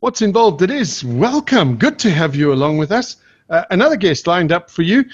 Watts 0.00 0.22
involved? 0.22 0.62
It 0.62 0.70
is. 0.70 1.04
Welcome. 1.04 1.76
Good 1.76 1.98
to 2.00 2.10
have 2.10 2.36
you 2.36 2.52
along 2.52 2.78
with 2.78 2.92
us. 2.92 3.16
Uh, 3.50 3.64
another 3.70 3.96
guest 3.96 4.28
lined 4.28 4.52
up 4.52 4.70
for 4.70 4.82
you. 4.82 5.04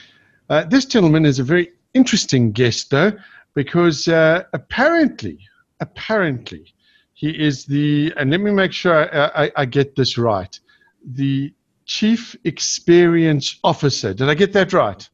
Uh, 0.50 0.64
this 0.64 0.84
gentleman 0.84 1.24
is 1.24 1.38
a 1.38 1.42
very 1.42 1.72
interesting 1.94 2.52
guest, 2.52 2.90
though, 2.90 3.12
because 3.54 4.08
uh, 4.08 4.42
apparently, 4.52 5.38
apparently, 5.80 6.74
he 7.14 7.30
is 7.30 7.64
the, 7.64 8.12
and 8.18 8.30
let 8.30 8.40
me 8.40 8.50
make 8.50 8.72
sure 8.72 9.08
I, 9.14 9.44
I, 9.44 9.52
I 9.56 9.64
get 9.64 9.96
this 9.96 10.18
right, 10.18 10.60
the 11.02 11.54
Chief 11.86 12.36
Experience 12.44 13.58
Officer. 13.64 14.12
Did 14.12 14.28
I 14.28 14.34
get 14.34 14.52
that 14.52 14.74
right? 14.74 15.08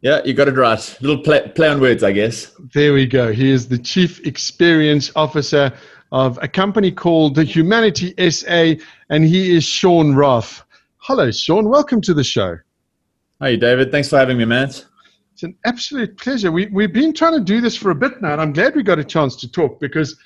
Yeah, 0.00 0.20
you 0.24 0.34
got 0.34 0.48
it 0.48 0.56
right. 0.56 0.98
Little 1.00 1.22
play, 1.22 1.48
play 1.54 1.68
on 1.68 1.80
words, 1.80 2.02
I 2.02 2.10
guess. 2.10 2.52
There 2.74 2.92
we 2.92 3.06
go. 3.06 3.32
He 3.32 3.50
is 3.50 3.68
the 3.68 3.78
Chief 3.78 4.26
Experience 4.26 5.12
Officer 5.14 5.72
of 6.14 6.38
a 6.40 6.46
company 6.46 6.92
called 6.92 7.34
the 7.34 7.42
Humanity 7.42 8.14
SA, 8.30 8.74
and 9.10 9.24
he 9.24 9.56
is 9.56 9.64
Shaun 9.64 10.14
Raaff. 10.14 10.62
Hello, 10.98 11.28
Shaun. 11.32 11.68
Welcome 11.68 12.00
to 12.02 12.14
the 12.14 12.22
show. 12.22 12.56
Hi, 13.40 13.56
David. 13.56 13.90
Thanks 13.90 14.10
for 14.10 14.18
having 14.18 14.38
me, 14.38 14.44
Matt. 14.44 14.84
It's 15.32 15.42
an 15.42 15.56
absolute 15.64 16.16
pleasure. 16.16 16.52
We, 16.52 16.66
we've 16.66 16.92
been 16.92 17.14
trying 17.14 17.32
to 17.32 17.40
do 17.40 17.60
this 17.60 17.76
for 17.76 17.90
a 17.90 17.96
bit 17.96 18.22
now, 18.22 18.32
and 18.32 18.40
I'm 18.40 18.52
glad 18.52 18.76
we 18.76 18.84
got 18.84 19.00
a 19.00 19.04
chance 19.04 19.34
to 19.34 19.50
talk 19.50 19.80
because 19.80 20.16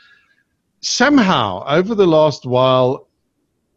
somehow 0.82 1.64
over 1.66 1.94
the 1.94 2.06
last 2.06 2.44
while, 2.44 3.08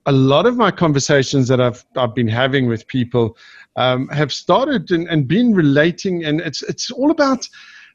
a 0.06 0.12
lot 0.12 0.46
of 0.46 0.58
my 0.58 0.70
conversations 0.70 1.48
that 1.48 1.62
I've, 1.62 1.86
I've 1.96 2.14
been 2.14 2.28
having 2.28 2.68
with 2.68 2.86
people 2.88 3.38
um, 3.78 4.10
have 4.10 4.34
started 4.34 4.92
and, 4.92 5.08
and 5.08 5.30
been 5.30 5.56
relating, 5.56 6.26
and 6.26 6.42
it's, 6.42 6.62
it's 6.64 6.92
all 6.92 7.10
about 7.10 7.48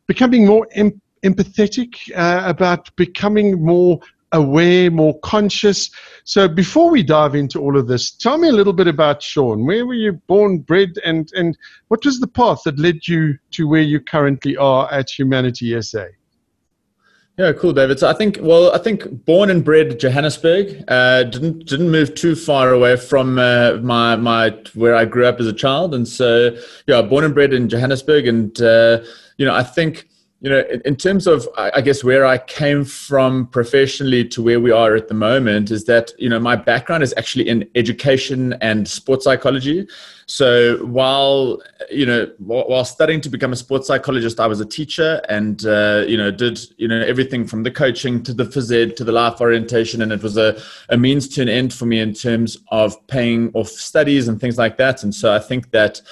becoming 0.07 0.47
more 0.47 0.67
em- 0.73 1.03
empathetic, 1.27 2.11
uh, 2.17 2.43
about 2.49 2.95
becoming 2.97 3.65
more 3.65 4.01
aware, 4.33 4.91
more 4.91 5.19
conscious. 5.21 5.91
So 6.25 6.49
before 6.49 6.91
we 6.91 7.03
dive 7.03 7.35
into 7.35 7.61
all 7.61 7.77
of 7.77 7.87
this, 7.87 8.11
tell 8.11 8.39
me 8.39 8.49
a 8.49 8.53
little 8.53 8.73
bit 8.73 8.89
about 8.89 9.23
Shaun. 9.23 9.67
Where 9.67 9.87
were 9.87 9.95
you 9.95 10.13
born, 10.13 10.59
bred, 10.59 10.99
and, 11.05 11.31
and 11.35 11.57
what 11.89 12.05
was 12.05 12.21
the 12.21 12.27
path 12.27 12.63
that 12.65 12.79
led 12.79 13.07
you 13.07 13.39
to 13.53 13.69
where 13.69 13.83
you 13.83 14.01
currently 14.01 14.57
are 14.57 14.93
at 14.93 15.11
Humanity 15.11 15.81
SA? 15.81 16.07
Yeah, 17.39 17.53
cool, 17.53 17.75
David. 17.75 17.99
So 17.99 18.09
I 18.09 18.15
think, 18.15 18.39
well, 18.41 18.73
I 18.73 18.79
think 18.79 19.27
born 19.27 19.51
and 19.51 19.63
bred 19.63 20.01
Johannesburg. 20.01 20.83
Uh, 20.89 21.25
didn't 21.25 21.67
didn't 21.67 21.91
move 21.91 22.15
too 22.15 22.35
far 22.35 22.73
away 22.73 22.97
from 22.97 23.39
uh, 23.39 23.75
my 23.83 24.17
my 24.17 24.57
where 24.73 24.97
I 24.97 25.05
grew 25.05 25.27
up 25.27 25.39
as 25.39 25.47
a 25.47 25.53
child, 25.53 25.95
and 25.95 26.09
so 26.09 26.57
yeah, 26.87 27.03
born 27.03 27.25
and 27.25 27.35
bred 27.35 27.53
in 27.53 27.69
Johannesburg, 27.69 28.27
and 28.27 28.59
uh, 28.63 29.01
you 29.37 29.45
know, 29.45 29.55
I 29.55 29.65
think 29.65 30.09
you 30.41 30.51
know, 30.51 30.63
in, 30.85 30.97
terms 30.97 31.27
of, 31.27 31.49
I 31.57 31.81
guess, 31.81 32.05
where 32.05 32.27
I 32.27 32.37
came 32.37 32.85
from 32.85 33.47
professionally 33.47 34.23
to 34.29 34.43
where 34.43 34.61
we 34.61 34.71
are 34.71 34.95
at 34.95 35.09
the 35.09 35.15
moment, 35.15 35.71
is 35.71 35.87
that, 35.87 36.13
you 36.19 36.29
know, 36.29 36.39
my 36.39 36.55
background 36.55 37.03
is 37.03 37.15
actually 37.17 37.49
in 37.49 37.67
education 37.75 38.53
and 38.61 38.87
sports 38.87 39.25
psychology. 39.25 39.89
So 40.27 40.77
while, 40.85 41.63
you 41.91 42.05
know, 42.05 42.31
while 42.39 42.85
studying 42.85 43.23
to 43.23 43.31
become 43.31 43.55
a 43.55 43.57
sports 43.57 43.87
psychologist, 43.87 44.39
I 44.39 44.47
was 44.47 44.61
a 44.61 44.67
teacher 44.67 45.23
and, 45.31 45.65
uh, 45.65 46.05
you 46.07 46.19
know, 46.19 46.31
did, 46.31 46.61
you 46.77 46.87
know, 46.87 47.01
everything 47.01 47.47
from 47.47 47.63
the 47.63 47.71
coaching 47.71 48.23
to 48.25 48.35
the 48.35 48.45
phys 48.45 48.71
ed 48.71 48.97
to 48.99 49.05
the 49.05 49.13
life 49.13 49.41
orientation. 49.41 50.03
And 50.03 50.13
it 50.13 50.23
was 50.23 50.37
a, 50.37 50.61
a 50.91 50.99
means 50.99 51.29
to 51.29 51.43
an 51.43 51.49
end 51.49 51.73
for 51.73 51.87
me 51.87 51.99
in 51.99 52.13
terms 52.13 52.59
of 52.71 52.95
paying 53.07 53.53
off 53.55 53.69
studies 53.69 54.29
and 54.29 54.39
things 54.39 54.59
like 54.59 54.77
that. 54.77 55.03
And 55.03 55.15
so 55.15 55.33
I 55.33 55.39
think 55.39 55.71
that, 55.71 56.03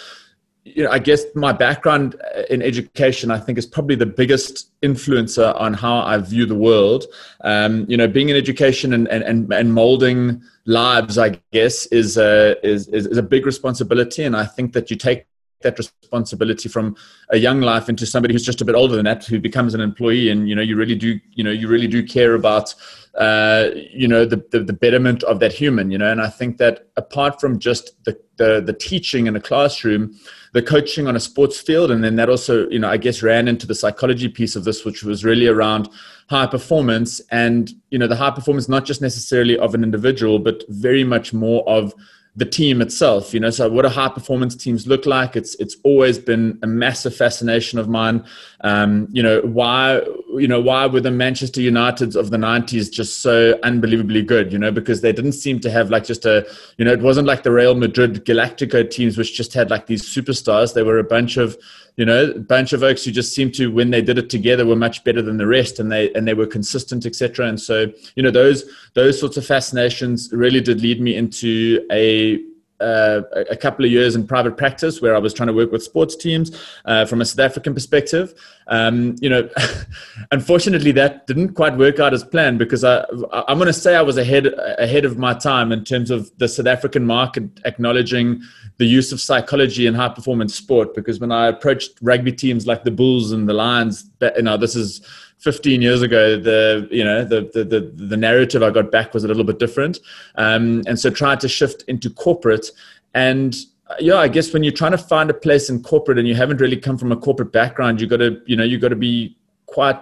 you 0.65 0.83
know, 0.83 0.91
I 0.91 0.99
guess 0.99 1.25
my 1.35 1.53
background 1.53 2.17
in 2.49 2.63
education, 2.63 3.31
I 3.31 3.39
think, 3.39 3.59
is 3.59 3.67
probably 3.67 3.97
the 3.97 4.07
biggest 4.07 4.71
influencer 4.81 5.59
on 5.61 5.75
how 5.75 5.99
I 5.99 6.17
view 6.19 6.47
the 6.47 6.55
world. 6.55 7.05
Um, 7.43 7.85
you 7.87 7.99
know, 7.99 8.09
being 8.09 8.31
in 8.31 8.37
education 8.37 8.95
and, 8.95 9.07
and, 9.09 9.53
and 9.53 9.75
molding 9.75 10.43
lives, 10.65 11.19
I 11.19 11.39
guess, 11.53 11.87
is 11.87 12.17
a, 12.17 12.57
is, 12.67 12.89
is 12.89 13.19
a 13.19 13.23
big 13.23 13.45
responsibility. 13.45 14.25
And 14.25 14.35
I 14.35 14.47
think 14.47 14.73
that 14.73 14.91
you 14.91 14.97
take 14.97 15.27
that 15.65 15.77
responsibility 15.77 16.69
from 16.69 16.97
a 17.31 17.37
young 17.37 17.61
life 17.61 17.89
into 17.89 18.07
somebody 18.07 18.33
who's 18.33 18.45
just 18.45 18.61
a 18.61 18.65
bit 18.65 18.77
older 18.77 18.95
than 18.95 19.05
that, 19.05 19.25
who 19.25 19.41
becomes 19.41 19.75
an 19.75 19.81
employee. 19.81 20.31
And, 20.31 20.49
you 20.49 20.55
know, 20.55 20.63
you 20.63 20.77
really 20.77 20.95
do, 20.95 21.19
you 21.33 21.43
know, 21.43 21.51
you 21.51 21.67
really 21.67 21.89
do 21.89 22.07
care 22.07 22.35
about, 22.35 22.75
uh, 23.19 23.71
you 23.75 24.07
know, 24.07 24.25
the, 24.25 24.45
the, 24.53 24.61
the 24.61 24.73
betterment 24.73 25.23
of 25.25 25.41
that 25.41 25.53
human, 25.53 25.91
you 25.91 25.99
know, 25.99 26.11
and 26.11 26.21
I 26.21 26.29
think 26.29 26.59
that 26.59 26.89
apart 26.97 27.41
from 27.41 27.59
just 27.59 28.03
the, 28.05 28.19
the, 28.37 28.63
the 28.65 28.73
teaching 28.73 29.27
in 29.27 29.37
a 29.37 29.41
classroom, 29.41 30.15
the 30.53 30.63
coaching 30.63 31.09
on 31.09 31.17
a 31.17 31.21
sports 31.21 31.61
field. 31.61 31.91
And 31.91 32.05
then 32.05 32.17
that 32.17 32.29
also, 32.29 32.69
you 32.71 32.79
know, 32.79 32.89
I 32.89 32.97
guess 32.97 33.23
ran 33.23 33.49
into 33.49 33.67
the 33.67 33.75
psychology 33.75 34.29
piece 34.29 34.55
of 34.55 34.65
this, 34.65 34.85
which 34.85 35.03
was 35.03 35.25
really 35.25 35.49
around 35.49 35.89
high 36.31 36.47
performance 36.47 37.21
and, 37.31 37.73
you 37.91 37.99
know, 37.99 38.07
the 38.07 38.17
high 38.17 38.31
performance, 38.31 38.69
not 38.69 38.85
just 38.85 39.03
necessarily 39.03 39.59
of 39.59 39.75
an 39.75 39.83
individual, 39.83 40.39
but 40.39 40.63
very 40.69 41.05
much 41.05 41.33
more 41.33 41.69
of 41.69 41.93
the 42.37 42.45
team 42.45 42.83
itself 42.83 43.33
you 43.33 43.41
know 43.41 43.51
so 43.51 43.69
what 43.69 43.83
do 43.83 43.89
high 43.89 44.09
performance 44.09 44.55
teams 44.57 44.87
look 44.87 45.07
like? 45.07 45.37
It's 45.37 45.55
it's 45.57 45.77
always 45.85 46.19
been 46.19 46.59
a 46.63 46.67
massive 46.67 47.15
fascination 47.15 47.79
of 47.79 47.89
mine. 47.89 48.25
Um, 48.61 49.09
you 49.11 49.23
know 49.23 49.41
why 49.41 50.03
you 50.39 50.49
know 50.49 50.61
why 50.61 50.87
were 50.87 51.01
the 51.01 51.11
manchester 51.11 51.61
uniteds 51.61 52.17
of 52.17 52.31
the 52.31 52.37
90s 52.37 52.91
just 52.91 53.21
so 53.21 53.59
unbelievably 53.63 54.23
good 54.23 54.53
you 54.53 54.59
know 54.59 54.71
because 54.71 55.01
they 55.01 55.13
didn't 55.13 55.33
seem 55.33 55.61
to 55.61 55.71
have 55.71 55.91
like 55.91 56.05
just 56.05 56.25
a 56.25 56.47
you 56.79 56.85
know 56.85 56.93
it 56.93 57.01
wasn't 57.01 57.27
like 57.27 57.43
the 57.43 57.51
real 57.51 57.75
madrid 57.75 58.25
galactico 58.25 58.89
teams 58.89 59.17
which 59.17 59.35
just 59.35 59.53
had 59.53 59.71
like 59.71 59.87
these 59.87 60.03
superstars 60.03 60.75
they 60.75 60.83
were 60.83 60.99
a 60.99 61.05
bunch 61.05 61.37
of 61.37 61.57
you 61.97 62.05
know, 62.05 62.35
bunch 62.49 62.73
of 62.73 62.83
oaks 62.83 63.05
who 63.05 63.13
just 63.13 63.35
seemed 63.35 63.55
to, 63.55 63.69
when 63.69 63.91
they 63.91 64.03
did 64.03 64.19
it 64.19 64.29
together, 64.29 64.67
were 64.67 64.75
much 64.75 65.05
better 65.05 65.23
than 65.23 65.37
the 65.37 65.47
rest, 65.47 65.79
and 65.79 65.93
they 65.93 66.13
and 66.15 66.27
they 66.27 66.35
were 66.35 66.47
consistent, 66.47 67.07
etc. 67.07 67.47
And 67.47 67.61
so, 67.61 67.87
you 68.17 68.23
know, 68.23 68.33
those 68.33 68.65
those 68.95 69.19
sorts 69.19 69.37
of 69.37 69.47
fascinations 69.47 70.29
really 70.33 70.61
did 70.61 70.81
lead 70.81 71.01
me 71.01 71.15
into 71.15 71.87
a 71.93 72.41
uh, 72.81 73.23
a 73.51 73.57
couple 73.57 73.85
of 73.85 73.91
years 73.91 74.17
in 74.17 74.27
private 74.27 74.57
practice 74.57 75.01
where 75.01 75.15
I 75.15 75.19
was 75.19 75.33
trying 75.33 75.47
to 75.47 75.53
work 75.53 75.71
with 75.71 75.83
sports 75.83 76.17
teams 76.17 76.61
uh, 76.85 77.07
from 77.07 77.21
a 77.21 77.25
South 77.25 77.39
African 77.39 77.73
perspective. 77.73 78.35
Um, 78.67 79.17
you 79.21 79.29
know, 79.29 79.49
unfortunately, 80.33 80.93
that 80.93 81.27
didn't 81.27 81.55
quite 81.55 81.77
work 81.77 82.01
out 82.01 82.13
as 82.13 82.25
planned 82.25 82.59
because 82.59 82.85
I, 82.85 83.05
I'm 83.33 83.59
going 83.59 83.67
to 83.67 83.73
say 83.73 83.95
I 83.95 84.03
was 84.03 84.17
ahead 84.17 84.47
ahead 84.79 85.05
of 85.05 85.19
my 85.19 85.35
time 85.35 85.73
in 85.73 85.85
terms 85.85 86.11
of 86.11 86.31
the 86.39 86.49
South 86.49 86.67
African 86.67 87.05
market 87.07 87.45
acknowledging 87.65 88.43
the 88.79 88.87
use 88.87 89.13
of 89.13 89.21
psychology 89.21 89.87
in 89.87 89.95
high 89.95 90.09
performance 90.09 90.55
sport. 90.55 90.95
Because 90.95 91.21
when 91.21 91.31
I 91.31 91.47
approached 91.47 91.99
rugby 92.03 92.33
teams 92.33 92.67
like 92.67 92.85
the 92.85 92.91
Bulls 92.91 93.33
and 93.33 93.49
the 93.49 93.55
Lions, 93.55 94.11
you 94.21 94.43
know, 94.43 94.57
this 94.57 94.75
is 94.75 95.07
15 95.45 95.83
years 95.83 96.01
ago, 96.01 96.39
the 96.39 96.89
you 96.91 97.05
know 97.05 97.23
the 97.23 97.51
the 97.53 97.65
the, 97.65 97.81
the 97.95 98.17
narrative 98.17 98.63
I 98.63 98.71
got 98.71 98.91
back 98.91 99.13
was 99.13 99.25
a 99.25 99.29
little 99.29 99.45
bit 99.45 99.59
different, 99.59 100.01
um, 100.37 100.83
and 100.87 100.99
so 100.99 101.11
tried 101.11 101.39
to 101.41 101.49
shift 101.49 101.85
into 101.87 102.09
corporate. 102.09 102.71
And 103.13 103.55
uh, 103.89 103.97
yeah, 104.01 104.17
I 104.17 104.29
guess 104.29 104.55
when 104.55 104.65
you're 104.65 104.73
trying 104.73 104.93
to 104.93 104.99
find 104.99 105.29
a 105.29 105.35
place 105.35 105.69
in 105.69 105.83
corporate 105.83 106.19
and 106.19 106.27
you 106.27 106.35
haven't 106.35 106.63
really 106.63 106.79
come 106.79 106.97
from 106.97 107.13
a 107.13 107.17
corporate 107.17 107.53
background, 107.53 108.01
you 108.01 108.07
got 108.07 108.17
to 108.17 108.41
you 108.47 108.57
know 108.57 108.65
you 108.65 108.79
got 108.79 108.89
to 108.89 108.97
be 108.97 109.37
quite 109.67 110.01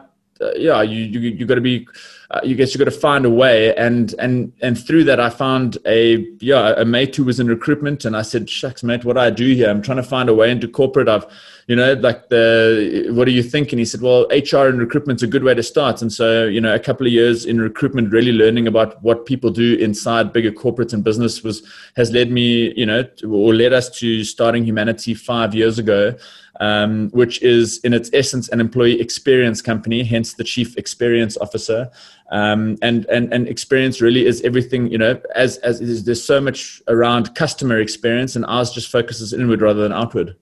yeah 0.56 0.82
you 0.82 1.04
you 1.04 1.20
you 1.20 1.46
got 1.46 1.56
to 1.56 1.60
be 1.60 1.86
uh, 2.32 2.40
you 2.42 2.54
guess 2.54 2.72
you 2.72 2.78
got 2.78 2.86
to 2.86 2.90
find 2.90 3.26
a 3.26 3.30
way. 3.30 3.74
And 3.76 4.14
and 4.18 4.52
and 4.62 4.82
through 4.82 5.04
that 5.04 5.20
i 5.20 5.28
found 5.28 5.76
a 5.86 6.26
yeah 6.40 6.72
a 6.78 6.84
mate 6.84 7.14
who 7.14 7.24
was 7.24 7.38
in 7.38 7.46
recruitment. 7.46 8.04
And 8.04 8.16
i 8.16 8.22
said 8.22 8.48
shucks 8.48 8.82
mate 8.82 9.04
what 9.04 9.14
do 9.14 9.20
i 9.20 9.30
do 9.30 9.54
here? 9.54 9.68
I'm 9.68 9.82
trying 9.82 9.98
to 9.98 10.02
find 10.02 10.28
a 10.28 10.34
way 10.34 10.50
into 10.50 10.66
corporate. 10.66 11.08
I've 11.08 11.26
you 11.66 11.76
know 11.76 11.92
like 11.94 12.30
the 12.30 13.08
what 13.10 13.26
do 13.26 13.32
you 13.32 13.42
think? 13.42 13.72
And 13.72 13.78
he 13.78 13.84
said 13.84 14.00
well 14.00 14.26
hr 14.30 14.66
and 14.68 14.78
recruitment's 14.78 15.22
a 15.22 15.26
good 15.26 15.44
way 15.44 15.54
to 15.54 15.62
start. 15.62 16.00
And 16.00 16.10
so 16.12 16.44
you 16.46 16.60
know 16.60 16.74
a 16.74 16.78
couple 16.78 17.06
of 17.06 17.12
years 17.12 17.44
in 17.44 17.60
recruitment 17.60 18.12
really 18.12 18.32
learning 18.32 18.66
about 18.66 19.02
what 19.02 19.26
people 19.26 19.50
do 19.50 19.74
inside 19.74 20.32
bigger 20.32 20.52
corporates 20.52 20.94
and 20.94 21.04
business 21.04 21.42
was 21.42 21.62
has 21.96 22.12
led 22.12 22.30
me 22.30 22.72
you 22.76 22.86
know 22.86 23.04
or 23.28 23.54
led 23.54 23.74
us 23.74 23.90
to 23.98 24.24
starting 24.24 24.64
humanity 24.64 25.12
five 25.12 25.54
years 25.54 25.78
ago 25.78 26.14
um, 26.60 27.10
which 27.10 27.42
is 27.42 27.78
in 27.84 27.92
its 27.92 28.10
essence 28.12 28.48
an 28.50 28.60
employee 28.60 29.00
experience 29.00 29.62
company, 29.62 30.02
hence 30.02 30.34
the 30.34 30.44
chief 30.44 30.76
experience 30.76 31.36
officer. 31.38 31.90
Um, 32.30 32.76
and, 32.82 33.04
and, 33.06 33.32
and 33.32 33.48
experience 33.48 34.00
really 34.00 34.26
is 34.26 34.40
everything, 34.42 34.86
you 34.90 34.98
know, 34.98 35.20
as, 35.34 35.58
as 35.58 36.04
there's 36.04 36.24
so 36.24 36.40
much 36.40 36.82
around 36.88 37.34
customer 37.34 37.78
experience 37.78 38.36
and 38.36 38.44
ours 38.46 38.70
just 38.70 38.90
focuses 38.90 39.32
inward 39.32 39.60
rather 39.60 39.82
than 39.82 39.92
outward. 39.92 40.36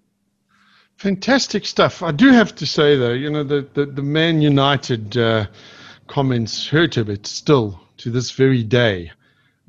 Fantastic 0.96 1.64
stuff. 1.64 2.02
I 2.02 2.12
do 2.12 2.30
have 2.30 2.54
to 2.56 2.66
say 2.66 2.96
though, 2.96 3.12
you 3.12 3.30
know, 3.30 3.42
the, 3.42 3.66
the, 3.74 3.86
the 3.86 4.02
Man 4.02 4.42
United 4.42 5.16
uh, 5.16 5.46
comments 6.06 6.68
hurt 6.68 6.96
a 6.96 7.04
bit 7.04 7.26
still 7.26 7.80
to 7.98 8.10
this 8.10 8.30
very 8.30 8.62
day. 8.62 9.10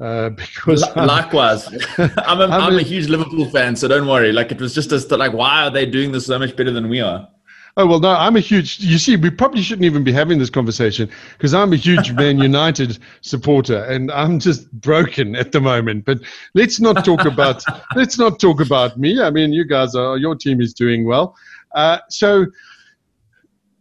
Uh, 0.01 0.29
because 0.41 0.83
L- 0.95 1.05
likewise, 1.05 1.67
I'm, 1.97 2.41
a, 2.41 2.45
I'm, 2.45 2.51
I'm 2.51 2.73
a, 2.73 2.77
a 2.77 2.83
huge 2.83 3.07
Liverpool 3.07 3.45
fan, 3.45 3.75
so 3.75 3.87
don't 3.87 4.07
worry. 4.07 4.31
Like 4.31 4.51
it 4.51 4.59
was 4.59 4.73
just 4.73 4.91
a, 4.91 5.17
like, 5.17 5.33
why 5.33 5.63
are 5.63 5.69
they 5.69 5.85
doing 5.85 6.11
this 6.11 6.25
so 6.25 6.39
much 6.39 6.55
better 6.55 6.71
than 6.71 6.89
we 6.89 6.99
are? 6.99 7.27
Oh 7.77 7.87
well, 7.87 7.99
no, 8.01 8.09
I'm 8.09 8.35
a 8.35 8.41
huge. 8.41 8.79
You 8.79 8.97
see, 8.97 9.15
we 9.15 9.29
probably 9.29 9.61
shouldn't 9.61 9.85
even 9.85 10.03
be 10.03 10.11
having 10.11 10.39
this 10.39 10.49
conversation 10.49 11.09
because 11.37 11.53
I'm 11.53 11.71
a 11.71 11.77
huge 11.77 12.11
Man 12.11 12.37
United 12.51 12.97
supporter, 13.21 13.85
and 13.85 14.11
I'm 14.11 14.39
just 14.39 14.69
broken 14.81 15.35
at 15.37 15.53
the 15.53 15.61
moment. 15.61 16.03
But 16.03 16.19
let's 16.53 16.81
not 16.81 17.05
talk 17.05 17.23
about 17.23 17.63
let's 17.95 18.17
not 18.17 18.39
talk 18.39 18.59
about 18.59 18.99
me. 18.99 19.21
I 19.21 19.29
mean, 19.29 19.53
you 19.53 19.63
guys 19.63 19.95
are 19.95 20.17
your 20.17 20.35
team 20.35 20.59
is 20.59 20.73
doing 20.73 21.05
well. 21.05 21.35
Uh, 21.73 21.99
so 22.09 22.45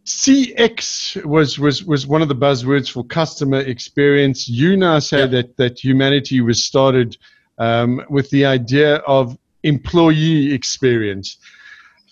CX 0.05 1.23
was, 1.25 1.59
was, 1.59 1.83
was 1.83 2.07
one 2.07 2.21
of 2.21 2.27
the 2.27 2.35
buzzwords 2.35 2.91
for 2.91 3.03
customer 3.03 3.59
experience. 3.59 4.49
You 4.49 4.75
now 4.75 4.99
say 4.99 5.19
yeah. 5.19 5.25
that, 5.27 5.57
that 5.57 5.83
humanity 5.83 6.41
was 6.41 6.63
started 6.63 7.17
um, 7.59 8.01
with 8.09 8.29
the 8.31 8.45
idea 8.45 8.95
of 8.97 9.37
employee 9.63 10.53
experience. 10.53 11.37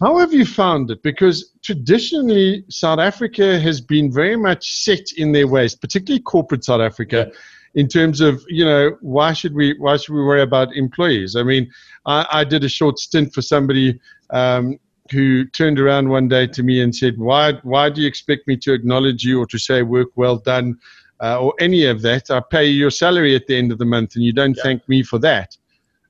How 0.01 0.18
have 0.18 0.31
you 0.31 0.45
found 0.45 0.89
it? 0.91 1.03
Because 1.03 1.51
traditionally, 1.62 2.63
South 2.69 3.00
Africa 3.00 3.59
has 3.59 3.81
been 3.81 4.12
very 4.12 4.38
much 4.38 4.81
set 4.83 5.12
in 5.18 5.33
their 5.33 5.47
ways, 5.47 5.75
particularly 5.75 6.21
corporate 6.21 6.63
South 6.63 6.80
Africa, 6.80 7.27
yeah. 7.27 7.81
in 7.81 7.88
terms 7.88 8.21
of 8.21 8.41
you 8.47 8.63
know 8.63 8.97
why 9.01 9.33
should 9.33 9.53
we 9.53 9.75
why 9.77 9.97
should 9.97 10.13
we 10.13 10.24
worry 10.24 10.41
about 10.41 10.74
employees? 10.74 11.36
I 11.36 11.44
mean, 11.44 11.69
I, 12.06 12.25
I 12.31 12.44
did 12.45 12.63
a 12.63 12.69
short 12.69 12.97
stint 12.97 13.33
for 13.33 13.41
somebody 13.41 14.00
um, 14.30 14.80
who 15.11 15.45
turned 15.45 15.79
around 15.79 16.09
one 16.09 16.27
day 16.27 16.47
to 16.47 16.63
me 16.63 16.81
and 16.81 16.95
said, 16.95 17.17
"Why 17.17 17.53
why 17.63 17.89
do 17.89 18.01
you 18.01 18.07
expect 18.07 18.47
me 18.47 18.57
to 18.57 18.73
acknowledge 18.73 19.23
you 19.23 19.39
or 19.39 19.45
to 19.47 19.57
say 19.57 19.81
work 19.81 20.09
well 20.15 20.38
done?" 20.38 20.77
Uh, 21.21 21.39
or 21.41 21.53
any 21.59 21.85
of 21.85 22.01
that, 22.01 22.31
I 22.31 22.39
pay 22.39 22.67
your 22.67 22.91
salary 22.91 23.35
at 23.35 23.47
the 23.47 23.57
end 23.57 23.71
of 23.71 23.77
the 23.77 23.85
month, 23.85 24.15
and 24.15 24.23
you 24.23 24.31
don't 24.33 24.56
yeah. 24.56 24.63
thank 24.63 24.88
me 24.88 25.03
for 25.03 25.19
that. 25.19 25.57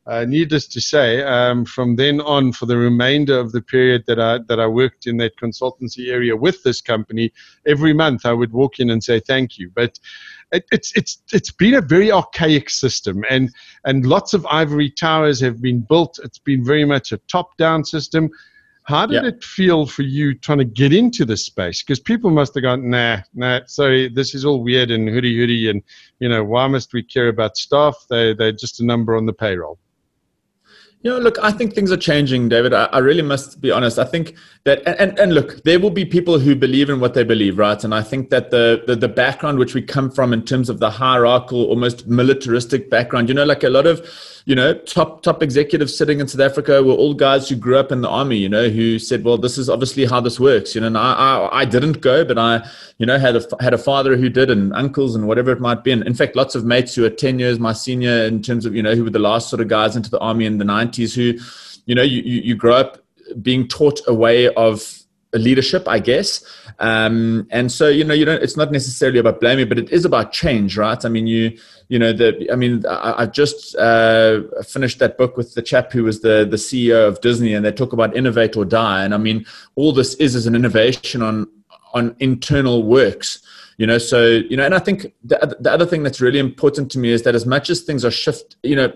Uh, 0.10 0.26
needless 0.28 0.66
to 0.66 0.82
say, 0.82 1.22
um, 1.22 1.64
from 1.66 1.96
then 1.96 2.20
on, 2.22 2.52
for 2.52 2.66
the 2.66 2.78
remainder 2.78 3.38
of 3.38 3.52
the 3.52 3.62
period 3.62 4.04
that 4.08 4.20
I 4.20 4.40
that 4.48 4.60
I 4.60 4.66
worked 4.66 5.06
in 5.06 5.18
that 5.18 5.38
consultancy 5.38 6.10
area 6.10 6.36
with 6.36 6.64
this 6.64 6.82
company, 6.82 7.32
every 7.68 7.94
month 7.94 8.26
I 8.26 8.34
would 8.34 8.52
walk 8.52 8.80
in 8.80 8.90
and 8.90 9.04
say 9.04 9.20
thank 9.20 9.60
you. 9.60 9.72
But 9.76 10.00
it, 10.52 10.66
it's 10.72 10.96
it's 10.96 11.22
it's 11.32 11.52
been 11.52 11.76
a 11.76 11.82
very 11.82 12.12
archaic 12.12 12.72
system, 12.72 13.24
and 13.30 13.54
and 13.86 14.06
lots 14.06 14.34
of 14.34 14.48
ivory 14.48 14.90
towers 14.90 15.40
have 15.42 15.62
been 15.62 15.82
built. 15.82 16.20
It's 16.24 16.40
been 16.40 16.66
very 16.66 16.86
much 16.86 17.12
a 17.12 17.20
top-down 17.28 17.86
system. 17.86 18.32
How 18.90 19.06
did 19.06 19.24
it 19.24 19.44
feel 19.44 19.86
for 19.86 20.02
you 20.02 20.34
trying 20.34 20.58
to 20.58 20.66
get 20.66 20.92
into 20.92 21.24
this 21.24 21.46
space? 21.46 21.84
Because 21.84 22.00
people 22.00 22.32
must 22.32 22.56
have 22.56 22.64
gone, 22.64 22.90
nah, 22.90 23.20
nah, 23.36 23.60
sorry, 23.68 24.10
this 24.10 24.34
is 24.34 24.44
all 24.44 24.64
weird 24.64 24.90
and 24.90 25.08
hoodie 25.08 25.38
hoodie, 25.38 25.70
and 25.70 25.84
you 26.18 26.28
know, 26.28 26.44
why 26.44 26.66
must 26.66 26.92
we 26.92 27.04
care 27.04 27.28
about 27.28 27.56
staff? 27.56 27.96
They 28.10 28.34
they're 28.34 28.52
just 28.52 28.80
a 28.80 28.86
number 28.86 29.16
on 29.16 29.28
the 29.28 29.34
payroll. 29.34 29.78
You 31.04 31.12
know, 31.12 31.20
look, 31.20 31.38
I 31.38 31.52
think 31.52 31.76
things 31.76 31.92
are 31.92 31.98
changing, 31.98 32.50
David. 32.50 32.74
I, 32.74 32.86
I, 32.86 32.98
really 32.98 33.22
must 33.22 33.62
be 33.62 33.72
honest. 33.72 33.98
I 33.98 34.04
think 34.04 34.36
that, 34.66 34.86
and, 34.86 35.18
and 35.18 35.34
look, 35.34 35.64
there 35.64 35.80
will 35.80 35.92
be 35.92 36.04
people 36.04 36.40
who 36.40 36.58
believe 36.58 36.90
in 36.90 37.00
what 37.00 37.14
they 37.14 37.24
believe, 37.24 37.58
right? 37.58 37.82
And 37.86 37.96
I 37.96 38.02
think 38.02 38.32
that 38.32 38.52
the, 38.52 38.84
the, 38.86 38.98
the 38.98 39.08
background 39.08 39.60
which 39.60 39.74
we 39.74 39.82
come 39.82 40.12
from 40.12 40.34
in 40.34 40.44
terms 40.44 40.68
of 40.68 40.80
the 40.80 40.90
hierarchical, 40.90 41.64
almost 41.68 42.08
militaristic 42.08 42.90
background, 42.90 43.30
you 43.30 43.34
know, 43.36 43.46
like 43.46 43.64
a 43.64 43.70
lot 43.70 43.88
of, 43.88 44.06
you 44.50 44.56
know, 44.56 44.74
top 44.74 45.22
top 45.22 45.44
executives 45.44 45.96
sitting 45.96 46.20
in 46.20 46.28
South 46.28 46.42
Africa 46.42 46.82
were 46.82 46.94
all 46.94 47.14
guys 47.14 47.48
who 47.48 47.56
grew 47.56 47.78
up 47.78 47.92
in 47.92 48.02
the 48.02 48.10
army, 48.10 48.38
you 48.38 48.50
know, 48.50 48.68
who 48.68 48.98
said, 48.98 49.24
"Well, 49.24 49.38
this 49.38 49.60
is 49.60 49.70
obviously 49.70 50.06
how 50.06 50.22
this 50.22 50.40
works," 50.40 50.74
you 50.74 50.82
know. 50.82 50.88
And 50.88 50.98
I, 50.98 51.14
I, 51.14 51.60
I 51.60 51.66
didn't 51.66 52.02
go, 52.02 52.26
but 52.26 52.40
I, 52.40 52.68
you 52.98 53.06
know, 53.06 53.20
had 53.20 53.36
a 53.36 53.44
had 53.60 53.76
a 53.76 53.78
father 53.78 54.18
who 54.18 54.28
did, 54.28 54.50
and 54.50 54.74
uncles, 54.74 55.16
and 55.16 55.28
whatever 55.28 55.52
it 55.52 55.60
might 55.60 55.84
be. 55.84 55.92
And 55.92 56.02
in 56.02 56.16
fact, 56.16 56.36
lots 56.36 56.56
of 56.56 56.66
mates 56.66 56.96
who 56.96 57.06
are 57.06 57.12
ten 57.12 57.38
years 57.38 57.60
my 57.60 57.74
senior 57.74 58.24
in 58.24 58.42
terms 58.42 58.66
of, 58.66 58.74
you 58.74 58.82
know, 58.82 58.96
who 58.96 59.04
were 59.04 59.12
the 59.12 59.20
last 59.20 59.52
sort 59.52 59.62
of 59.62 59.68
guys 59.68 59.96
into 59.96 60.10
the 60.10 60.18
army 60.18 60.48
in 60.48 60.58
the 60.58 60.66
'90s, 60.66 61.14
who, 61.14 61.40
you 61.86 61.94
know, 61.94 62.02
you 62.02 62.24
you, 62.24 62.42
you 62.42 62.56
grow 62.56 62.74
up 62.74 62.98
being 63.44 63.68
taught 63.68 64.02
a 64.08 64.16
way 64.16 64.52
of 64.56 64.99
leadership, 65.38 65.88
I 65.88 66.00
guess. 66.00 66.44
Um, 66.80 67.48
and 67.52 67.72
so, 67.72 67.88
you 67.88 68.04
know, 68.04 68.14
you 68.14 68.26
don't, 68.26 68.42
it's 68.42 68.58
not 68.58 68.72
necessarily 68.72 69.20
about 69.20 69.40
blaming, 69.40 69.70
but 69.70 69.78
it 69.78 69.90
is 69.92 70.06
about 70.06 70.32
change, 70.32 70.78
right? 70.78 71.04
I 71.04 71.10
mean, 71.10 71.28
you, 71.28 71.58
you 71.88 72.00
know, 72.00 72.14
the, 72.14 72.50
I 72.52 72.56
mean, 72.56 72.86
I, 72.88 73.24
I 73.24 73.26
just 73.28 73.76
uh, 73.76 74.42
finished 74.64 75.00
that 75.00 75.18
book 75.18 75.38
with 75.38 75.54
the 75.54 75.62
chap 75.62 75.92
who 75.92 76.04
was 76.04 76.22
the, 76.22 76.48
the 76.50 76.58
CEO 76.58 77.08
of 77.08 77.22
Disney 77.22 77.54
and 77.54 77.64
they 77.64 77.72
talk 77.72 77.94
about 77.94 78.16
innovate 78.16 78.58
or 78.58 78.66
die. 78.66 79.04
And 79.04 79.14
I 79.14 79.18
mean, 79.18 79.46
all 79.76 79.92
this 79.92 80.16
is, 80.16 80.36
is 80.36 80.48
an 80.48 80.56
innovation 80.56 81.22
on, 81.22 81.48
on 81.94 82.16
internal 82.20 82.84
works 82.84 83.42
you 83.78 83.88
know 83.88 83.98
so 83.98 84.26
you 84.28 84.56
know 84.56 84.64
and 84.64 84.76
i 84.76 84.80
think 84.80 85.14
the, 85.24 85.58
the 85.60 85.72
other 85.72 85.86
thing 85.86 86.04
that's 86.04 86.22
really 86.22 86.38
important 86.38 86.92
to 86.92 87.00
me 87.00 87.10
is 87.10 87.24
that 87.24 87.34
as 87.34 87.48
much 87.48 87.70
as 87.70 87.82
things 87.82 88.06
are 88.06 88.12
shift 88.12 88.58
you 88.62 88.76
know 88.76 88.92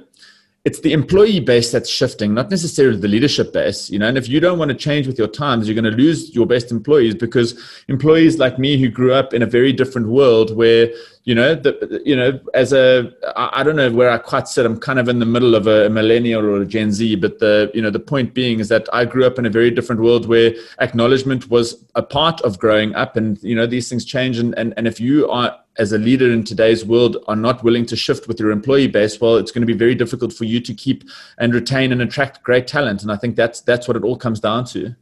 it's 0.65 0.79
the 0.79 0.93
employee 0.93 1.41
base 1.41 1.73
that's 1.73 1.89
shifting, 1.89 2.33
not 2.33 2.49
necessarily 2.49 2.97
the 2.97 3.09
leadership 3.09 3.51
base. 3.51 3.89
You 3.89 3.99
know, 3.99 4.07
and 4.07 4.17
if 4.17 4.29
you 4.29 4.39
don't 4.39 4.57
want 4.57 4.69
to 4.69 4.75
change 4.75 5.07
with 5.07 5.17
your 5.17 5.27
times, 5.27 5.67
you're 5.67 5.79
going 5.79 5.91
to 5.91 5.97
lose 5.97 6.33
your 6.33 6.45
best 6.45 6.71
employees 6.71 7.15
because 7.15 7.59
employees 7.89 8.37
like 8.37 8.57
me 8.57 8.77
who 8.77 8.87
grew 8.87 9.13
up 9.13 9.33
in 9.33 9.41
a 9.41 9.45
very 9.45 9.73
different 9.73 10.07
world 10.07 10.55
where 10.55 10.89
you 11.25 11.35
know 11.35 11.55
the 11.55 12.01
you 12.05 12.15
know 12.15 12.39
as 12.53 12.71
a 12.71 13.11
I 13.35 13.63
don't 13.63 13.75
know 13.75 13.91
where 13.91 14.09
I 14.09 14.17
quite 14.17 14.47
sit. 14.47 14.65
I'm 14.65 14.79
kind 14.79 14.99
of 14.99 15.09
in 15.09 15.19
the 15.19 15.25
middle 15.25 15.53
of 15.53 15.67
a 15.67 15.89
millennial 15.89 16.45
or 16.45 16.61
a 16.61 16.65
Gen 16.65 16.93
Z, 16.93 17.15
but 17.17 17.39
the 17.39 17.69
you 17.73 17.81
know 17.81 17.89
the 17.89 17.99
point 17.99 18.33
being 18.33 18.61
is 18.61 18.69
that 18.69 18.87
I 18.93 19.03
grew 19.03 19.25
up 19.25 19.37
in 19.37 19.45
a 19.45 19.49
very 19.49 19.69
different 19.69 20.01
world 20.01 20.29
where 20.29 20.53
acknowledgement 20.79 21.49
was 21.49 21.83
a 21.95 22.03
part 22.03 22.39
of 22.41 22.57
growing 22.57 22.95
up, 22.95 23.17
and 23.17 23.41
you 23.43 23.55
know 23.55 23.67
these 23.67 23.89
things 23.89 24.05
change, 24.05 24.39
and 24.39 24.57
and, 24.57 24.73
and 24.77 24.87
if 24.87 25.01
you 25.01 25.29
are 25.29 25.57
as 25.77 25.91
a 25.91 25.97
leader 25.97 26.31
in 26.31 26.43
today's 26.43 26.85
world 26.85 27.17
are 27.27 27.35
not 27.35 27.63
willing 27.63 27.85
to 27.87 27.95
shift 27.95 28.27
with 28.27 28.39
your 28.39 28.51
employee 28.51 28.87
base, 28.87 29.19
well, 29.19 29.37
it's 29.37 29.51
going 29.51 29.61
to 29.61 29.67
be 29.67 29.77
very 29.77 29.95
difficult 29.95 30.31
for 30.33 30.45
you 30.45 30.59
to 30.59 30.73
keep 30.73 31.03
and 31.37 31.53
retain 31.53 31.91
and 31.91 32.01
attract 32.01 32.43
great 32.43 32.67
talent. 32.67 33.01
And 33.01 33.11
I 33.11 33.15
think 33.15 33.35
that's 33.35 33.61
that's 33.61 33.87
what 33.87 33.97
it 33.97 34.03
all 34.03 34.17
comes 34.17 34.39
down 34.39 34.65
to. 34.65 34.95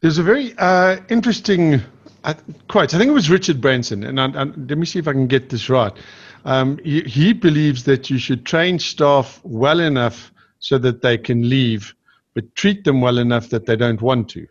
There's 0.00 0.18
a 0.18 0.22
very 0.22 0.54
uh, 0.58 0.98
interesting 1.08 1.80
uh, 2.24 2.34
quote. 2.68 2.92
I 2.94 2.98
think 2.98 3.08
it 3.08 3.14
was 3.14 3.30
Richard 3.30 3.60
Branson, 3.60 4.04
and, 4.04 4.20
I, 4.20 4.26
let 4.26 4.78
me 4.78 4.84
see 4.84 4.98
if 4.98 5.08
I 5.08 5.12
can 5.12 5.26
get 5.26 5.48
this 5.48 5.70
right. 5.70 5.92
Um, 6.44 6.78
he, 6.84 7.02
he 7.02 7.32
believes 7.32 7.84
that 7.84 8.10
you 8.10 8.18
should 8.18 8.44
train 8.44 8.78
staff 8.78 9.40
well 9.42 9.80
enough 9.80 10.32
so 10.58 10.78
that 10.78 11.02
they 11.02 11.18
can 11.18 11.48
leave, 11.48 11.94
but 12.34 12.54
treat 12.54 12.84
them 12.84 13.00
well 13.00 13.18
enough 13.18 13.48
that 13.50 13.66
they 13.66 13.76
don't 13.76 14.02
want 14.02 14.28
to. 14.30 14.46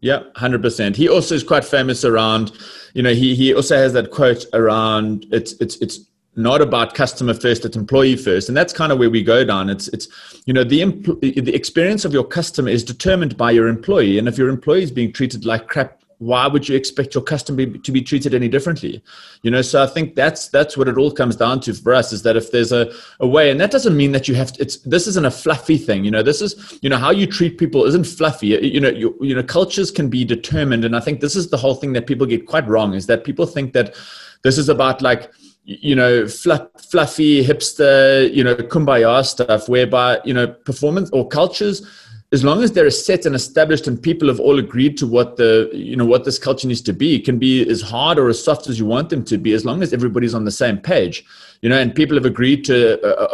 Yeah, 0.00 0.24
hundred 0.36 0.62
percent. 0.62 0.96
He 0.96 1.08
also 1.08 1.34
is 1.34 1.42
quite 1.42 1.64
famous 1.64 2.04
around, 2.04 2.52
you 2.94 3.02
know, 3.02 3.14
he 3.14 3.34
he 3.34 3.54
also 3.54 3.76
has 3.76 3.92
that 3.94 4.10
quote 4.10 4.44
around 4.52 5.26
it's 5.32 5.52
it's 5.54 5.76
it's 5.76 6.00
not 6.36 6.60
about 6.60 6.94
customer 6.94 7.32
first, 7.32 7.64
it's 7.64 7.76
employee 7.76 8.14
first, 8.16 8.48
and 8.48 8.56
that's 8.56 8.72
kind 8.72 8.92
of 8.92 8.98
where 8.98 9.08
we 9.08 9.22
go 9.22 9.42
down. 9.42 9.70
It's 9.70 9.88
it's 9.88 10.08
you 10.44 10.52
know 10.52 10.64
the 10.64 10.84
the 10.84 11.54
experience 11.54 12.04
of 12.04 12.12
your 12.12 12.24
customer 12.24 12.68
is 12.68 12.84
determined 12.84 13.36
by 13.36 13.50
your 13.52 13.68
employee, 13.68 14.18
and 14.18 14.28
if 14.28 14.36
your 14.36 14.50
employee 14.50 14.82
is 14.82 14.90
being 14.90 15.12
treated 15.12 15.46
like 15.46 15.66
crap 15.66 16.02
why 16.18 16.46
would 16.46 16.68
you 16.68 16.74
expect 16.74 17.14
your 17.14 17.22
customer 17.22 17.66
to 17.66 17.92
be 17.92 18.00
treated 18.00 18.32
any 18.34 18.48
differently? 18.48 19.02
You 19.42 19.50
know 19.50 19.62
so 19.62 19.82
i 19.82 19.86
think 19.86 20.14
that's 20.14 20.48
that's 20.48 20.76
what 20.76 20.88
it 20.88 20.96
all 20.96 21.10
comes 21.10 21.36
down 21.36 21.60
to 21.60 21.74
for 21.74 21.94
us 21.94 22.12
is 22.12 22.22
that 22.22 22.36
if 22.36 22.50
there's 22.50 22.72
a, 22.72 22.92
a 23.20 23.26
way 23.26 23.50
and 23.50 23.60
that 23.60 23.70
doesn't 23.70 23.96
mean 23.96 24.12
that 24.12 24.26
you 24.28 24.34
have 24.34 24.52
to 24.52 24.62
it's 24.62 24.78
this 24.78 25.06
isn't 25.06 25.26
a 25.26 25.30
fluffy 25.30 25.78
thing 25.78 26.04
you 26.04 26.10
know 26.10 26.22
this 26.22 26.40
is 26.40 26.78
you 26.82 26.88
know 26.88 26.96
how 26.96 27.10
you 27.10 27.26
treat 27.26 27.58
people 27.58 27.84
isn't 27.84 28.04
fluffy. 28.04 28.48
You 28.48 28.80
know 28.80 28.88
you, 28.88 29.16
you 29.20 29.34
know 29.34 29.42
cultures 29.42 29.90
can 29.90 30.08
be 30.08 30.24
determined 30.24 30.84
and 30.84 30.96
i 30.96 31.00
think 31.00 31.20
this 31.20 31.36
is 31.36 31.50
the 31.50 31.56
whole 31.56 31.74
thing 31.74 31.92
that 31.92 32.06
people 32.06 32.26
get 32.26 32.46
quite 32.46 32.66
wrong 32.66 32.94
is 32.94 33.06
that 33.06 33.24
people 33.24 33.46
think 33.46 33.72
that 33.74 33.94
this 34.42 34.58
is 34.58 34.68
about 34.68 35.02
like 35.02 35.30
you 35.64 35.96
know 35.96 36.26
fluff, 36.28 36.68
fluffy 36.90 37.44
hipster 37.44 38.32
you 38.32 38.42
know 38.42 38.54
kumbaya 38.54 39.24
stuff 39.24 39.68
whereby 39.68 40.20
you 40.24 40.32
know 40.32 40.46
performance 40.46 41.10
or 41.10 41.26
cultures 41.26 41.86
as 42.32 42.42
long 42.42 42.62
as 42.62 42.72
they're 42.72 42.90
set 42.90 43.24
and 43.24 43.34
established 43.34 43.86
and 43.86 44.02
people 44.02 44.26
have 44.26 44.40
all 44.40 44.58
agreed 44.58 44.96
to 44.98 45.06
what 45.06 45.36
the 45.36 45.70
you 45.72 45.96
know 45.96 46.04
what 46.04 46.24
this 46.24 46.38
culture 46.38 46.66
needs 46.66 46.80
to 46.80 46.92
be 46.92 47.16
it 47.16 47.24
can 47.24 47.38
be 47.38 47.68
as 47.68 47.80
hard 47.80 48.18
or 48.18 48.28
as 48.28 48.42
soft 48.42 48.66
as 48.68 48.78
you 48.78 48.84
want 48.84 49.10
them 49.10 49.24
to 49.24 49.38
be 49.38 49.52
as 49.52 49.64
long 49.64 49.82
as 49.82 49.92
everybody's 49.92 50.34
on 50.34 50.44
the 50.44 50.50
same 50.50 50.78
page 50.78 51.24
you 51.62 51.68
know 51.68 51.78
and 51.78 51.94
people 51.94 52.16
have 52.16 52.26
agreed 52.26 52.64
to 52.64 52.76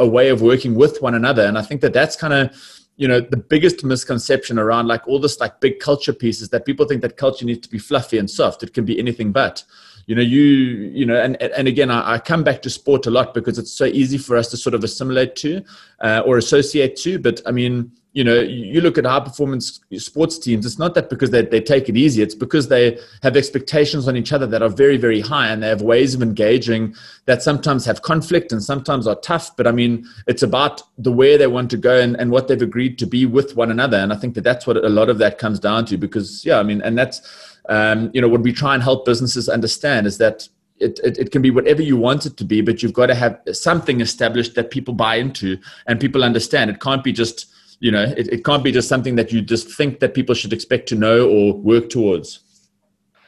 a, 0.01 0.05
a 0.05 0.07
way 0.07 0.29
of 0.29 0.43
working 0.43 0.75
with 0.75 1.01
one 1.01 1.15
another. 1.15 1.45
And 1.45 1.59
i 1.59 1.63
think 1.63 1.81
that 1.81 1.93
that's 1.93 2.17
kind 2.17 2.35
of 2.35 2.55
you 2.97 3.09
know 3.09 3.21
the 3.21 3.37
biggest 3.37 3.85
misconception 3.85 4.59
around 4.59 4.87
like 4.87 5.07
all 5.09 5.19
this 5.19 5.41
like 5.41 5.61
big 5.61 5.81
culture 5.81 6.13
pieces 6.13 6.51
that 6.51 6.67
people 6.67 6.87
think 6.87 7.03
that 7.03 7.17
culture 7.17 7.45
needs 7.45 7.61
to 7.61 7.71
be 7.71 7.79
fluffy 7.79 8.19
and 8.19 8.31
soft. 8.31 8.63
It 8.63 8.75
can 8.75 8.85
be 8.85 8.99
anything 8.99 9.33
but 9.33 9.65
you 10.07 10.15
know 10.15 10.23
you 10.23 10.43
you 10.43 11.07
know 11.07 11.21
and 11.21 11.41
and 11.41 11.69
again 11.69 11.91
I, 11.91 12.15
I, 12.15 12.19
come 12.19 12.43
back 12.45 12.63
to 12.63 12.71
sport 12.71 13.07
a 13.07 13.11
lot 13.11 13.35
because 13.35 13.59
it's 13.59 13.73
so 13.73 13.85
easy 13.85 14.19
for 14.19 14.37
us 14.37 14.49
to 14.51 14.57
sort 14.57 14.75
of 14.75 14.85
assimilate 14.85 15.37
to 15.37 15.63
uh, 16.01 16.23
or 16.27 16.39
associate 16.39 16.97
to 16.97 17.19
but 17.19 17.41
i 17.47 17.51
mean 17.51 17.93
you 18.15 18.23
know, 18.23 18.41
you 18.41 18.83
look 18.83 18.99
at 18.99 19.07
high 19.07 19.21
performance 19.21 19.81
sports 19.97 20.39
teams, 20.39 20.67
it's 20.67 20.79
not 20.79 20.95
that 20.95 21.09
because 21.09 21.31
they, 21.31 21.43
they 21.43 21.61
take 21.61 21.89
it 21.89 21.97
easy, 21.97 22.21
it's 22.21 22.35
because 22.35 22.69
they 22.69 22.99
have 23.23 23.37
expectations 23.37 24.07
on 24.07 24.17
each 24.17 24.35
other 24.35 24.47
that 24.47 24.63
are 24.63 24.69
very, 24.69 24.99
very 24.99 25.21
high 25.21 25.49
and 25.49 25.63
they 25.63 25.69
have 25.69 25.81
ways 25.81 26.15
of 26.15 26.23
engaging 26.23 26.95
that 27.25 27.43
sometimes 27.43 27.87
have 27.87 28.03
conflict 28.03 28.53
and 28.53 28.63
sometimes 28.63 29.07
are 29.07 29.17
tough. 29.17 29.57
But 29.57 29.67
I 29.67 29.73
mean, 29.73 30.07
it's 30.27 30.43
about 30.43 30.83
the 30.99 31.13
way 31.13 31.39
they 31.39 31.47
want 31.47 31.71
to 31.71 31.79
go 31.79 31.99
and, 31.99 32.15
and 32.17 32.31
what 32.31 32.49
they've 32.49 32.61
agreed 32.61 32.99
to 32.99 33.07
be 33.07 33.25
with 33.25 33.57
one 33.57 33.71
another. 33.71 33.97
And 33.97 34.13
I 34.13 34.17
think 34.17 34.35
that 34.35 34.45
that's 34.45 34.67
what 34.67 34.77
a 34.77 34.91
lot 34.91 35.09
of 35.09 35.17
that 35.19 35.39
comes 35.39 35.59
down 35.59 35.87
to 35.87 35.97
because, 35.97 36.45
yeah, 36.45 36.59
I 36.59 36.63
mean, 36.63 36.83
and 36.83 36.99
that's, 36.99 37.52
um, 37.69 38.11
you 38.13 38.21
know, 38.21 38.29
what 38.29 38.43
we 38.43 38.53
try 38.53 38.75
and 38.75 38.83
help 38.83 39.05
businesses 39.05 39.49
understand 39.49 40.07
is 40.07 40.19
that 40.19 40.49
it, 40.79 40.99
it, 41.05 41.19
it, 41.19 41.31
can 41.31 41.43
be 41.43 41.51
whatever 41.51 41.81
you 41.81 41.97
want 41.97 42.27
it 42.27 42.37
to 42.39 42.45
be, 42.45 42.61
but 42.61 42.83
you've 42.83 42.93
got 42.93 43.07
to 43.07 43.15
have 43.15 43.39
something 43.53 44.01
established 44.01 44.57
that 44.57 44.71
people 44.71 44.95
buy 44.95 45.17
into 45.17 45.59
and 45.87 46.01
people 46.01 46.25
understand. 46.25 46.71
It 46.71 46.81
can't 46.81 47.05
be 47.05 47.13
just 47.13 47.53
you 47.83 47.91
know 47.91 48.05
it, 48.17 48.29
it 48.29 48.45
can't 48.45 48.65
be 48.65 48.73
just 48.73 48.89
something 48.89 49.17
that 49.17 49.33
you 49.33 49.43
just 49.43 49.69
think 49.69 50.01
that 50.01 50.15
people 50.15 50.35
should 50.35 50.53
expect 50.53 50.89
to 50.89 50.95
know 50.95 51.29
or 51.29 51.53
work 51.53 51.91
towards 51.91 52.41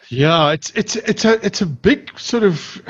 yeah 0.09 0.53
it's 0.53 0.71
it's 0.71 0.97
it's 0.97 1.25
a 1.25 1.45
it's 1.45 1.61
a 1.61 1.67
big 1.67 2.17
sort 2.19 2.45
of 2.45 2.81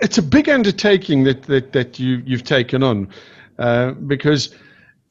it's 0.00 0.18
a 0.18 0.22
big 0.22 0.48
undertaking 0.48 1.22
that 1.24 1.42
that, 1.42 1.72
that 1.72 1.98
you 1.98 2.22
you've 2.24 2.44
taken 2.44 2.82
on 2.82 3.06
uh, 3.58 3.90
because 3.92 4.54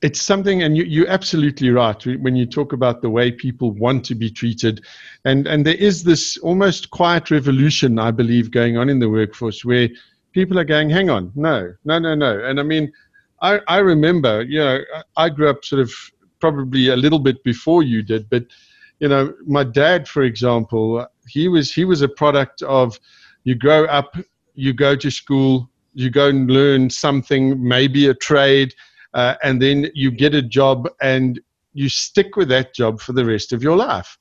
it's 0.01 0.21
something, 0.21 0.63
and 0.63 0.77
you, 0.77 0.83
you're 0.83 1.09
absolutely 1.09 1.69
right 1.71 2.05
when 2.21 2.35
you 2.35 2.45
talk 2.45 2.71
about 2.71 3.01
the 3.01 3.09
way 3.09 3.31
people 3.31 3.71
want 3.71 4.05
to 4.05 4.15
be 4.15 4.29
treated. 4.29 4.85
And, 5.25 5.45
and 5.45 5.65
there 5.65 5.75
is 5.75 6.03
this 6.03 6.37
almost 6.37 6.89
quiet 6.91 7.31
revolution, 7.31 7.99
I 7.99 8.11
believe, 8.11 8.51
going 8.51 8.77
on 8.77 8.89
in 8.89 8.99
the 8.99 9.09
workforce 9.09 9.65
where 9.65 9.89
people 10.31 10.57
are 10.57 10.63
going, 10.63 10.89
hang 10.89 11.09
on, 11.09 11.31
no, 11.35 11.73
no, 11.83 11.99
no, 11.99 12.15
no. 12.15 12.43
And 12.43 12.59
I 12.59 12.63
mean, 12.63 12.91
I, 13.41 13.59
I 13.67 13.77
remember, 13.79 14.43
you 14.43 14.59
know, 14.59 14.79
I 15.17 15.29
grew 15.29 15.49
up 15.49 15.65
sort 15.65 15.81
of 15.81 15.91
probably 16.39 16.89
a 16.89 16.95
little 16.95 17.19
bit 17.19 17.43
before 17.43 17.83
you 17.83 18.01
did, 18.01 18.29
but 18.29 18.45
you 18.99 19.07
know, 19.07 19.33
my 19.45 19.63
dad, 19.63 20.07
for 20.07 20.23
example, 20.23 21.05
he 21.27 21.47
was 21.47 21.73
he 21.73 21.85
was 21.85 22.01
a 22.01 22.07
product 22.09 22.61
of 22.63 22.99
you 23.43 23.55
grow 23.55 23.85
up, 23.85 24.15
you 24.55 24.73
go 24.73 24.95
to 24.95 25.09
school, 25.09 25.69
you 25.93 26.09
go 26.09 26.27
and 26.27 26.51
learn 26.51 26.89
something, 26.89 27.65
maybe 27.65 28.07
a 28.07 28.13
trade, 28.13 28.75
uh, 29.13 29.35
and 29.43 29.61
then 29.61 29.89
you 29.93 30.11
get 30.11 30.35
a 30.35 30.41
job 30.41 30.87
and 31.01 31.39
you 31.73 31.89
stick 31.89 32.35
with 32.35 32.49
that 32.49 32.73
job 32.73 32.99
for 32.99 33.13
the 33.13 33.25
rest 33.25 33.53
of 33.53 33.63
your 33.63 33.75
life. 33.75 34.17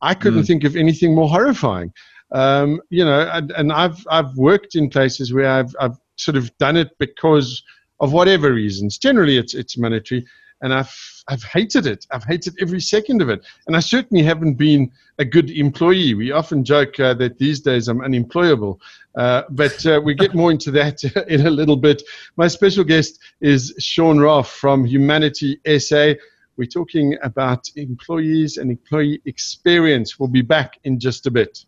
I 0.00 0.14
couldn't 0.14 0.42
mm. 0.42 0.46
think 0.46 0.64
of 0.64 0.76
anything 0.76 1.14
more 1.14 1.28
horrifying. 1.28 1.92
Um, 2.32 2.80
you 2.90 3.04
know, 3.04 3.28
and, 3.32 3.50
and, 3.52 3.72
I've 3.72 4.04
I've 4.10 4.34
worked 4.36 4.74
in 4.74 4.88
places 4.88 5.34
where 5.34 5.50
I've 5.50 5.76
I've 5.78 5.98
sort 6.16 6.36
of 6.36 6.56
done 6.56 6.78
it 6.78 6.90
because 6.98 7.62
of 8.00 8.12
whatever 8.12 8.52
reasons. 8.52 8.96
Generally, 8.96 9.36
it's 9.36 9.54
it's 9.54 9.76
monetary, 9.76 10.24
and 10.62 10.72
I've 10.72 11.22
I've 11.28 11.42
hated 11.42 11.86
it. 11.86 12.06
I've 12.10 12.24
hated 12.24 12.54
every 12.60 12.80
second 12.80 13.20
of 13.22 13.28
it, 13.28 13.44
and 13.66 13.76
I 13.76 13.80
certainly 13.80 14.24
haven't 14.24 14.54
been 14.54 14.90
a 15.18 15.24
good 15.24 15.50
employee. 15.50 16.14
We 16.14 16.32
often 16.32 16.64
joke 16.64 16.98
uh, 16.98 17.14
that 17.14 17.38
these 17.38 17.60
days 17.60 17.88
I'm 17.88 18.00
unemployable, 18.00 18.80
uh, 19.16 19.42
but 19.50 19.84
uh, 19.86 20.00
we 20.02 20.14
get 20.14 20.34
more 20.34 20.50
into 20.50 20.70
that 20.72 21.04
in 21.28 21.46
a 21.46 21.50
little 21.50 21.76
bit. 21.76 22.02
My 22.36 22.48
special 22.48 22.84
guest 22.84 23.20
is 23.40 23.74
Shaun 23.78 24.18
Raaff 24.18 24.46
from 24.46 24.84
Humanity 24.84 25.60
SA. 25.78 26.14
We're 26.56 26.66
talking 26.66 27.16
about 27.22 27.68
employees 27.76 28.56
and 28.56 28.70
employee 28.70 29.20
experience. 29.24 30.18
We'll 30.18 30.28
be 30.28 30.42
back 30.42 30.78
in 30.84 31.00
just 31.00 31.26
a 31.26 31.30
bit. 31.30 31.64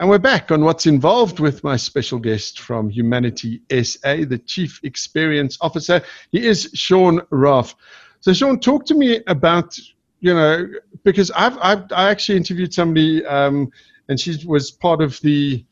And 0.00 0.08
we're 0.08 0.18
back 0.18 0.52
on 0.52 0.64
Watts 0.64 0.86
involved 0.86 1.40
with 1.40 1.64
my 1.64 1.76
special 1.76 2.20
guest 2.20 2.60
from 2.60 2.88
Humanity 2.88 3.62
SA, 3.82 4.26
the 4.28 4.40
Chief 4.46 4.78
Experience 4.84 5.58
Officer. 5.60 6.00
He 6.30 6.46
is 6.46 6.70
Shaun 6.72 7.18
Raaff. 7.32 7.74
So, 8.20 8.32
Shaun, 8.32 8.60
talk 8.60 8.86
to 8.86 8.94
me 8.94 9.20
about, 9.26 9.76
you 10.20 10.32
know, 10.32 10.68
because 11.02 11.32
I've, 11.32 11.58
I've 11.60 11.90
I 11.90 12.10
actually 12.10 12.36
interviewed 12.36 12.72
somebody, 12.72 13.26
um, 13.26 13.72
and 14.08 14.20
she 14.20 14.40
was 14.46 14.70
part 14.70 15.02
of 15.02 15.18
the 15.22 15.64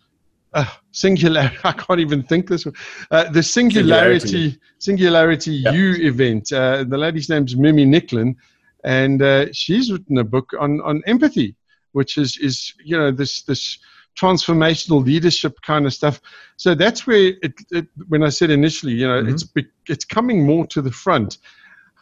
uh, 0.55 0.67
singularity. 0.91 1.59
I 1.65 1.73
can't 1.73 2.01
even 2.01 2.25
think 2.25 2.49
this 2.49 2.67
one. 2.67 2.75
Uh, 3.13 3.31
the 3.31 3.45
singularity 3.45 4.59
singularity, 4.81 5.53
singularity 5.53 5.55
U 5.73 5.95
event. 6.05 6.53
Uh, 6.53 6.83
the 6.83 6.99
lady's 6.99 7.29
name's 7.29 7.55
Mimi 7.55 7.87
Nicklin, 7.87 8.35
and 8.83 9.23
uh, 9.23 9.53
she's 9.53 9.93
written 9.93 10.19
a 10.19 10.25
book 10.25 10.53
on 10.59 10.81
on 10.81 11.01
empathy, 11.07 11.55
which 11.93 12.19
is 12.19 12.37
is 12.39 12.75
you 12.85 12.99
know 12.99 13.13
this 13.13 13.43
this 13.43 13.79
transformational 14.17 15.05
leadership 15.05 15.61
kind 15.63 15.87
of 15.87 15.95
stuff. 15.95 16.21
So 16.57 16.75
that's 16.75 17.07
where 17.07 17.35
it, 17.43 17.55
it 17.71 17.87
when 18.09 18.23
I 18.23 18.31
said 18.31 18.51
initially, 18.51 18.95
you 18.95 19.07
know, 19.07 19.23
mm-hmm. 19.23 19.35
it's 19.35 19.69
it's 19.89 20.05
coming 20.05 20.45
more 20.45 20.67
to 20.69 20.83
the 20.83 20.91
front. 20.91 21.39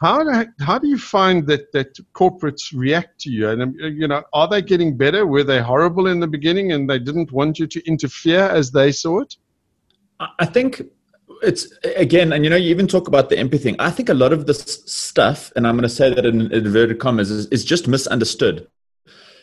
How 0.00 0.23
do, 0.23 0.47
how 0.61 0.78
do 0.78 0.88
you 0.88 0.99
find 0.99 1.47
that, 1.47 1.73
that 1.73 1.97
corporates 2.14 2.73
react 2.75 3.21
to 3.21 3.30
you? 3.30 3.49
And 3.49 3.75
you 3.78 4.09
know, 4.09 4.23
are 4.33 4.49
they 4.49 4.61
getting 4.61 4.97
better? 4.97 5.26
Were 5.26 5.44
they 5.44 5.62
horrible 5.62 6.09
in 6.09 6.21
the 6.21 6.26
beginning 6.26 6.73
and 6.73 6.90
they 6.90 6.99
didn't 6.99 7.33
want 7.33 7.59
you 7.59 7.66
to 7.68 7.87
interfere 7.87 8.42
as 8.42 8.71
they 8.71 8.92
saw 8.92 9.21
it? 9.21 9.37
I 10.38 10.47
think 10.47 10.83
it's 11.42 11.73
again, 11.97 12.33
and 12.33 12.44
you 12.44 12.50
know, 12.50 12.56
you 12.56 12.71
even 12.71 12.87
talk 12.87 13.09
about 13.09 13.28
the 13.30 13.38
empathy 13.38 13.64
thing. 13.64 13.76
I 13.78 13.90
think 13.90 14.09
a 14.09 14.14
lot 14.14 14.33
of 14.33 14.47
this 14.47 14.83
stuff, 14.87 15.52
and 15.56 15.66
I'm 15.66 15.75
going 15.75 15.83
to 15.83 15.88
say 15.88 16.12
that 16.12 16.26
in 16.26 16.52
inverted 16.52 16.99
commas, 16.99 17.30
is, 17.30 17.47
is 17.47 17.64
just 17.64 17.88
misunderstood 17.88 18.68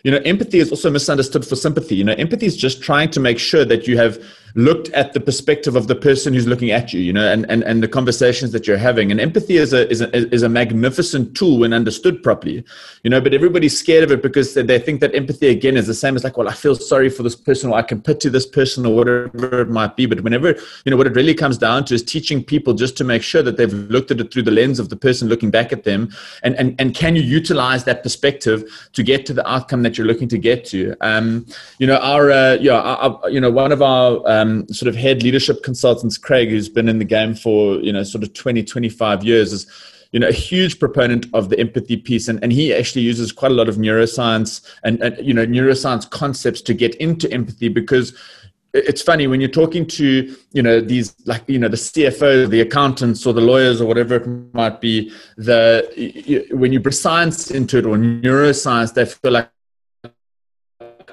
you 0.04 0.12
know 0.12 0.18
empathy 0.20 0.60
is 0.60 0.72
also 0.72 0.90
misunderstood 0.90 1.46
for 1.46 1.56
sympathy. 1.56 1.96
You 1.96 2.04
know 2.04 2.14
empathy 2.14 2.46
is 2.46 2.58
just 2.58 2.82
trying 2.82 3.10
to 3.12 3.20
make 3.20 3.40
sure 3.40 3.66
that 3.66 3.88
you 3.88 3.98
have 3.98 4.24
looked 4.56 4.90
at 4.90 5.14
the 5.14 5.20
perspective 5.20 5.76
of 5.76 5.88
the 5.88 5.96
person 5.96 6.34
who's 6.34 6.48
looking 6.48 6.72
at 6.72 6.94
you 6.94 7.00
you 7.00 7.14
know 7.14 7.32
and 7.32 7.50
and, 7.50 7.64
and 7.64 7.82
the 7.84 7.88
conversations 7.88 8.52
that 8.52 8.68
you're 8.68 8.78
having. 8.78 9.12
And 9.12 9.20
empathy 9.20 9.58
is 9.58 9.74
a, 9.74 9.90
is 9.90 10.02
a 10.02 10.34
is 10.34 10.44
a 10.44 10.50
magnificent 10.50 11.36
tool 11.36 11.60
when 11.60 11.74
understood 11.74 12.24
properly 12.24 12.64
you 13.04 13.10
know 13.10 13.22
but 13.22 13.34
everybody's 13.34 13.78
scared 13.78 14.04
of 14.04 14.12
it 14.12 14.22
because 14.22 14.54
they, 14.54 14.80
think 14.80 15.00
that 15.02 15.14
empathy 15.16 15.48
again 15.48 15.78
is 15.78 15.88
the 15.88 15.94
same 15.94 16.16
as 16.16 16.24
like 16.24 16.38
well 16.38 16.50
i 16.50 16.54
feel 16.54 16.76
sorry 16.76 17.10
for 17.10 17.24
this 17.24 17.36
person 17.36 17.70
or 17.70 17.78
i 17.78 17.82
can 17.82 18.02
pity 18.02 18.30
this 18.30 18.46
person 18.46 18.86
or 18.86 18.96
whatever 18.96 19.62
it 19.62 19.70
might 19.70 19.96
be. 19.96 20.06
But 20.06 20.22
whenever 20.22 20.50
you 20.86 20.90
know 20.90 20.98
what 20.98 21.08
it 21.08 21.16
really 21.16 21.34
comes 21.34 21.58
down 21.58 21.86
to 21.86 21.96
is 21.96 22.04
teaching 22.04 22.44
people 22.44 22.74
just 22.74 22.98
to 22.98 23.04
make 23.04 23.24
sure 23.24 23.44
that 23.44 23.58
they've 23.58 23.74
looked 23.74 24.12
at 24.12 24.20
it 24.20 24.32
through 24.32 24.44
the 24.44 24.52
lens 24.52 24.80
of 24.80 24.90
the 24.90 24.96
person 24.96 25.28
looking 25.28 25.52
back 25.52 25.72
at 25.72 25.84
them. 25.84 26.10
And 26.44 26.56
and, 26.56 26.76
and 26.80 26.96
can 26.96 27.16
you 27.16 27.22
utilize 27.22 27.84
that 27.86 28.04
perspective 28.04 28.60
to 28.94 29.04
get 29.04 29.26
to 29.28 29.34
the 29.34 29.48
outcome 29.50 29.84
that 29.84 29.98
you're 29.98 30.08
looking 30.08 30.30
to 30.30 30.38
get 30.38 30.66
to? 30.66 30.96
Um 31.02 31.46
you 31.80 31.88
know 31.88 31.98
our 31.98 32.32
uh, 32.32 32.54
yeah 32.68 32.80
our, 32.80 33.30
you 33.30 33.42
know 33.42 33.52
one 33.52 33.72
of 33.72 33.82
our 33.82 34.10
um, 34.34 34.41
um, 34.42 34.68
sort 34.70 34.90
of 34.90 34.96
head 34.96 35.24
leadership 35.24 35.64
consultants, 35.64 36.18
Craig, 36.18 36.50
who's 36.50 36.70
been 36.70 36.90
in 36.90 37.00
the 37.00 37.06
game 37.06 37.36
for, 37.36 37.76
you 37.76 37.94
know, 37.94 38.04
sort 38.04 38.24
of 38.24 38.34
20, 38.34 38.64
25 38.64 39.24
years, 39.24 39.54
is, 39.54 39.68
you 40.12 40.20
know, 40.20 40.28
a 40.28 40.34
huge 40.34 40.80
proponent 40.80 41.28
of 41.34 41.50
the 41.50 41.60
empathy 41.60 41.98
piece. 41.98 42.28
And, 42.28 42.42
and 42.44 42.52
he 42.52 42.74
actually 42.74 43.04
uses 43.04 43.32
quite 43.32 43.52
a 43.52 43.56
lot 43.56 43.70
of 43.70 43.76
neuroscience 43.78 44.66
and, 44.84 45.02
and, 45.02 45.26
you 45.26 45.34
know, 45.34 45.46
neuroscience 45.46 46.10
concepts 46.10 46.62
to 46.62 46.74
get 46.74 46.96
into 46.96 47.32
empathy 47.32 47.70
because 47.70 48.18
it's 48.74 49.02
funny 49.02 49.28
when 49.28 49.42
you're 49.42 49.50
talking 49.50 49.86
to 49.86 50.34
you 50.54 50.62
know 50.62 50.80
these 50.80 51.14
like 51.26 51.44
you 51.48 51.60
know 51.60 51.68
the 51.68 51.76
CFO, 51.76 52.50
the 52.50 52.62
accountants, 52.62 53.26
or 53.26 53.34
the 53.34 53.42
lawyers, 53.42 53.82
or 53.82 53.86
whatever 53.86 54.16
it 54.16 54.54
might 54.54 54.80
be. 54.80 55.12
The 55.36 56.48
when 56.52 56.72
you 56.72 56.80
bring 56.80 56.94
science 56.94 57.52
into 57.52 57.80
it 57.80 57.86
or 57.86 57.98
neuroscience, 57.98 58.94
they 58.94 59.06
feel 59.06 59.34
like 59.34 59.50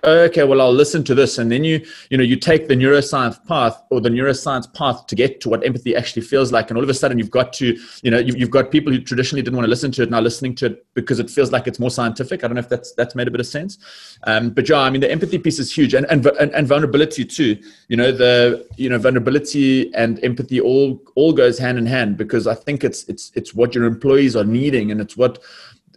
okay, 0.04 0.44
well, 0.44 0.60
I'll 0.60 0.72
listen 0.72 1.04
to 1.04 1.14
this. 1.14 1.38
And 1.38 1.50
then 1.50 1.64
you, 1.64 1.84
you 2.10 2.18
know, 2.18 2.24
you 2.24 2.36
take 2.36 2.68
the 2.68 2.74
neuroscience 2.74 3.44
path 3.46 3.80
or 3.90 4.00
the 4.00 4.08
neuroscience 4.08 4.72
path 4.74 5.06
to 5.06 5.14
get 5.14 5.40
to 5.42 5.48
what 5.48 5.64
empathy 5.64 5.96
actually 5.96 6.22
feels 6.22 6.52
like. 6.52 6.70
And 6.70 6.76
all 6.76 6.82
of 6.82 6.90
a 6.90 6.94
sudden 6.94 7.18
you've 7.18 7.30
got 7.30 7.52
to, 7.54 7.78
you 8.02 8.10
know, 8.10 8.18
you've, 8.18 8.36
you've 8.38 8.50
got 8.50 8.70
people 8.70 8.92
who 8.92 9.00
traditionally 9.00 9.42
didn't 9.42 9.56
want 9.56 9.64
to 9.64 9.70
listen 9.70 9.90
to 9.92 10.02
it 10.02 10.10
now 10.10 10.20
listening 10.20 10.54
to 10.56 10.66
it 10.66 10.86
because 10.94 11.18
it 11.18 11.30
feels 11.30 11.52
like 11.52 11.66
it's 11.66 11.78
more 11.78 11.90
scientific. 11.90 12.44
I 12.44 12.48
don't 12.48 12.54
know 12.54 12.60
if 12.60 12.68
that's, 12.68 12.92
that's 12.94 13.14
made 13.14 13.28
a 13.28 13.30
bit 13.30 13.40
of 13.40 13.46
sense. 13.46 13.78
Um, 14.24 14.50
but 14.50 14.68
yeah, 14.68 14.80
I 14.80 14.90
mean, 14.90 15.00
the 15.00 15.10
empathy 15.10 15.38
piece 15.38 15.58
is 15.58 15.76
huge 15.76 15.94
and, 15.94 16.06
and, 16.10 16.24
and, 16.26 16.52
and 16.52 16.66
vulnerability 16.66 17.24
too. 17.24 17.58
You 17.88 17.96
know, 17.96 18.12
the, 18.12 18.66
you 18.76 18.88
know, 18.88 18.98
vulnerability 18.98 19.92
and 19.94 20.22
empathy 20.24 20.60
all, 20.60 21.02
all 21.14 21.32
goes 21.32 21.58
hand 21.58 21.78
in 21.78 21.86
hand 21.86 22.16
because 22.16 22.46
I 22.46 22.54
think 22.54 22.84
it's, 22.84 23.04
it's, 23.04 23.32
it's 23.34 23.54
what 23.54 23.74
your 23.74 23.84
employees 23.84 24.36
are 24.36 24.44
needing 24.44 24.90
and 24.90 25.00
it's 25.00 25.16
what, 25.16 25.38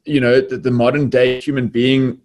you 0.06 0.20
know, 0.20 0.42
the, 0.42 0.58
the 0.58 0.72
modern 0.72 1.10
day 1.10 1.40
human 1.40 1.68
being 1.68 2.20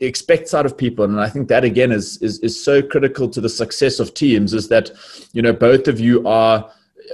expects 0.00 0.52
out 0.54 0.66
of 0.66 0.76
people 0.76 1.04
and 1.04 1.20
i 1.20 1.28
think 1.28 1.48
that 1.48 1.64
again 1.64 1.90
is, 1.92 2.18
is 2.18 2.38
is 2.40 2.62
so 2.62 2.82
critical 2.82 3.28
to 3.28 3.40
the 3.40 3.48
success 3.48 3.98
of 3.98 4.12
teams 4.14 4.52
is 4.52 4.68
that 4.68 4.90
you 5.32 5.42
know 5.42 5.52
both 5.52 5.88
of 5.88 5.98
you 5.98 6.26
are 6.26 6.64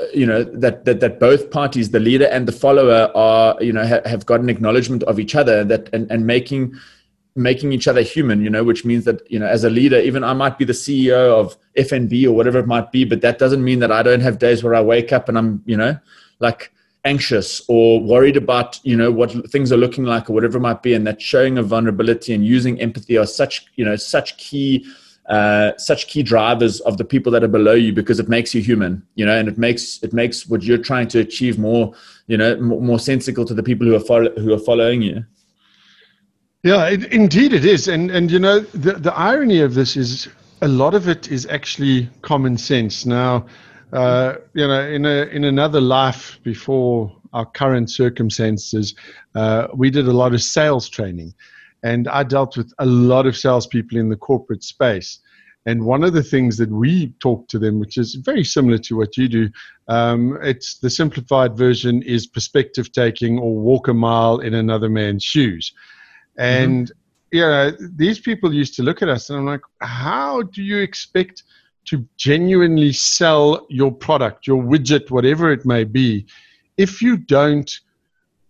uh, 0.00 0.06
you 0.14 0.26
know 0.26 0.42
that, 0.42 0.84
that 0.84 1.00
that 1.00 1.20
both 1.20 1.50
parties 1.50 1.90
the 1.90 2.00
leader 2.00 2.26
and 2.26 2.48
the 2.48 2.52
follower 2.52 3.10
are 3.14 3.56
you 3.62 3.72
know 3.72 3.86
ha, 3.86 4.00
have 4.04 4.26
got 4.26 4.40
an 4.40 4.48
acknowledgement 4.48 5.02
of 5.04 5.20
each 5.20 5.34
other 5.34 5.62
that 5.64 5.88
and, 5.92 6.10
and 6.10 6.26
making 6.26 6.74
making 7.34 7.72
each 7.72 7.88
other 7.88 8.02
human 8.02 8.42
you 8.42 8.50
know 8.50 8.64
which 8.64 8.84
means 8.84 9.04
that 9.04 9.20
you 9.30 9.38
know 9.38 9.46
as 9.46 9.64
a 9.64 9.70
leader 9.70 9.98
even 9.98 10.24
i 10.24 10.32
might 10.32 10.58
be 10.58 10.64
the 10.64 10.72
ceo 10.72 11.38
of 11.38 11.56
fnb 11.76 12.24
or 12.24 12.32
whatever 12.32 12.58
it 12.58 12.66
might 12.66 12.90
be 12.92 13.04
but 13.04 13.20
that 13.20 13.38
doesn't 13.38 13.64
mean 13.64 13.78
that 13.78 13.92
i 13.92 14.02
don't 14.02 14.20
have 14.20 14.38
days 14.38 14.62
where 14.62 14.74
i 14.74 14.80
wake 14.80 15.12
up 15.12 15.28
and 15.28 15.38
i'm 15.38 15.62
you 15.64 15.76
know 15.76 15.96
like 16.40 16.72
anxious 17.04 17.62
or 17.68 18.00
worried 18.00 18.36
about 18.36 18.78
you 18.84 18.96
know 18.96 19.10
what 19.10 19.32
things 19.50 19.72
are 19.72 19.76
looking 19.76 20.04
like 20.04 20.30
or 20.30 20.32
whatever 20.32 20.58
it 20.58 20.60
might 20.60 20.82
be 20.82 20.94
and 20.94 21.06
that 21.06 21.20
showing 21.20 21.58
of 21.58 21.66
vulnerability 21.66 22.32
and 22.32 22.46
using 22.46 22.80
empathy 22.80 23.18
are 23.18 23.26
such 23.26 23.66
you 23.74 23.84
know 23.84 23.96
such 23.96 24.36
key 24.38 24.86
uh, 25.26 25.72
such 25.78 26.08
key 26.08 26.22
drivers 26.22 26.80
of 26.80 26.98
the 26.98 27.04
people 27.04 27.30
that 27.30 27.44
are 27.44 27.48
below 27.48 27.74
you 27.74 27.92
because 27.92 28.18
it 28.20 28.28
makes 28.28 28.54
you 28.54 28.60
human 28.60 29.02
you 29.14 29.26
know 29.26 29.36
and 29.36 29.48
it 29.48 29.58
makes 29.58 30.02
it 30.02 30.12
makes 30.12 30.46
what 30.48 30.62
you're 30.62 30.78
trying 30.78 31.08
to 31.08 31.18
achieve 31.18 31.58
more 31.58 31.92
you 32.26 32.36
know 32.36 32.56
more, 32.56 32.80
more 32.80 32.98
sensical 32.98 33.44
to 33.44 33.54
the 33.54 33.62
people 33.62 33.86
who 33.86 33.94
are 33.94 34.00
follow, 34.00 34.30
who 34.36 34.52
are 34.52 34.58
following 34.58 35.02
you. 35.02 35.24
Yeah 36.62 36.88
it, 36.88 37.04
indeed 37.12 37.52
it 37.52 37.64
is. 37.64 37.88
And 37.88 38.10
and 38.10 38.30
you 38.30 38.38
know 38.38 38.60
the 38.60 38.92
the 38.92 39.14
irony 39.14 39.60
of 39.60 39.74
this 39.74 39.96
is 39.96 40.28
a 40.60 40.68
lot 40.68 40.94
of 40.94 41.08
it 41.08 41.30
is 41.30 41.46
actually 41.46 42.08
common 42.22 42.56
sense. 42.56 43.04
Now 43.04 43.46
uh, 43.92 44.36
you 44.54 44.66
know, 44.66 44.80
in 44.86 45.04
a 45.04 45.26
in 45.26 45.44
another 45.44 45.80
life 45.80 46.38
before 46.42 47.14
our 47.32 47.46
current 47.46 47.90
circumstances, 47.90 48.94
uh, 49.34 49.68
we 49.74 49.90
did 49.90 50.08
a 50.08 50.12
lot 50.12 50.34
of 50.34 50.42
sales 50.42 50.88
training, 50.88 51.34
and 51.82 52.08
I 52.08 52.22
dealt 52.22 52.56
with 52.56 52.72
a 52.78 52.86
lot 52.86 53.26
of 53.26 53.36
salespeople 53.36 53.98
in 53.98 54.08
the 54.08 54.16
corporate 54.16 54.64
space. 54.64 55.20
And 55.64 55.84
one 55.84 56.02
of 56.02 56.12
the 56.12 56.22
things 56.24 56.56
that 56.56 56.70
we 56.70 57.14
talk 57.20 57.46
to 57.48 57.58
them, 57.58 57.78
which 57.78 57.96
is 57.96 58.14
very 58.16 58.42
similar 58.42 58.78
to 58.78 58.96
what 58.96 59.16
you 59.16 59.28
do, 59.28 59.48
um, 59.86 60.36
it's 60.42 60.78
the 60.78 60.90
simplified 60.90 61.56
version 61.56 62.02
is 62.02 62.26
perspective 62.26 62.90
taking 62.90 63.38
or 63.38 63.54
walk 63.54 63.86
a 63.86 63.94
mile 63.94 64.40
in 64.40 64.54
another 64.54 64.88
man's 64.88 65.22
shoes. 65.22 65.72
And 66.36 66.88
mm-hmm. 66.88 67.36
you 67.36 67.42
know, 67.42 67.72
these 67.94 68.18
people 68.18 68.52
used 68.52 68.74
to 68.76 68.82
look 68.82 69.02
at 69.02 69.08
us, 69.08 69.30
and 69.30 69.38
I'm 69.38 69.46
like, 69.46 69.60
how 69.80 70.42
do 70.42 70.62
you 70.62 70.78
expect 70.78 71.44
to 71.86 72.06
genuinely 72.16 72.92
sell 72.92 73.66
your 73.68 73.92
product, 73.92 74.46
your 74.46 74.62
widget, 74.62 75.10
whatever 75.10 75.52
it 75.52 75.66
may 75.66 75.84
be, 75.84 76.26
if 76.76 77.02
you 77.02 77.16
don't 77.16 77.80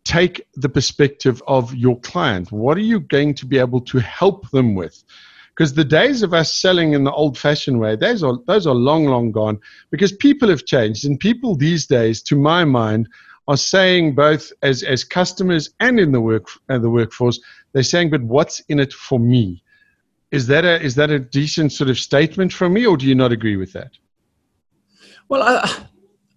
take 0.05 0.47
the 0.55 0.69
perspective 0.69 1.43
of 1.47 1.75
your 1.75 1.99
client. 2.01 2.51
What 2.51 2.77
are 2.77 2.81
you 2.81 3.01
going 3.01 3.35
to 3.35 3.47
be 3.47 3.59
able 3.59 3.81
to 3.83 3.99
help 3.99 4.51
them 4.51 4.75
with? 4.75 5.03
Because 5.51 5.75
the 5.75 5.85
days 5.85 6.23
of 6.23 6.33
us 6.33 6.55
selling 6.55 6.95
in 6.95 7.05
the 7.05 7.12
old 7.12 7.37
fashioned 7.39 7.79
way, 7.79 7.95
those 7.95 8.23
are, 8.23 8.39
those 8.47 8.67
are 8.67 8.75
long, 8.75 9.05
long 9.07 9.31
gone 9.31 9.61
because 9.91 10.12
people 10.12 10.49
have 10.49 10.65
changed. 10.65 11.05
And 11.05 11.21
people 11.21 11.55
these 11.55 11.87
days, 11.87 12.23
to 12.23 12.37
my 12.37 12.65
mind, 12.65 13.09
are 13.49 13.57
saying 13.57 14.15
both 14.15 14.51
as, 14.62 14.83
as 14.83 15.05
customers 15.05 15.71
and 15.81 16.01
in 16.01 16.12
the 16.12 16.21
work 16.21 16.49
uh, 16.69 16.79
the 16.79 16.89
workforce, 16.89 17.41
they're 17.73 17.83
saying, 17.83 18.11
but 18.11 18.23
what's 18.23 18.61
in 18.69 18.81
it 18.81 18.93
for 18.93 19.19
me? 19.19 19.62
Is 20.33 20.47
that 20.47 20.65
a 20.65 20.81
is 20.81 20.95
that 20.97 21.11
a 21.11 21.19
decent 21.19 21.73
sort 21.73 21.91
of 21.91 21.99
statement 21.99 22.53
from 22.53 22.73
me, 22.73 22.87
or 22.87 22.97
do 22.97 23.07
you 23.07 23.15
not 23.15 23.33
agree 23.33 23.57
with 23.57 23.73
that? 23.75 23.93
Well, 25.29 25.43
I, 25.43 25.87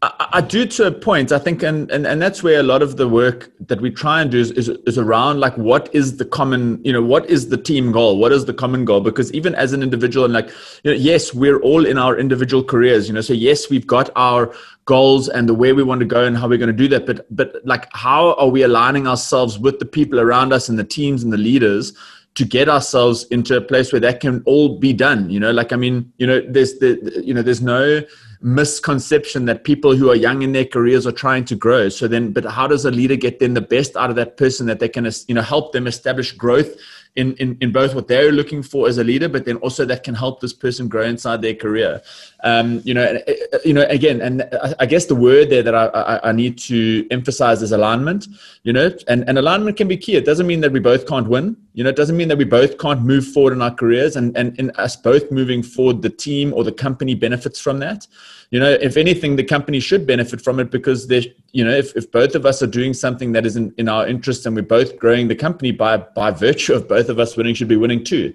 I, 0.01 0.41
do 0.41 0.65
to 0.65 0.87
a 0.87 0.91
point. 0.91 1.31
I 1.31 1.39
think, 1.39 1.63
and, 1.63 1.89
and 1.89 2.05
and 2.05 2.21
that's 2.21 2.43
where 2.43 2.59
a 2.59 2.63
lot 2.63 2.81
of 2.81 2.97
the 2.97 3.07
work 3.07 3.51
that 3.67 3.81
we 3.81 3.89
try 3.89 4.21
and 4.21 4.29
do 4.29 4.39
is, 4.39 4.51
is, 4.51 4.69
is 4.85 4.97
around 4.97 5.39
like 5.39 5.57
what 5.57 5.93
is 5.95 6.17
the 6.17 6.25
common, 6.25 6.83
you 6.83 6.91
know, 6.91 7.01
what 7.01 7.29
is 7.29 7.49
the 7.49 7.57
team 7.57 7.91
goal? 7.91 8.17
What 8.17 8.31
is 8.31 8.45
the 8.45 8.53
common 8.53 8.85
goal? 8.85 9.01
Because 9.01 9.33
even 9.33 9.55
as 9.55 9.73
an 9.73 9.81
individual, 9.81 10.25
and 10.25 10.33
like, 10.33 10.49
you 10.83 10.91
know, 10.91 10.97
yes, 10.97 11.33
we're 11.33 11.59
all 11.61 11.85
in 11.85 11.97
our 11.97 12.17
individual 12.17 12.63
careers, 12.63 13.07
you 13.07 13.13
know, 13.13 13.21
so 13.21 13.33
yes, 13.33 13.69
we've 13.69 13.87
got 13.87 14.09
our 14.15 14.53
goals 14.83 15.29
and 15.29 15.49
the 15.49 15.55
way 15.55 15.73
we 15.73 15.83
want 15.83 15.99
to 15.99 16.05
go 16.05 16.23
and 16.23 16.37
how 16.37 16.47
we're 16.47 16.59
going 16.59 16.67
to 16.67 16.73
do 16.73 16.87
that. 16.89 17.05
But 17.05 17.25
but 17.35 17.55
like, 17.63 17.87
how 17.93 18.33
are 18.33 18.49
we 18.49 18.63
aligning 18.63 19.07
ourselves 19.07 19.57
with 19.57 19.79
the 19.79 19.85
people 19.85 20.19
around 20.19 20.53
us 20.53 20.69
and 20.69 20.77
the 20.77 20.83
teams 20.83 21.23
and 21.23 21.31
the 21.31 21.37
leaders? 21.37 21.93
To 22.35 22.45
get 22.45 22.69
ourselves 22.69 23.23
into 23.31 23.55
a 23.57 23.61
place 23.61 23.91
where 23.91 23.99
that 23.99 24.19
can 24.19 24.43
all 24.45 24.77
be 24.77 24.93
done 24.93 25.29
you 25.29 25.39
know 25.39 25.51
like 25.51 25.73
i 25.73 25.75
mean 25.75 26.11
you 26.17 26.27
know 26.27 26.41
there's 26.49 26.77
the 26.79 27.21
you 27.23 27.33
know 27.33 27.41
there's 27.41 27.61
no 27.61 28.01
misconception 28.41 29.45
that 29.45 29.63
people 29.63 29.95
who 29.95 30.11
are 30.11 30.15
young 30.15 30.41
in 30.41 30.51
their 30.51 30.65
careers 30.65 31.07
are 31.07 31.11
trying 31.11 31.43
to 31.43 31.55
grow 31.55 31.89
so 31.89 32.07
then 32.07 32.31
but 32.31 32.45
how 32.45 32.67
does 32.67 32.85
a 32.85 32.91
leader 32.91 33.15
get 33.15 33.39
then 33.39 33.53
the 33.53 33.61
best 33.61 33.95
out 33.95 34.09
of 34.09 34.15
that 34.15 34.37
person 34.37 34.67
that 34.67 34.79
they 34.79 34.89
can 34.89 35.09
you 35.27 35.35
know 35.35 35.41
help 35.41 35.71
them 35.71 35.87
establish 35.87 36.31
growth 36.33 36.75
in, 37.15 37.33
in, 37.35 37.57
in 37.61 37.71
both 37.71 37.95
what 37.95 38.07
they're 38.07 38.31
looking 38.31 38.61
for 38.61 38.87
as 38.87 38.97
a 38.97 39.03
leader, 39.03 39.29
but 39.29 39.45
then 39.45 39.55
also 39.57 39.85
that 39.85 40.03
can 40.03 40.13
help 40.13 40.41
this 40.41 40.53
person 40.53 40.87
grow 40.87 41.03
inside 41.03 41.41
their 41.41 41.55
career. 41.55 42.01
Um, 42.43 42.81
you 42.83 42.93
know, 42.93 43.17
you 43.63 43.73
know, 43.73 43.83
again, 43.83 44.21
and 44.21 44.43
I 44.79 44.85
guess 44.85 45.05
the 45.05 45.15
word 45.15 45.49
there 45.49 45.63
that 45.63 45.73
I, 45.73 45.85
I, 45.85 46.29
I, 46.29 46.31
need 46.33 46.57
to 46.59 47.07
emphasize 47.11 47.61
is 47.61 47.71
alignment. 47.71 48.27
You 48.63 48.73
know, 48.73 48.91
and, 49.07 49.27
and 49.29 49.37
alignment 49.37 49.77
can 49.77 49.87
be 49.87 49.97
key. 49.97 50.15
It 50.15 50.25
doesn't 50.25 50.45
mean 50.45 50.59
that 50.61 50.71
we 50.71 50.79
both 50.79 51.07
can't 51.07 51.27
win. 51.27 51.55
You 51.75 51.83
know, 51.83 51.89
it 51.91 51.95
doesn't 51.95 52.17
mean 52.17 52.29
that 52.29 52.37
we 52.37 52.45
both 52.45 52.77
can't 52.79 53.03
move 53.03 53.27
forward 53.27 53.53
in 53.53 53.61
our 53.61 53.73
careers, 53.73 54.15
and 54.15 54.35
and 54.35 54.57
in 54.57 54.71
us 54.71 54.95
both 54.95 55.31
moving 55.31 55.61
forward, 55.61 56.01
the 56.01 56.09
team 56.09 56.53
or 56.53 56.63
the 56.63 56.71
company 56.71 57.13
benefits 57.13 57.59
from 57.59 57.79
that 57.79 58.07
you 58.51 58.59
know 58.59 58.71
if 58.81 58.95
anything 58.95 59.35
the 59.35 59.43
company 59.43 59.79
should 59.79 60.05
benefit 60.05 60.41
from 60.41 60.59
it 60.59 60.69
because 60.69 61.07
they 61.07 61.33
you 61.51 61.63
know 61.63 61.71
if, 61.71 61.95
if 61.95 62.11
both 62.11 62.35
of 62.35 62.45
us 62.45 62.61
are 62.61 62.67
doing 62.67 62.93
something 62.93 63.31
that 63.31 63.45
is 63.45 63.55
in, 63.55 63.73
in 63.77 63.89
our 63.89 64.07
interest 64.07 64.45
and 64.45 64.55
we're 64.55 64.61
both 64.61 64.97
growing 64.97 65.27
the 65.27 65.35
company 65.35 65.71
by 65.71 65.97
by 65.97 66.31
virtue 66.31 66.73
of 66.73 66.87
both 66.87 67.09
of 67.09 67.19
us 67.19 67.35
winning 67.35 67.55
should 67.55 67.67
be 67.67 67.77
winning 67.77 68.03
too 68.03 68.33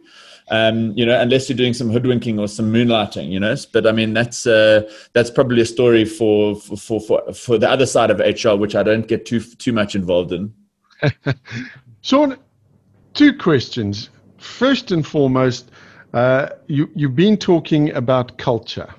um, 0.52 0.92
you 0.96 1.06
know, 1.06 1.20
unless 1.20 1.48
you're 1.48 1.56
doing 1.56 1.74
some 1.74 1.90
hoodwinking 1.90 2.40
or 2.40 2.48
some 2.48 2.72
moonlighting, 2.72 3.30
you 3.30 3.38
know. 3.38 3.54
But 3.72 3.86
I 3.86 3.92
mean, 3.92 4.12
that's 4.14 4.48
uh, 4.48 4.90
that's 5.12 5.30
probably 5.30 5.60
a 5.60 5.64
story 5.64 6.04
for, 6.04 6.56
for 6.56 7.00
for 7.00 7.32
for 7.32 7.56
the 7.56 7.70
other 7.70 7.86
side 7.86 8.10
of 8.10 8.18
HR, 8.18 8.56
which 8.56 8.74
I 8.74 8.82
don't 8.82 9.06
get 9.06 9.26
too 9.26 9.38
too 9.40 9.72
much 9.72 9.94
involved 9.94 10.32
in. 10.32 10.52
Shaun, 12.00 12.36
two 13.14 13.36
questions. 13.36 14.10
First 14.38 14.90
and 14.90 15.06
foremost, 15.06 15.70
uh, 16.12 16.50
you 16.66 16.90
you've 16.94 17.16
been 17.16 17.36
talking 17.36 17.92
about 17.94 18.38
culture, 18.38 18.92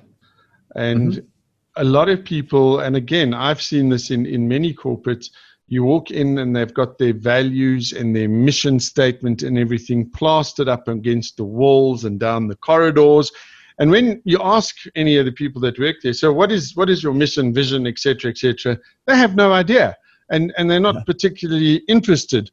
and 0.74 1.12
mm-hmm. 1.12 1.82
a 1.82 1.84
lot 1.84 2.08
of 2.08 2.24
people, 2.24 2.80
and 2.80 2.96
again, 2.96 3.34
I've 3.34 3.60
seen 3.60 3.88
this 3.88 4.10
in, 4.10 4.24
in 4.24 4.48
many 4.48 4.72
corporates, 4.72 5.30
you 5.66 5.84
walk 5.84 6.10
in 6.10 6.38
and 6.38 6.54
they've 6.54 6.72
got 6.72 6.98
their 6.98 7.14
values 7.14 7.92
and 7.92 8.14
their 8.14 8.28
mission 8.28 8.78
statement 8.78 9.42
and 9.42 9.58
everything 9.58 10.10
plastered 10.10 10.68
up 10.68 10.86
against 10.88 11.36
the 11.36 11.44
walls 11.44 12.04
and 12.04 12.20
down 12.20 12.46
the 12.46 12.56
corridors. 12.56 13.32
And 13.78 13.90
when 13.90 14.20
you 14.24 14.38
ask 14.42 14.76
any 14.94 15.16
of 15.16 15.24
the 15.24 15.32
people 15.32 15.60
that 15.62 15.78
work 15.78 15.96
there, 16.02 16.12
so 16.12 16.32
what 16.32 16.52
is 16.52 16.76
what 16.76 16.90
is 16.90 17.02
your 17.02 17.14
mission, 17.14 17.52
vision, 17.52 17.86
etc., 17.86 18.30
etc., 18.30 18.78
they 19.06 19.16
have 19.16 19.34
no 19.34 19.52
idea, 19.52 19.96
and 20.30 20.52
and 20.56 20.70
they're 20.70 20.78
not 20.78 20.94
yeah. 20.94 21.04
particularly 21.04 21.76
interested 21.88 22.50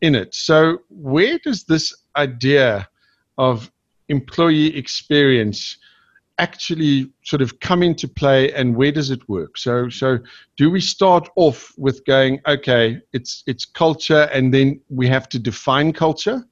in 0.00 0.14
it. 0.14 0.34
So 0.34 0.78
where 0.88 1.38
does 1.38 1.64
this 1.64 1.94
idea 2.16 2.88
of 3.36 3.70
employee 4.08 4.76
experience 4.76 5.76
actually 6.38 7.10
sort 7.24 7.42
of 7.42 7.58
come 7.60 7.82
into 7.82 8.06
play 8.06 8.52
and 8.52 8.76
where 8.76 8.92
does 8.92 9.10
it 9.10 9.28
work? 9.28 9.58
So 9.58 9.88
so 9.88 10.18
do 10.56 10.70
we 10.70 10.80
start 10.80 11.28
off 11.36 11.72
with 11.76 12.04
going 12.04 12.40
okay 12.46 13.00
it's 13.12 13.42
it's 13.46 13.64
culture 13.64 14.28
and 14.32 14.54
then 14.54 14.80
we 14.88 15.08
have 15.08 15.28
to 15.30 15.38
define 15.38 15.92
culture? 15.92 16.44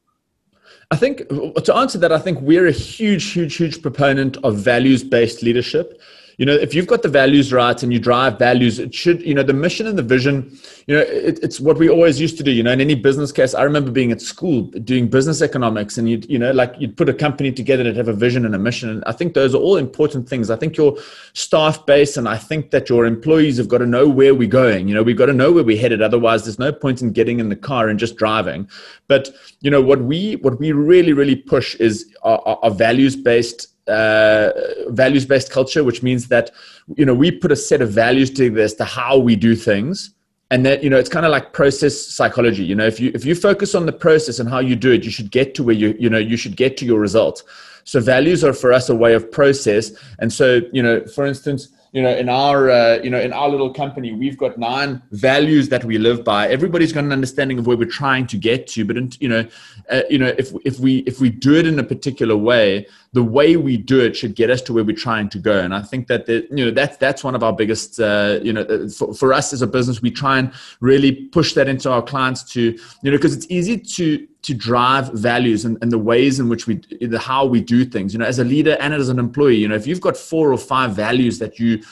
I 0.91 0.97
think 0.97 1.29
to 1.29 1.75
answer 1.75 1.99
that 1.99 2.13
i 2.13 2.19
think 2.19 2.41
we're 2.41 2.69
a 2.69 2.73
huge 2.73 3.33
huge 3.33 3.57
huge 3.57 3.83
proponent 3.83 4.37
of 4.45 4.57
values 4.57 5.03
based 5.03 5.43
leadership 5.43 6.01
you 6.39 6.45
know 6.45 6.53
if 6.53 6.75
you've 6.75 6.87
got 6.87 7.03
the 7.03 7.09
values 7.09 7.53
right 7.53 7.83
and 7.83 7.93
you 7.93 7.99
drive 7.99 8.39
values 8.39 8.79
it 8.79 8.95
should 8.95 9.23
you 9.23 9.35
know 9.35 9.43
the 9.43 9.53
mission 9.53 9.87
and 9.87 9.99
the 9.99 10.03
vision 10.03 10.59
you 10.87 10.95
know 10.95 11.01
it, 11.01 11.39
it's 11.43 11.59
what 11.59 11.79
we 11.79 11.89
always 11.89 12.21
used 12.21 12.37
to 12.37 12.43
do 12.43 12.51
you 12.51 12.63
know 12.63 12.73
in 12.73 12.81
any 12.81 12.95
business 12.95 13.33
case. 13.33 13.55
I 13.55 13.63
remember 13.63 13.91
being 13.91 14.13
at 14.13 14.21
school 14.21 14.63
doing 14.63 15.09
business 15.09 15.41
economics 15.41 15.99
and 15.99 16.09
you'd 16.09 16.29
you 16.29 16.39
know 16.39 16.53
like 16.53 16.75
you'd 16.79 16.97
put 16.97 17.09
a 17.09 17.15
company 17.15 17.53
together 17.53 17.85
that 17.85 17.97
have 17.97 18.09
a 18.09 18.13
vision 18.13 18.45
and 18.45 18.55
a 18.55 18.59
mission. 18.59 18.91
And 18.91 19.05
i 19.07 19.13
think 19.13 19.35
those 19.35 19.55
are 19.55 19.59
all 19.59 19.77
important 19.77 20.29
things. 20.29 20.51
I 20.51 20.57
think 20.57 20.77
your 20.77 20.97
staff 21.33 21.87
base 21.87 22.17
and 22.17 22.29
i 22.29 22.37
think 22.37 22.71
that 22.71 22.89
your 22.89 23.07
employees 23.07 23.57
have 23.57 23.69
got 23.69 23.79
to 23.79 23.87
know 23.87 24.09
where 24.09 24.35
we're 24.35 24.49
going. 24.49 24.89
You 24.89 24.95
know 24.95 25.03
we've 25.03 25.17
got 25.17 25.27
to 25.27 25.33
know 25.33 25.53
where 25.53 25.65
we're 25.65 25.81
headed. 25.81 26.03
Otherwise 26.03 26.45
there's 26.45 26.59
no 26.59 26.73
point 26.73 27.01
in 27.03 27.13
getting 27.13 27.41
in 27.41 27.49
the 27.49 27.57
car 27.57 27.89
and 27.89 27.99
just 27.99 28.17
driving. 28.17 28.69
But 29.09 29.31
you 29.61 29.71
know 29.71 29.81
what 29.81 30.03
we 30.03 30.37
what 30.37 30.59
we 30.59 30.73
really 30.73 31.13
really 31.13 31.37
push 31.37 31.75
is 31.77 32.15
our, 32.23 32.41
our 32.63 32.71
values 32.71 33.17
based 33.17 33.76
uh, 33.89 34.51
values 34.89 35.25
based 35.25 35.51
culture, 35.51 35.85
which 35.85 36.03
means 36.03 36.29
that 36.29 36.51
you 36.97 37.05
know 37.05 37.15
we 37.15 37.31
put 37.31 37.53
a 37.53 37.57
set 37.57 37.81
of 37.81 37.91
values 37.91 38.31
to 38.31 38.51
this 38.51 38.75
to 38.75 38.85
how 38.85 39.19
we 39.19 39.37
do 39.37 39.55
things, 39.55 40.11
and 40.51 40.65
that 40.67 40.83
you 40.83 40.91
know 40.91 40.99
it's 40.99 41.09
kind 41.09 41.27
of 41.27 41.33
like 41.33 41.53
process 41.53 42.01
psychology. 42.01 42.65
You 42.65 42.75
know, 42.75 42.87
if 42.87 43.01
you 43.01 43.11
if 43.15 43.25
you 43.25 43.35
focus 43.35 43.75
on 43.75 43.87
the 43.87 43.93
process 43.93 44.39
and 44.39 44.49
how 44.49 44.61
you 44.61 44.77
do 44.77 44.93
it, 44.93 45.05
you 45.05 45.11
should 45.11 45.31
get 45.31 45.55
to 45.57 45.63
where 45.63 45.75
you 45.75 45.97
you 45.99 46.11
know 46.11 46.19
you 46.19 46.37
should 46.37 46.57
get 46.57 46.77
to 46.79 46.85
your 46.85 47.01
result. 47.01 47.43
So 47.85 48.01
values 48.01 48.43
are 48.43 48.53
for 48.53 48.73
us 48.73 48.89
a 48.89 48.95
way 48.95 49.15
of 49.15 49.31
process, 49.31 49.93
and 50.19 50.33
so 50.33 50.61
you 50.73 50.83
know, 50.83 51.05
for 51.07 51.25
instance 51.25 51.69
you 51.97 52.03
know 52.03 52.15
in 52.15 52.29
our 52.29 52.71
uh, 52.71 52.99
you 53.03 53.09
know 53.09 53.19
in 53.19 53.33
our 53.33 53.49
little 53.49 53.73
company 53.73 54.13
we've 54.13 54.37
got 54.37 54.59
nine 54.59 55.03
values 55.13 55.71
that 55.71 55.83
we 55.83 55.97
live 55.97 56.23
by 56.25 56.47
everybody's 56.47 56.93
got 56.93 57.05
an 57.05 57.13
understanding 57.13 57.59
of 57.59 57.67
where 57.67 57.77
we're 57.77 57.97
trying 58.03 58.27
to 58.27 58.37
get 58.37 58.67
to 58.67 58.85
but 58.85 58.97
you 59.21 59.29
know 59.29 59.47
uh, 59.91 60.03
you 60.11 60.19
know 60.19 60.33
if 60.39 60.53
if 60.65 60.79
we 60.79 60.99
if 61.11 61.21
we 61.21 61.31
do 61.31 61.55
it 61.55 61.67
in 61.67 61.79
a 61.79 61.83
particular 61.83 62.37
way 62.37 62.87
the 63.17 63.23
way 63.23 63.57
we 63.57 63.79
do 63.79 63.99
it 63.99 64.15
should 64.15 64.35
get 64.35 64.51
us 64.51 64.61
to 64.61 64.75
where 64.75 64.85
we're 64.85 65.03
trying 65.09 65.29
to 65.31 65.39
go. 65.39 65.57
And 65.65 65.75
i 65.75 65.83
think 65.91 66.07
that 66.09 66.27
the, 66.27 66.47
you 66.57 66.65
know 66.67 66.71
that's 66.71 66.97
that's 66.99 67.25
one 67.25 67.35
of 67.35 67.43
our 67.43 67.55
biggest 67.63 67.99
uh, 67.99 68.39
you 68.43 68.53
know 68.53 68.65
uh, 68.75 68.89
for, 68.97 69.15
for 69.15 69.29
us 69.33 69.47
as 69.55 69.63
a 69.63 69.67
business 69.77 70.03
we 70.03 70.11
try 70.11 70.35
and 70.41 70.53
really 70.81 71.13
push 71.37 71.55
that 71.55 71.67
into 71.67 71.89
our 71.91 72.03
clients 72.13 72.41
to 72.55 72.61
you 73.03 73.11
know 73.11 73.17
because 73.17 73.35
it's 73.35 73.49
easy 73.59 73.77
to 73.97 74.07
to 74.47 74.53
drive 74.69 75.05
values 75.15 75.65
and, 75.65 75.79
and 75.83 75.91
the 75.91 76.03
ways 76.13 76.39
in 76.41 76.47
which 76.51 76.67
we 76.67 76.75
the 77.15 77.19
how 77.19 77.43
we 77.55 77.61
do 77.75 77.81
things. 77.95 78.13
You 78.13 78.19
know 78.21 78.27
as 78.27 78.39
a 78.39 78.45
leader 78.55 78.77
and 78.81 78.93
as 78.93 79.09
an 79.09 79.19
employee 79.19 79.61
you 79.63 79.69
know 79.69 79.79
if 79.83 79.87
you've 79.87 80.05
got 80.09 80.17
four 80.33 80.53
or 80.53 80.59
five 80.75 80.91
values 81.07 81.39
that 81.39 81.59
you 81.59 81.83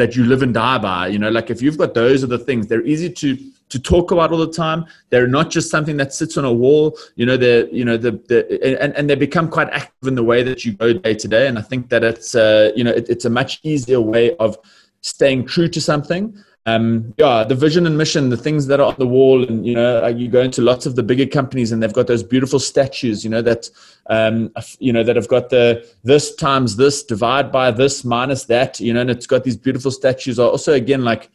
that 0.00 0.16
you 0.16 0.24
live 0.24 0.42
and 0.42 0.52
die 0.52 0.78
by 0.78 1.06
you 1.14 1.20
know 1.22 1.30
like 1.38 1.48
if 1.54 1.62
you've 1.62 1.78
got 1.78 1.94
those 1.94 2.24
are 2.24 2.32
the 2.36 2.44
things 2.48 2.66
they're 2.66 2.88
easy 2.94 3.10
to 3.22 3.28
to 3.72 3.78
talk 3.78 4.10
about 4.10 4.30
all 4.32 4.38
the 4.38 4.52
time 4.52 4.84
they're 5.10 5.26
not 5.38 5.50
just 5.50 5.70
something 5.70 5.96
that 5.96 6.12
sits 6.12 6.36
on 6.36 6.44
a 6.44 6.52
wall 6.52 6.96
you 7.16 7.26
know 7.26 7.36
they're 7.36 7.66
you 7.68 7.84
know 7.84 7.96
the, 7.96 8.12
the 8.28 8.38
and, 8.82 8.92
and 8.96 9.08
they 9.08 9.14
become 9.14 9.48
quite 9.48 9.68
active 9.70 10.06
in 10.06 10.14
the 10.14 10.22
way 10.22 10.42
that 10.42 10.64
you 10.64 10.72
go 10.72 10.92
day 10.92 11.14
to 11.14 11.26
day 11.26 11.48
and 11.48 11.58
i 11.58 11.62
think 11.62 11.88
that 11.88 12.04
it's 12.04 12.34
uh, 12.34 12.70
you 12.76 12.84
know 12.84 12.92
it, 12.92 13.08
it's 13.08 13.24
a 13.24 13.30
much 13.30 13.60
easier 13.62 14.00
way 14.00 14.36
of 14.36 14.58
staying 15.00 15.44
true 15.46 15.68
to 15.68 15.80
something 15.80 16.22
um, 16.64 17.12
yeah, 17.18 17.42
the 17.42 17.56
vision 17.56 17.86
and 17.86 17.98
mission, 17.98 18.28
the 18.28 18.36
things 18.36 18.68
that 18.68 18.78
are 18.78 18.86
on 18.86 18.94
the 18.96 19.06
wall, 19.06 19.42
and 19.42 19.66
you 19.66 19.74
know, 19.74 20.06
you 20.06 20.28
go 20.28 20.42
into 20.42 20.62
lots 20.62 20.86
of 20.86 20.94
the 20.94 21.02
bigger 21.02 21.26
companies, 21.26 21.72
and 21.72 21.82
they've 21.82 21.92
got 21.92 22.06
those 22.06 22.22
beautiful 22.22 22.60
statues, 22.60 23.24
you 23.24 23.30
know, 23.30 23.42
that 23.42 23.68
um, 24.08 24.52
you 24.78 24.92
know 24.92 25.02
that 25.02 25.16
have 25.16 25.26
got 25.26 25.50
the 25.50 25.84
this 26.04 26.36
times 26.36 26.76
this 26.76 27.02
divide 27.02 27.50
by 27.50 27.72
this 27.72 28.04
minus 28.04 28.44
that, 28.44 28.78
you 28.78 28.92
know, 28.92 29.00
and 29.00 29.10
it's 29.10 29.26
got 29.26 29.42
these 29.42 29.56
beautiful 29.56 29.90
statues. 29.90 30.38
Are 30.38 30.48
also 30.48 30.72
again 30.72 31.02
like, 31.02 31.30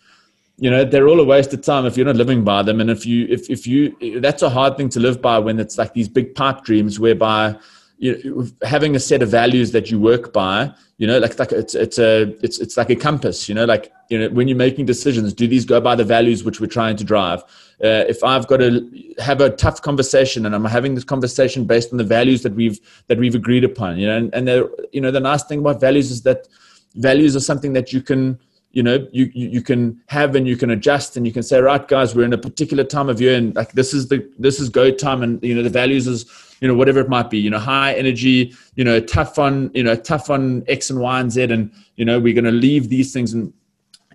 you 0.59 0.71
know, 0.71 0.83
they're 0.83 1.07
all 1.07 1.19
a 1.19 1.23
waste 1.23 1.53
of 1.53 1.61
time 1.61 1.85
if 1.85 1.95
you're 1.95 2.05
not 2.05 2.15
living 2.15 2.43
by 2.43 2.63
them, 2.63 2.81
and 2.81 2.89
if 2.89 3.05
you 3.05 3.27
if 3.29 3.49
if 3.49 3.67
you 3.67 4.19
that's 4.19 4.41
a 4.41 4.49
hard 4.49 4.75
thing 4.77 4.89
to 4.89 4.99
live 4.99 5.21
by 5.21 5.37
when 5.37 5.59
it's 5.59 5.77
like 5.77 5.93
these 5.93 6.09
big 6.09 6.33
pipe 6.35 6.63
dreams 6.63 6.99
whereby 6.99 7.57
you 7.99 8.21
know, 8.23 8.47
having 8.67 8.95
a 8.95 8.99
set 8.99 9.21
of 9.23 9.29
values 9.29 9.71
that 9.71 9.89
you 9.89 9.99
work 9.99 10.31
by 10.31 10.71
you 10.97 11.07
know 11.07 11.17
like 11.17 11.37
like 11.39 11.51
it's 11.51 11.73
it's 11.73 11.97
a 11.97 12.23
it's 12.43 12.59
it's 12.59 12.77
like 12.77 12.89
a 12.91 12.95
compass 12.95 13.49
you 13.49 13.55
know 13.55 13.65
like 13.65 13.91
you 14.09 14.19
know 14.19 14.29
when 14.29 14.47
you're 14.47 14.57
making 14.57 14.85
decisions 14.85 15.33
do 15.33 15.47
these 15.47 15.65
go 15.65 15.81
by 15.81 15.95
the 15.95 16.03
values 16.03 16.43
which 16.43 16.59
we're 16.59 16.67
trying 16.67 16.95
to 16.95 17.03
drive? 17.03 17.41
Uh, 17.83 18.05
if 18.09 18.23
i've 18.23 18.47
got 18.47 18.57
to 18.57 19.13
have 19.19 19.39
a 19.39 19.51
tough 19.51 19.81
conversation 19.81 20.45
and 20.47 20.55
i'm 20.55 20.65
having 20.65 20.95
this 20.95 21.03
conversation 21.03 21.65
based 21.65 21.91
on 21.91 21.97
the 21.97 22.03
values 22.03 22.41
that 22.41 22.53
we've 22.53 22.79
that 23.07 23.19
we've 23.19 23.35
agreed 23.35 23.63
upon 23.63 23.97
you 23.97 24.07
know 24.07 24.17
and, 24.17 24.33
and 24.33 24.47
you 24.91 24.99
know 24.99 25.11
the 25.11 25.19
nice 25.19 25.43
thing 25.43 25.59
about 25.59 25.79
values 25.79 26.09
is 26.09 26.23
that 26.23 26.47
values 26.95 27.35
are 27.35 27.39
something 27.39 27.73
that 27.73 27.93
you 27.93 28.01
can 28.01 28.39
you 28.71 28.83
know 28.83 29.07
you, 29.11 29.31
you 29.33 29.47
you 29.49 29.61
can 29.61 30.01
have 30.07 30.35
and 30.35 30.47
you 30.47 30.57
can 30.57 30.71
adjust 30.71 31.17
and 31.17 31.25
you 31.25 31.33
can 31.33 31.43
say 31.43 31.59
right 31.59 31.87
guys 31.87 32.13
we're 32.15 32.25
in 32.25 32.33
a 32.33 32.37
particular 32.37 32.83
time 32.83 33.09
of 33.09 33.19
year 33.21 33.35
and 33.35 33.55
like 33.55 33.71
this 33.71 33.93
is 33.93 34.07
the 34.07 34.29
this 34.37 34.59
is 34.59 34.69
go 34.69 34.91
time 34.91 35.23
and 35.23 35.41
you 35.41 35.55
know 35.55 35.63
the 35.63 35.69
values 35.69 36.07
is 36.07 36.25
you 36.61 36.67
know 36.67 36.75
whatever 36.75 36.99
it 36.99 37.09
might 37.09 37.29
be 37.29 37.37
you 37.37 37.49
know 37.49 37.59
high 37.59 37.93
energy 37.93 38.53
you 38.75 38.83
know 38.83 38.99
tough 38.99 39.39
on 39.39 39.71
you 39.73 39.83
know 39.83 39.95
tough 39.95 40.29
on 40.29 40.63
x 40.67 40.89
and 40.89 40.99
y 40.99 41.19
and 41.19 41.31
z 41.31 41.43
and 41.43 41.71
you 41.95 42.05
know 42.05 42.19
we're 42.19 42.33
going 42.33 42.43
to 42.43 42.51
leave 42.51 42.89
these 42.89 43.13
things 43.13 43.33
and 43.33 43.53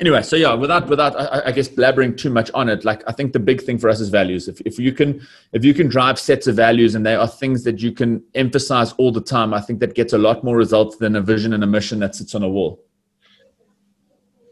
anyway 0.00 0.22
so 0.22 0.36
yeah 0.36 0.52
without 0.52 0.88
without 0.88 1.18
I, 1.18 1.48
I, 1.48 1.52
guess 1.52 1.68
blabbering 1.68 2.16
too 2.16 2.30
much 2.30 2.50
on 2.54 2.68
it 2.68 2.84
like 2.84 3.02
i 3.06 3.12
think 3.12 3.32
the 3.32 3.38
big 3.38 3.62
thing 3.62 3.78
for 3.78 3.88
us 3.88 4.00
is 4.00 4.08
values. 4.08 4.48
If, 4.48 4.60
if 4.62 4.78
you 4.78 4.92
can 4.92 5.26
if 5.52 5.64
you 5.64 5.74
can 5.74 5.88
drive 5.88 6.18
sets 6.18 6.46
of 6.46 6.56
values 6.56 6.94
and 6.94 7.04
they 7.06 7.14
are 7.14 7.28
things 7.28 7.64
that 7.64 7.80
you 7.80 7.92
can 7.92 8.22
emphasize 8.34 8.92
all 8.92 9.12
the 9.12 9.20
time 9.20 9.54
i 9.54 9.60
think 9.60 9.80
that 9.80 9.94
gets 9.94 10.12
a 10.12 10.18
lot 10.18 10.44
more 10.44 10.56
results 10.56 10.96
than 10.96 11.16
a 11.16 11.20
vision 11.20 11.52
and 11.52 11.62
a 11.62 11.66
mission 11.66 11.98
that 12.00 12.14
sits 12.14 12.34
on 12.34 12.42
a 12.42 12.48
wall 12.48 12.82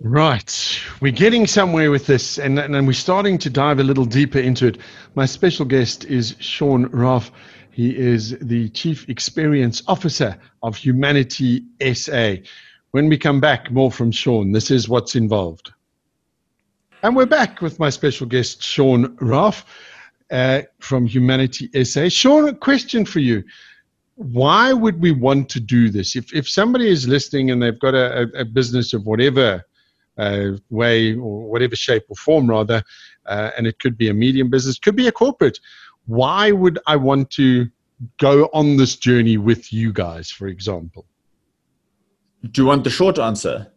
Right. 0.03 0.81
We're 1.03 1.13
getting 1.13 1.47
somewhere 1.47 1.91
with 1.91 2.07
this, 2.07 2.39
and, 2.39 2.59
and 2.59 2.87
we're 2.87 2.95
starting 2.95 3.37
to 3.37 3.51
dive 3.51 3.81
a 3.81 3.83
little 3.83 4.07
deeper 4.07 4.39
into 4.39 4.69
it. 4.69 4.79
My 5.15 5.27
special 5.27 5.67
guest 5.67 6.07
is 6.07 6.37
Shaun 6.39 6.89
Raaff. 6.89 7.31
He 7.71 7.95
is 7.95 8.31
the 8.41 8.71
Chief 8.71 9.07
Experience 9.11 9.83
Officer 9.89 10.39
of 10.63 10.75
Humanity 10.75 11.65
SA. 11.93 12.37
When 12.93 13.11
we 13.11 13.19
come 13.19 13.41
back, 13.41 13.71
more 13.71 13.93
from 13.93 14.11
Shaun. 14.11 14.53
This 14.53 14.71
is 14.71 14.89
Watts 14.89 15.17
involved. 15.17 15.71
And 17.03 17.15
we're 17.15 17.27
back 17.27 17.61
with 17.61 17.79
my 17.79 17.91
special 17.91 18.27
guest, 18.27 18.63
Shaun 18.63 19.15
Raaff 19.19 19.65
uh, 20.31 20.63
from 20.79 21.07
Humanity 21.07 21.85
SA. 21.85 22.09
Shaun, 22.09 22.49
a 22.49 22.55
question 22.55 23.05
for 23.05 23.19
you. 23.19 23.45
Why 24.15 24.73
would 24.73 24.99
we 24.99 25.13
want 25.13 25.51
to 25.51 25.61
do 25.61 25.91
this? 25.91 26.17
If, 26.17 26.33
if 26.33 26.49
somebody 26.49 26.89
is 26.89 27.07
listening 27.07 27.51
and 27.51 27.63
they've 27.63 27.79
got 27.79 27.95
a, 27.95 28.31
a 28.35 28.47
business 28.47 28.95
of 28.95 29.05
whatever 29.05 29.63
uh, 30.19 30.53
way 30.71 31.15
or 31.15 31.51
whatever 31.51 31.77
shape 31.77 32.05
or 32.09 32.17
form, 32.17 32.49
rather, 32.49 32.83
uh, 33.27 33.51
and 33.57 33.67
it 33.67 33.79
could 33.79 33.97
be 33.97 34.09
a 34.09 34.15
medium 34.15 34.51
business, 34.51 34.79
could 34.79 34.97
be 34.97 35.09
a 35.09 35.13
corporate, 35.13 35.59
why 36.07 36.51
would 36.51 36.79
I 36.87 36.97
want 36.97 37.31
to 37.33 37.69
go 38.19 38.49
on 38.53 38.77
this 38.77 38.97
journey 38.97 39.37
with 39.37 39.73
you 39.73 39.93
guys, 39.93 40.31
for 40.31 40.49
example? 40.49 41.07
Do 42.51 42.63
you 42.63 42.67
want 42.67 42.85
the 42.85 42.91
short 42.91 43.19
answer? 43.19 43.71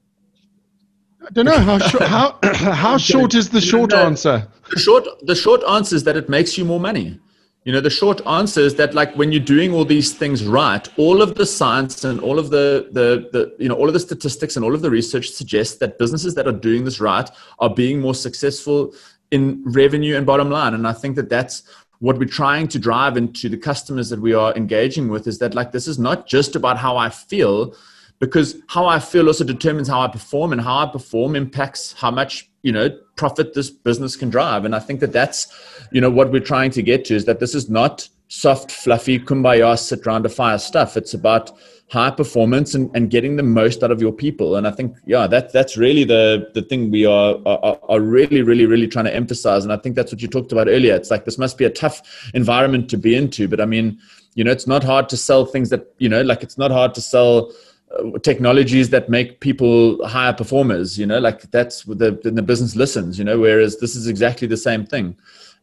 I 1.25 1.29
don't 1.31 1.45
know 1.45 1.59
how 1.59 1.77
short, 1.79 2.03
how 2.03 2.39
how 2.43 2.97
short 2.97 3.33
is 3.33 3.49
the 3.49 3.61
short 3.61 3.93
answer. 3.93 4.47
The 4.69 4.79
short 4.79 5.05
the 5.21 5.35
short 5.35 5.61
answer 5.69 5.95
is 5.95 6.03
that 6.03 6.17
it 6.17 6.29
makes 6.29 6.57
you 6.57 6.65
more 6.65 6.79
money. 6.79 7.19
You 7.65 7.71
know, 7.71 7.79
the 7.79 7.89
short 7.89 8.25
answer 8.27 8.59
is 8.59 8.75
that 8.75 8.93
like 8.93 9.15
when 9.15 9.31
you're 9.31 9.43
doing 9.43 9.73
all 9.73 9.85
these 9.85 10.13
things 10.13 10.43
right, 10.43 10.85
all 10.97 11.21
of 11.21 11.35
the 11.35 11.45
science 11.45 12.03
and 12.03 12.19
all 12.19 12.37
of 12.37 12.49
the 12.49 12.89
the 12.91 13.29
the 13.31 13.55
you 13.57 13.69
know 13.69 13.75
all 13.75 13.87
of 13.87 13.93
the 13.93 14.01
statistics 14.01 14.57
and 14.57 14.65
all 14.65 14.75
of 14.75 14.81
the 14.81 14.91
research 14.91 15.29
suggests 15.29 15.77
that 15.77 15.97
businesses 15.97 16.35
that 16.35 16.45
are 16.45 16.59
doing 16.67 16.83
this 16.83 16.99
right 16.99 17.29
are 17.59 17.73
being 17.73 18.01
more 18.01 18.15
successful 18.15 18.93
in 19.31 19.63
revenue 19.65 20.17
and 20.17 20.25
bottom 20.25 20.49
line. 20.49 20.73
And 20.73 20.85
I 20.85 20.93
think 20.93 21.15
that 21.15 21.29
that's 21.29 21.63
what 21.99 22.17
we're 22.17 22.25
trying 22.25 22.67
to 22.67 22.77
drive 22.79 23.15
into 23.15 23.47
the 23.47 23.57
customers 23.57 24.09
that 24.09 24.19
we 24.19 24.33
are 24.33 24.53
engaging 24.55 25.07
with 25.07 25.25
is 25.25 25.39
that 25.39 25.55
like 25.55 25.71
this 25.71 25.87
is 25.87 25.97
not 25.97 26.27
just 26.27 26.57
about 26.57 26.77
how 26.77 26.97
I 26.97 27.09
feel 27.09 27.73
because 28.19 28.55
how 28.67 28.85
I 28.85 28.99
feel 28.99 29.27
also 29.27 29.43
determines 29.43 29.87
how 29.87 30.01
I 30.01 30.07
perform, 30.07 30.53
and 30.53 30.61
how 30.61 30.77
I 30.77 30.85
perform 30.85 31.35
impacts 31.35 31.93
how 31.93 32.11
much 32.11 32.49
you 32.61 32.71
know 32.71 32.89
profit 33.15 33.53
this 33.53 33.69
business 33.69 34.15
can 34.15 34.29
drive. 34.29 34.65
And 34.65 34.75
I 34.75 34.79
think 34.79 34.99
that 35.01 35.11
that's 35.11 35.72
you 35.91 36.01
know 36.01 36.09
what 36.09 36.31
we're 36.31 36.39
trying 36.39 36.71
to 36.71 36.81
get 36.81 37.05
to 37.05 37.15
is 37.15 37.25
that 37.25 37.39
this 37.39 37.55
is 37.55 37.69
not 37.69 38.07
soft, 38.27 38.71
fluffy, 38.71 39.19
kumbaya, 39.19 39.77
sit 39.77 40.05
around 40.07 40.25
a 40.25 40.29
fire 40.29 40.57
stuff. 40.57 40.97
It's 40.97 41.13
about 41.13 41.51
high 41.89 42.09
performance 42.09 42.73
and, 42.73 42.89
and 42.95 43.11
getting 43.11 43.35
the 43.35 43.43
most 43.43 43.83
out 43.83 43.91
of 43.91 44.01
your 44.01 44.11
people. 44.11 44.55
And 44.55 44.67
I 44.67 44.71
think, 44.71 44.97
yeah, 45.05 45.27
that 45.27 45.53
that's 45.53 45.77
really 45.77 46.03
the 46.03 46.49
the 46.53 46.63
thing 46.63 46.89
we 46.89 47.05
are, 47.05 47.37
are 47.45 47.79
are 47.87 48.01
really, 48.01 48.41
really, 48.41 48.65
really 48.65 48.87
trying 48.87 49.05
to 49.05 49.15
emphasize. 49.15 49.63
And 49.63 49.71
I 49.71 49.77
think 49.77 49.95
that's 49.95 50.11
what 50.11 50.21
you 50.21 50.27
talked 50.27 50.51
about 50.51 50.67
earlier. 50.67 50.95
It's 50.95 51.11
like 51.11 51.25
this 51.25 51.37
must 51.37 51.57
be 51.57 51.65
a 51.65 51.69
tough 51.69 52.01
environment 52.33 52.89
to 52.89 52.97
be 52.97 53.15
into. 53.15 53.47
But 53.47 53.61
I 53.61 53.65
mean, 53.65 53.99
you 54.33 54.43
know, 54.43 54.51
it's 54.51 54.67
not 54.67 54.83
hard 54.83 55.09
to 55.09 55.17
sell 55.17 55.45
things 55.45 55.69
that, 55.69 55.93
you 55.99 56.09
know, 56.09 56.21
like 56.21 56.41
it's 56.41 56.57
not 56.57 56.71
hard 56.71 56.95
to 56.95 57.01
sell 57.01 57.51
uh, 57.93 58.17
technologies 58.19 58.89
that 58.89 59.09
make 59.09 59.39
people 59.39 60.03
higher 60.07 60.33
performers 60.33 60.97
you 60.97 61.05
know 61.05 61.19
like 61.19 61.41
that's 61.51 61.83
the 61.83 62.19
the 62.23 62.41
business 62.41 62.75
listens 62.75 63.19
you 63.19 63.23
know 63.23 63.37
whereas 63.37 63.77
this 63.77 63.95
is 63.95 64.07
exactly 64.07 64.47
the 64.47 64.57
same 64.57 64.83
thing 64.83 65.15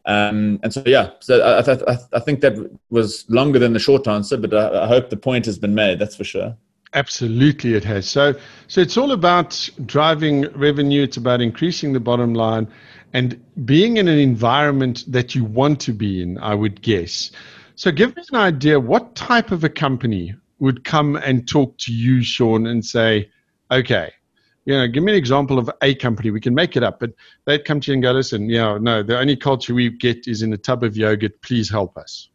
um, 0.05 0.59
and 0.63 0.73
so 0.73 0.83
yeah 0.85 1.11
so 1.19 1.39
I, 1.41 1.91
I, 1.91 1.97
I, 2.13 2.19
think 2.19 2.41
that 2.41 2.53
was 2.89 3.25
longer 3.29 3.59
than 3.59 3.73
the 3.73 3.79
short 3.79 4.07
answer 4.07 4.37
but 4.37 4.53
I, 4.53 4.83
I 4.83 4.87
hope 4.87 5.09
the 5.09 5.17
point 5.17 5.45
has 5.45 5.57
been 5.59 5.75
made 5.75 5.99
that's 5.99 6.15
for 6.15 6.23
sure. 6.23 6.55
Absolutely 6.93 7.75
it 7.75 7.85
has. 7.85 8.09
So 8.09 8.33
so 8.67 8.81
it's 8.81 8.97
all 8.97 9.11
about 9.11 9.69
driving 9.85 10.51
revenue 10.53 11.03
it's 11.03 11.17
about 11.17 11.41
increasing 11.41 11.93
the 11.93 11.99
bottom 11.99 12.33
line 12.33 12.67
and 13.13 13.41
being 13.65 13.97
in 13.97 14.07
an 14.07 14.19
environment 14.19 15.03
that 15.07 15.35
you 15.35 15.43
want 15.43 15.79
to 15.81 15.93
be 15.93 16.21
in 16.21 16.37
i 16.39 16.53
would 16.53 16.81
guess. 16.81 17.31
So 17.75 17.91
give 17.91 18.15
me 18.15 18.23
an 18.31 18.37
idea 18.37 18.79
what 18.79 19.15
type 19.15 19.51
of 19.51 19.63
a 19.63 19.69
company 19.69 20.35
would 20.59 20.83
come 20.83 21.15
and 21.15 21.47
talk 21.47 21.77
to 21.79 21.91
you, 21.91 22.23
Shaun, 22.23 22.67
and 22.67 22.85
say, 22.85 23.29
okay, 23.71 24.11
you 24.65 24.73
know, 24.73 24.87
give 24.87 25.03
me 25.03 25.11
an 25.11 25.17
example 25.17 25.57
of 25.57 25.69
a 25.81 25.95
company. 25.95 26.29
We 26.31 26.39
can 26.39 26.53
make 26.53 26.75
it 26.75 26.83
up, 26.83 26.99
but 26.99 27.11
they'd 27.45 27.65
come 27.65 27.79
to 27.81 27.91
you 27.91 27.93
and 27.95 28.03
go, 28.03 28.11
listen, 28.11 28.49
you 28.49 28.57
know, 28.57 28.77
no, 28.77 29.01
the 29.01 29.17
only 29.17 29.35
culture 29.35 29.73
we 29.73 29.89
get 29.89 30.27
is 30.27 30.43
in 30.43 30.53
a 30.53 30.57
tub 30.57 30.83
of 30.83 30.95
yogurt. 30.95 31.41
Please 31.41 31.69
help 31.69 31.97
us. 31.97 32.29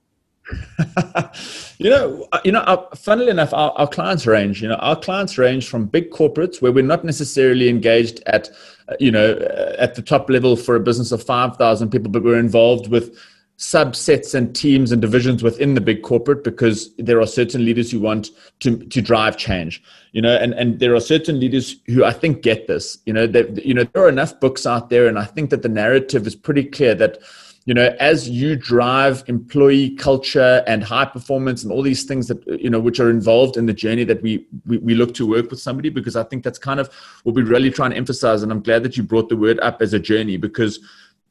you 1.78 1.90
know, 1.90 2.26
uh, 2.32 2.40
you 2.44 2.52
know. 2.52 2.60
Our, 2.60 2.88
funnily 2.94 3.30
enough, 3.30 3.52
our, 3.52 3.72
our, 3.72 3.88
clients 3.88 4.26
range. 4.26 4.62
You 4.62 4.68
know, 4.68 4.76
our 4.76 4.94
clients 4.94 5.38
range 5.38 5.68
from 5.68 5.86
big 5.86 6.10
corporates 6.10 6.62
where 6.62 6.70
we're 6.70 6.84
not 6.84 7.04
necessarily 7.04 7.68
engaged 7.68 8.22
at, 8.26 8.48
uh, 8.88 8.94
you 9.00 9.10
know, 9.10 9.32
uh, 9.32 9.74
at 9.78 9.96
the 9.96 10.02
top 10.02 10.30
level 10.30 10.54
for 10.54 10.76
a 10.76 10.80
business 10.80 11.10
of 11.10 11.20
five 11.22 11.56
thousand 11.56 11.90
people, 11.90 12.12
but 12.12 12.22
we're 12.22 12.38
involved 12.38 12.88
with 12.88 13.18
subsets 13.58 14.34
and 14.34 14.54
teams 14.54 14.92
and 14.92 15.00
divisions 15.00 15.42
within 15.42 15.74
the 15.74 15.80
big 15.80 16.02
corporate 16.02 16.44
because 16.44 16.94
there 16.96 17.20
are 17.20 17.26
certain 17.26 17.64
leaders 17.64 17.90
who 17.90 17.98
want 17.98 18.30
to 18.60 18.76
to 18.88 19.00
drive 19.00 19.38
change 19.38 19.82
you 20.12 20.20
know 20.20 20.36
and 20.36 20.52
and 20.54 20.78
there 20.78 20.94
are 20.94 21.00
certain 21.00 21.40
leaders 21.40 21.76
who 21.86 22.04
i 22.04 22.12
think 22.12 22.42
get 22.42 22.66
this 22.66 22.98
you 23.06 23.14
know 23.14 23.26
that 23.26 23.64
you 23.64 23.72
know 23.72 23.84
there 23.94 24.04
are 24.04 24.10
enough 24.10 24.38
books 24.40 24.66
out 24.66 24.90
there 24.90 25.06
and 25.06 25.18
i 25.18 25.24
think 25.24 25.48
that 25.48 25.62
the 25.62 25.70
narrative 25.70 26.26
is 26.26 26.36
pretty 26.36 26.64
clear 26.64 26.94
that 26.94 27.16
you 27.64 27.72
know 27.72 27.96
as 27.98 28.28
you 28.28 28.56
drive 28.56 29.24
employee 29.26 29.96
culture 29.96 30.62
and 30.66 30.84
high 30.84 31.06
performance 31.06 31.62
and 31.62 31.72
all 31.72 31.82
these 31.82 32.04
things 32.04 32.28
that 32.28 32.46
you 32.60 32.68
know 32.68 32.78
which 32.78 33.00
are 33.00 33.08
involved 33.08 33.56
in 33.56 33.64
the 33.64 33.72
journey 33.72 34.04
that 34.04 34.20
we, 34.20 34.46
we 34.66 34.76
we 34.78 34.94
look 34.94 35.14
to 35.14 35.26
work 35.26 35.50
with 35.50 35.60
somebody 35.60 35.88
because 35.88 36.14
i 36.14 36.22
think 36.22 36.44
that's 36.44 36.58
kind 36.58 36.78
of 36.78 36.92
what 37.22 37.34
we're 37.34 37.44
really 37.44 37.70
trying 37.70 37.90
to 37.90 37.96
emphasize. 37.96 38.42
And 38.42 38.52
i'm 38.52 38.62
glad 38.62 38.82
that 38.82 38.98
you 38.98 39.02
brought 39.02 39.30
the 39.30 39.36
word 39.36 39.58
up 39.60 39.80
as 39.80 39.94
a 39.94 39.98
journey 39.98 40.36
because 40.36 40.78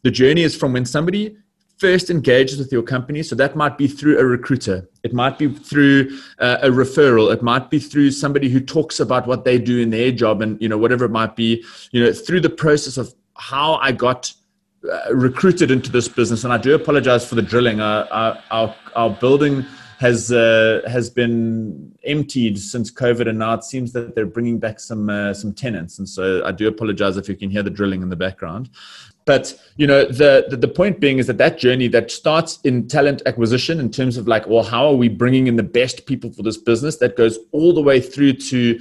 the 0.01 0.09
journey 0.09 0.41
is 0.41 0.55
from 0.55 0.73
when 0.73 0.85
somebody 0.85 1.37
first 1.77 2.09
engages 2.09 2.57
with 2.57 2.71
your 2.71 2.83
company. 2.83 3.21
So 3.23 3.35
that 3.35 3.55
might 3.55 3.77
be 3.77 3.87
through 3.87 4.19
a 4.19 4.25
recruiter, 4.25 4.89
it 5.03 5.13
might 5.13 5.37
be 5.37 5.49
through 5.49 6.17
uh, 6.39 6.57
a 6.61 6.69
referral, 6.69 7.33
it 7.33 7.41
might 7.41 7.69
be 7.69 7.79
through 7.79 8.11
somebody 8.11 8.49
who 8.49 8.59
talks 8.59 8.99
about 8.99 9.27
what 9.27 9.45
they 9.45 9.57
do 9.57 9.79
in 9.79 9.89
their 9.89 10.11
job, 10.11 10.41
and 10.41 10.61
you 10.61 10.69
know 10.69 10.77
whatever 10.77 11.05
it 11.05 11.11
might 11.11 11.35
be. 11.35 11.63
You 11.91 12.03
know 12.03 12.13
through 12.13 12.41
the 12.41 12.49
process 12.49 12.97
of 12.97 13.13
how 13.35 13.75
I 13.75 13.91
got. 13.91 14.33
Uh, 14.85 15.15
recruited 15.15 15.71
into 15.71 15.91
this 15.91 16.07
business, 16.07 16.43
and 16.43 16.53
I 16.53 16.59
do 16.59 16.75
apologize 16.75 17.27
for 17.27 17.33
the 17.33 17.41
drilling. 17.41 17.81
Uh, 17.81 18.05
our, 18.11 18.43
our, 18.51 18.75
our 18.95 19.09
building 19.09 19.65
has 19.99 20.31
uh, 20.31 20.81
has 20.87 21.09
been 21.09 21.91
emptied 22.03 22.59
since 22.59 22.91
COVID, 22.91 23.27
and 23.29 23.39
now 23.39 23.53
it 23.53 23.63
seems 23.63 23.93
that 23.93 24.13
they're 24.15 24.25
bringing 24.25 24.59
back 24.59 24.79
some 24.79 25.09
uh, 25.09 25.33
some 25.33 25.53
tenants. 25.53 25.99
And 25.99 26.07
so 26.07 26.45
I 26.45 26.51
do 26.51 26.67
apologize 26.67 27.17
if 27.17 27.29
you 27.29 27.35
can 27.35 27.49
hear 27.49 27.63
the 27.63 27.69
drilling 27.69 28.01
in 28.01 28.09
the 28.09 28.15
background. 28.15 28.69
But 29.25 29.59
you 29.75 29.87
know, 29.87 30.05
the, 30.05 30.45
the, 30.49 30.57
the 30.57 30.67
point 30.67 30.99
being 30.99 31.17
is 31.17 31.27
that 31.27 31.37
that 31.39 31.57
journey 31.57 31.87
that 31.89 32.11
starts 32.11 32.59
in 32.63 32.87
talent 32.87 33.21
acquisition 33.25 33.79
in 33.79 33.91
terms 33.91 34.17
of 34.17 34.27
like, 34.27 34.47
well, 34.47 34.63
how 34.63 34.85
are 34.85 34.95
we 34.95 35.09
bringing 35.09 35.47
in 35.47 35.55
the 35.55 35.63
best 35.63 36.05
people 36.05 36.31
for 36.31 36.43
this 36.43 36.57
business? 36.57 36.97
That 36.97 37.17
goes 37.17 37.39
all 37.51 37.73
the 37.73 37.81
way 37.81 37.99
through 37.99 38.33
to 38.33 38.79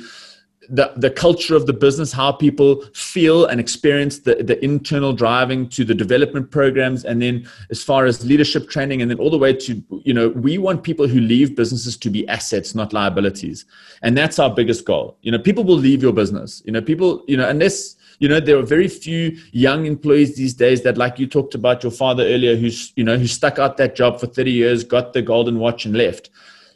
the, 0.69 0.93
the 0.97 1.11
culture 1.11 1.55
of 1.55 1.67
the 1.67 1.73
business, 1.73 2.13
how 2.13 2.33
people 2.33 2.85
feel 2.95 3.47
and 3.47 3.61
experience 3.61 4.21
the, 4.21 4.37
the 4.37 4.63
internal 4.65 5.13
driving 5.13 5.69
to 5.71 5.85
the 5.85 5.95
development 5.95 6.51
programs, 6.51 7.05
and 7.05 7.21
then 7.21 7.47
as 7.71 7.83
far 7.83 8.07
as 8.07 8.25
leadership 8.25 8.69
training, 8.69 9.03
and 9.03 9.11
then 9.11 9.19
all 9.19 9.31
the 9.31 9.39
way 9.39 9.53
to, 9.53 9.83
you 10.05 10.15
know, 10.15 10.29
we 10.31 10.59
want 10.59 10.83
people 10.83 11.07
who 11.07 11.21
leave 11.21 11.57
businesses 11.57 11.97
to 11.99 12.11
be 12.11 12.27
assets, 12.29 12.75
not 12.75 12.93
liabilities. 12.93 13.65
And 14.03 14.17
that's 14.17 14.39
our 14.39 14.55
biggest 14.55 14.85
goal. 14.85 15.17
You 15.23 15.33
know, 15.33 15.39
people 15.39 15.65
will 15.65 15.77
leave 15.77 16.03
your 16.03 16.13
business. 16.13 16.63
You 16.65 16.73
know, 16.73 16.81
people, 16.81 17.25
you 17.27 17.37
know, 17.37 17.49
unless 17.49 17.97
you 18.19 18.29
know 18.29 18.41
there 18.41 18.59
are 18.59 18.63
very 18.63 18.89
few 18.89 19.37
young 19.53 19.87
employees 19.87 20.37
these 20.37 20.55
days 20.55 20.83
that 20.83 20.97
like 20.97 21.19
you 21.19 21.27
talked 21.27 21.55
about 21.55 21.83
your 21.83 21.93
father 21.93 22.25
earlier 22.25 22.57
who's 22.57 22.93
you 22.97 23.05
know 23.05 23.17
who 23.17 23.27
stuck 23.27 23.59
out 23.59 23.77
that 23.77 23.95
job 23.95 24.21
for 24.21 24.27
30 24.27 24.51
years 24.51 24.85
got 24.85 25.13
the 25.13 25.23
golden 25.23 25.59
watch 25.59 25.85
and 25.85 25.97
left. 25.97 26.31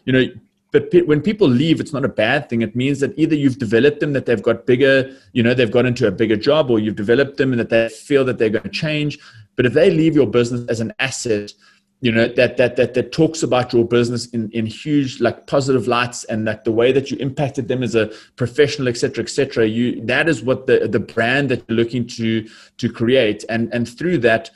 You 0.04 0.12
know 0.12 0.26
but 0.70 0.92
when 1.06 1.22
people 1.22 1.48
leave 1.48 1.80
it's 1.80 1.94
not 1.94 2.04
a 2.04 2.08
bad 2.08 2.48
thing. 2.48 2.60
It 2.60 2.76
means 2.76 3.00
that 3.00 3.18
either 3.18 3.34
you've 3.34 3.58
developed 3.58 4.00
them 4.00 4.12
that 4.12 4.26
they've 4.26 4.42
got 4.42 4.66
bigger 4.66 5.14
you 5.32 5.42
know 5.42 5.54
they've 5.54 5.70
got 5.70 5.86
into 5.86 6.06
a 6.06 6.10
bigger 6.10 6.36
job 6.36 6.70
or 6.70 6.78
you've 6.78 6.96
developed 6.96 7.36
them 7.36 7.52
and 7.52 7.60
that 7.60 7.70
they 7.70 7.88
feel 7.88 8.24
that 8.24 8.38
they're 8.38 8.50
going 8.50 8.64
to 8.64 8.68
change. 8.68 9.18
But 9.56 9.66
if 9.66 9.72
they 9.72 9.90
leave 9.90 10.14
your 10.14 10.26
business 10.26 10.68
as 10.68 10.80
an 10.80 10.92
asset 10.98 11.52
you 12.00 12.12
know 12.12 12.28
that 12.28 12.56
that 12.56 12.76
that 12.76 12.94
that 12.94 13.10
talks 13.10 13.42
about 13.42 13.72
your 13.72 13.84
business 13.84 14.26
in 14.26 14.50
in 14.52 14.66
huge 14.66 15.20
like 15.20 15.46
positive 15.46 15.88
lights 15.88 16.24
and 16.24 16.46
that 16.46 16.64
the 16.64 16.70
way 16.70 16.92
that 16.92 17.10
you 17.10 17.16
impacted 17.18 17.66
them 17.66 17.82
as 17.82 17.94
a 17.96 18.06
professional 18.36 18.86
etc 18.86 19.24
etc 19.24 19.66
you 19.66 20.00
that 20.06 20.28
is 20.28 20.42
what 20.42 20.66
the 20.66 20.86
the 20.86 21.00
brand 21.00 21.48
that 21.50 21.64
you're 21.68 21.76
looking 21.76 22.06
to 22.06 22.48
to 22.76 22.90
create. 22.90 23.44
And 23.48 23.72
and 23.72 23.88
through 23.88 24.18
that 24.18 24.50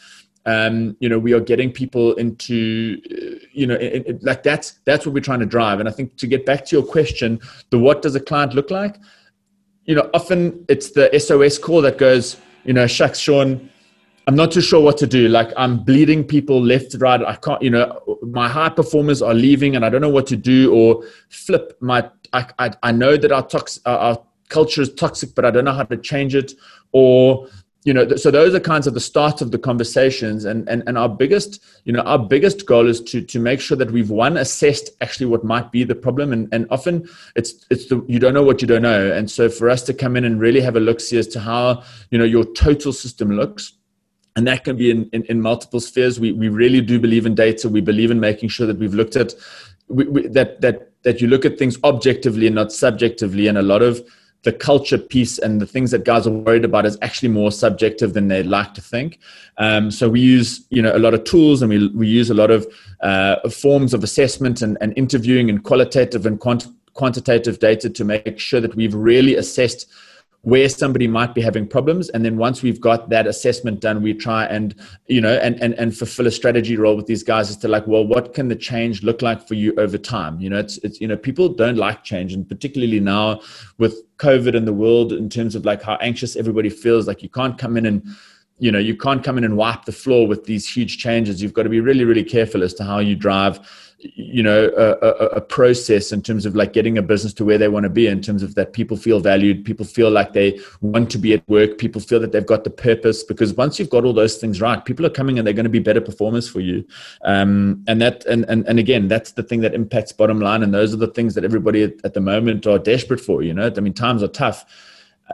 um, 0.46 0.96
you 1.00 1.08
know 1.08 1.18
we 1.18 1.32
are 1.32 1.40
getting 1.40 1.72
people 1.72 2.14
into 2.14 3.00
uh, 3.10 3.44
you 3.52 3.66
know 3.66 3.74
it, 3.74 4.06
it, 4.06 4.22
like 4.22 4.42
that's 4.42 4.78
that's 4.84 5.04
what 5.04 5.12
we're 5.14 5.20
trying 5.20 5.40
to 5.40 5.46
drive. 5.46 5.80
And 5.80 5.88
i 5.88 5.92
think 5.92 6.16
to 6.16 6.26
get 6.26 6.46
back 6.46 6.64
to 6.66 6.76
your 6.76 6.84
question 6.84 7.40
the 7.70 7.78
what 7.78 8.02
does 8.02 8.14
a 8.14 8.20
client 8.20 8.54
look 8.54 8.70
like? 8.70 8.96
You 9.84 9.96
know 9.96 10.10
often 10.14 10.64
it's 10.68 10.92
the 10.92 11.10
sos 11.18 11.58
call 11.58 11.82
that 11.82 11.98
goes 11.98 12.36
you 12.64 12.72
know 12.72 12.86
shucks 12.86 13.18
shaun 13.18 13.68
I'm 14.26 14.36
not 14.36 14.52
too 14.52 14.60
sure 14.60 14.80
what 14.80 14.98
to 14.98 15.06
do. 15.06 15.28
Like 15.28 15.52
I'm 15.56 15.82
bleeding 15.82 16.22
people 16.24 16.62
left, 16.62 16.94
right. 16.98 17.20
I 17.20 17.34
can't, 17.36 17.60
you 17.60 17.70
know, 17.70 18.18
my 18.22 18.48
high 18.48 18.68
performers 18.68 19.20
are 19.20 19.34
leaving 19.34 19.74
and 19.74 19.84
I 19.84 19.88
don't 19.90 20.00
know 20.00 20.10
what 20.10 20.26
to 20.28 20.36
do 20.36 20.72
or 20.72 21.04
flip 21.28 21.76
my, 21.80 22.08
I, 22.32 22.46
I, 22.58 22.70
I 22.84 22.92
know 22.92 23.16
that 23.16 23.32
our, 23.32 23.46
tox, 23.46 23.80
our 23.84 24.22
culture 24.48 24.82
is 24.82 24.94
toxic, 24.94 25.34
but 25.34 25.44
I 25.44 25.50
don't 25.50 25.64
know 25.64 25.72
how 25.72 25.82
to 25.82 25.96
change 25.96 26.36
it 26.36 26.52
or, 26.92 27.48
you 27.84 27.92
know, 27.92 28.14
so 28.14 28.30
those 28.30 28.54
are 28.54 28.60
kinds 28.60 28.86
of 28.86 28.94
the 28.94 29.00
start 29.00 29.40
of 29.40 29.50
the 29.50 29.58
conversations 29.58 30.44
and, 30.44 30.68
and, 30.68 30.84
and 30.86 30.96
our 30.96 31.08
biggest, 31.08 31.60
you 31.84 31.92
know, 31.92 32.02
our 32.02 32.18
biggest 32.18 32.64
goal 32.64 32.86
is 32.86 33.00
to, 33.00 33.22
to 33.22 33.40
make 33.40 33.60
sure 33.60 33.76
that 33.76 33.90
we've 33.90 34.10
one 34.10 34.36
assessed 34.36 34.90
actually 35.00 35.26
what 35.26 35.42
might 35.42 35.72
be 35.72 35.82
the 35.82 35.96
problem. 35.96 36.32
And, 36.32 36.48
and 36.52 36.68
often 36.70 37.08
it's, 37.34 37.66
it's 37.70 37.86
the, 37.86 38.04
you 38.06 38.20
don't 38.20 38.34
know 38.34 38.44
what 38.44 38.62
you 38.62 38.68
don't 38.68 38.82
know. 38.82 39.10
And 39.10 39.28
so 39.28 39.48
for 39.48 39.68
us 39.68 39.82
to 39.82 39.94
come 39.94 40.16
in 40.16 40.24
and 40.24 40.38
really 40.38 40.60
have 40.60 40.76
a 40.76 40.80
look 40.80 41.00
see 41.00 41.18
as 41.18 41.26
to 41.28 41.40
how, 41.40 41.82
you 42.10 42.18
know, 42.18 42.24
your 42.24 42.44
total 42.44 42.92
system 42.92 43.32
looks, 43.32 43.72
and 44.36 44.46
that 44.46 44.64
can 44.64 44.76
be 44.76 44.90
in, 44.90 45.08
in, 45.12 45.24
in, 45.24 45.40
multiple 45.40 45.80
spheres. 45.80 46.18
We, 46.18 46.32
we 46.32 46.48
really 46.48 46.80
do 46.80 46.98
believe 46.98 47.26
in 47.26 47.34
data. 47.34 47.68
We 47.68 47.80
believe 47.80 48.10
in 48.10 48.18
making 48.18 48.48
sure 48.48 48.66
that 48.66 48.78
we've 48.78 48.94
looked 48.94 49.16
at 49.16 49.34
we, 49.88 50.04
we, 50.04 50.26
that 50.28 50.60
that 50.60 50.92
that 51.02 51.20
you 51.20 51.28
look 51.28 51.44
at 51.44 51.58
things 51.58 51.78
objectively 51.84 52.46
and 52.46 52.54
not 52.54 52.72
subjectively. 52.72 53.46
And 53.46 53.58
a 53.58 53.62
lot 53.62 53.82
of 53.82 54.02
the 54.44 54.52
culture 54.52 54.98
piece 54.98 55.38
and 55.38 55.60
the 55.60 55.66
things 55.66 55.90
that 55.92 56.04
guys 56.04 56.26
are 56.26 56.32
worried 56.32 56.64
about 56.64 56.86
is 56.86 56.98
actually 57.02 57.28
more 57.28 57.52
subjective 57.52 58.12
than 58.12 58.28
they'd 58.28 58.46
like 58.46 58.74
to 58.74 58.80
think. 58.80 59.20
Um, 59.58 59.90
so 59.90 60.08
we 60.08 60.20
use 60.20 60.66
you 60.70 60.82
know 60.82 60.96
a 60.96 60.98
lot 60.98 61.14
of 61.14 61.24
tools 61.24 61.62
and 61.62 61.68
we 61.68 61.88
we 61.88 62.08
use 62.08 62.30
a 62.30 62.34
lot 62.34 62.50
of 62.50 62.66
uh, 63.00 63.48
forms 63.50 63.94
of 63.94 64.02
assessment 64.02 64.62
and, 64.62 64.78
and 64.80 64.92
interviewing 64.96 65.50
and 65.50 65.62
qualitative 65.62 66.26
and 66.26 66.40
quant- 66.40 66.68
quantitative 66.94 67.58
data 67.58 67.90
to 67.90 68.04
make 68.04 68.38
sure 68.38 68.60
that 68.60 68.74
we've 68.74 68.94
really 68.94 69.36
assessed 69.36 69.88
where 70.42 70.68
somebody 70.68 71.06
might 71.06 71.34
be 71.34 71.40
having 71.40 71.66
problems. 71.66 72.08
And 72.10 72.24
then 72.24 72.36
once 72.36 72.62
we've 72.62 72.80
got 72.80 73.08
that 73.10 73.26
assessment 73.26 73.80
done 73.80 74.02
we 74.02 74.12
try 74.12 74.44
and 74.44 74.74
you 75.06 75.20
know 75.20 75.34
and 75.34 75.60
and, 75.62 75.74
and 75.74 75.96
fulfill 75.96 76.26
a 76.26 76.30
strategy 76.30 76.76
role 76.76 76.96
with 76.96 77.06
these 77.06 77.22
guys 77.22 77.48
as 77.48 77.56
to 77.58 77.68
like 77.68 77.86
well 77.86 78.04
what 78.04 78.34
can 78.34 78.48
the 78.48 78.56
change 78.56 79.02
look 79.02 79.22
like 79.22 79.46
for 79.46 79.54
you 79.54 79.72
over 79.78 79.96
time? 79.96 80.40
You 80.40 80.50
know 80.50 80.58
it's 80.58 80.78
it's 80.78 81.00
you 81.00 81.06
know 81.06 81.16
people 81.16 81.48
don't 81.48 81.76
like 81.76 82.02
change. 82.02 82.32
And 82.32 82.48
particularly 82.48 83.00
now 83.00 83.40
with 83.78 84.02
covid 84.18 84.54
in 84.54 84.64
the 84.64 84.72
world 84.72 85.12
in 85.12 85.28
terms 85.28 85.54
of 85.54 85.64
like 85.64 85.82
how 85.82 85.96
anxious 85.96 86.36
everybody 86.36 86.70
feels 86.70 87.06
like 87.06 87.22
you 87.22 87.28
can't 87.28 87.58
come 87.58 87.76
in 87.76 87.86
and 87.86 88.04
you 88.58 88.70
know 88.70 88.78
you 88.78 88.96
can't 88.96 89.24
come 89.24 89.38
in 89.38 89.44
and 89.44 89.56
wipe 89.56 89.84
the 89.84 89.92
floor 89.92 90.26
with 90.26 90.44
these 90.44 90.68
huge 90.68 90.98
changes. 90.98 91.40
You've 91.40 91.54
got 91.54 91.64
to 91.64 91.68
be 91.68 91.80
really 91.80 92.04
really 92.04 92.24
careful 92.24 92.64
as 92.64 92.74
to 92.74 92.84
how 92.84 92.98
you 92.98 93.14
drive 93.14 93.60
you 94.14 94.42
know 94.42 94.70
a, 94.76 95.06
a, 95.06 95.26
a, 95.36 95.40
process 95.40 96.12
in 96.12 96.22
terms 96.22 96.44
of 96.44 96.56
like 96.56 96.72
getting 96.72 96.98
a 96.98 97.02
business 97.02 97.32
to 97.32 97.44
where 97.44 97.58
they 97.58 97.68
want 97.68 97.84
to 97.84 97.90
be 97.90 98.06
in 98.06 98.20
terms 98.20 98.42
of 98.42 98.54
that 98.54 98.72
people 98.72 98.96
feel 98.96 99.20
valued 99.20 99.64
people 99.64 99.84
feel 99.84 100.10
like 100.10 100.32
they 100.32 100.58
want 100.80 101.10
to 101.10 101.18
be 101.18 101.32
at 101.32 101.48
work 101.48 101.78
people 101.78 102.00
feel 102.00 102.18
that 102.18 102.32
they've 102.32 102.46
got 102.46 102.64
the 102.64 102.70
purpose 102.70 103.22
because 103.22 103.54
once 103.54 103.78
you've 103.78 103.90
got 103.90 104.04
all 104.04 104.12
those 104.12 104.38
things 104.38 104.60
right 104.60 104.84
people 104.84 105.06
are 105.06 105.10
coming 105.10 105.38
and 105.38 105.46
they're 105.46 105.54
going 105.54 105.64
to 105.64 105.70
be 105.70 105.78
better 105.78 106.00
performers 106.00 106.48
for 106.48 106.60
you. 106.60 106.86
Um, 107.24 107.84
and 107.86 108.00
that 108.00 108.24
and, 108.26 108.44
and 108.48 108.66
and 108.66 108.78
again 108.78 109.08
that's 109.08 109.32
the 109.32 109.42
thing 109.42 109.60
that 109.60 109.74
impacts 109.74 110.12
bottom 110.12 110.40
line 110.40 110.62
and 110.62 110.72
those 110.74 110.92
are 110.92 110.98
the 110.98 111.08
things 111.08 111.34
that 111.34 111.44
everybody 111.44 111.82
at, 111.84 111.94
at 112.04 112.14
the 112.14 112.20
moment 112.20 112.66
are 112.66 112.78
desperate 112.78 113.20
for 113.20 113.42
you 113.42 113.54
know? 113.54 113.72
I 113.74 113.80
mean 113.80 113.94
times 113.94 114.22
are 114.22 114.28
tough. 114.28 114.64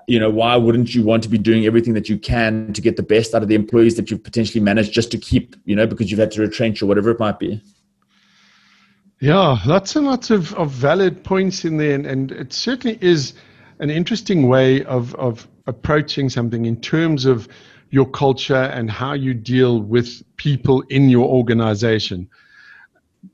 You 0.06 0.20
know 0.20 0.30
why 0.30 0.54
wouldn't 0.56 0.94
you 0.94 1.02
want 1.02 1.22
to 1.24 1.28
be 1.28 1.38
doing 1.38 1.64
everything 1.64 1.94
that 1.94 2.08
you 2.08 2.18
can 2.18 2.72
to 2.74 2.80
get 2.80 2.96
the 2.96 3.02
best 3.02 3.34
out 3.34 3.42
of 3.42 3.48
the 3.48 3.54
employees 3.54 3.96
that 3.96 4.10
you've 4.10 4.22
potentially 4.22 4.62
managed 4.62 4.92
just 4.92 5.10
to 5.12 5.18
keep 5.18 5.56
you 5.64 5.74
know 5.74 5.86
because 5.86 6.10
you've 6.10 6.20
had 6.20 6.30
to 6.32 6.40
retrench 6.42 6.82
or 6.82 6.86
whatever 6.86 7.10
it 7.10 7.18
might 7.18 7.38
be 7.38 7.60
yeah, 9.20 9.58
lots 9.66 9.96
and 9.96 10.06
lots 10.06 10.30
of, 10.30 10.54
of 10.54 10.70
valid 10.70 11.24
points 11.24 11.64
in 11.64 11.76
there. 11.76 11.94
And, 11.94 12.06
and 12.06 12.32
it 12.32 12.52
certainly 12.52 12.98
is 13.00 13.34
an 13.80 13.90
interesting 13.90 14.48
way 14.48 14.84
of, 14.84 15.14
of 15.16 15.48
approaching 15.66 16.28
something 16.28 16.66
in 16.66 16.80
terms 16.80 17.24
of 17.24 17.48
your 17.90 18.06
culture 18.06 18.54
and 18.54 18.90
how 18.90 19.14
you 19.14 19.34
deal 19.34 19.80
with 19.80 20.22
people 20.36 20.82
in 20.88 21.08
your 21.08 21.26
organization. 21.28 22.28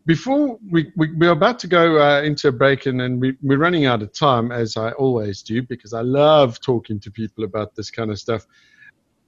Before 0.07 0.59
we, 0.71 0.91
we, 0.97 1.13
we're 1.13 1.33
about 1.33 1.59
to 1.61 1.67
go 1.67 2.01
uh, 2.01 2.23
into 2.23 2.49
a 2.49 2.53
break 2.53 2.87
and, 2.87 3.03
and 3.03 3.21
we, 3.21 3.37
we're 3.43 3.59
running 3.59 3.85
out 3.85 4.01
of 4.01 4.13
time, 4.13 4.53
as 4.53 4.77
I 4.77 4.93
always 4.93 5.43
do, 5.43 5.63
because 5.63 5.93
I 5.93 6.01
love 6.01 6.61
talking 6.61 6.99
to 7.01 7.11
people 7.11 7.45
about 7.45 7.75
this 7.75 7.91
kind 7.91 8.11
of 8.11 8.19
stuff. 8.19 8.47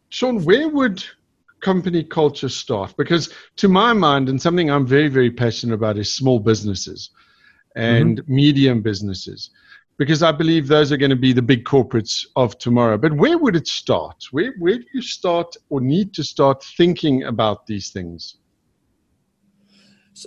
Shaun, 0.08 0.44
where 0.44 0.68
would 0.68 1.04
company 1.66 2.04
culture 2.04 2.48
start? 2.48 2.96
Because 2.96 3.24
to 3.56 3.66
my 3.66 3.92
mind, 3.92 4.28
and 4.28 4.40
something 4.40 4.70
I'm 4.70 4.86
very, 4.86 5.08
very 5.08 5.32
passionate 5.32 5.74
about 5.74 5.98
is 5.98 6.14
small 6.14 6.38
businesses 6.38 7.10
and 7.74 8.20
mm-hmm. 8.20 8.34
medium 8.42 8.82
businesses. 8.82 9.50
Because 9.98 10.22
I 10.22 10.30
believe 10.30 10.68
those 10.68 10.92
are 10.92 11.02
going 11.02 11.16
to 11.18 11.24
be 11.28 11.32
the 11.32 11.48
big 11.52 11.64
corporates 11.64 12.26
of 12.36 12.56
tomorrow. 12.58 12.98
But 12.98 13.12
where 13.22 13.38
would 13.38 13.56
it 13.56 13.66
start? 13.66 14.18
Where, 14.30 14.52
where 14.58 14.78
do 14.78 14.84
you 14.94 15.02
start 15.02 15.56
or 15.70 15.80
need 15.80 16.14
to 16.14 16.22
start 16.22 16.62
thinking 16.76 17.24
about 17.24 17.66
these 17.66 17.90
things? 17.90 18.36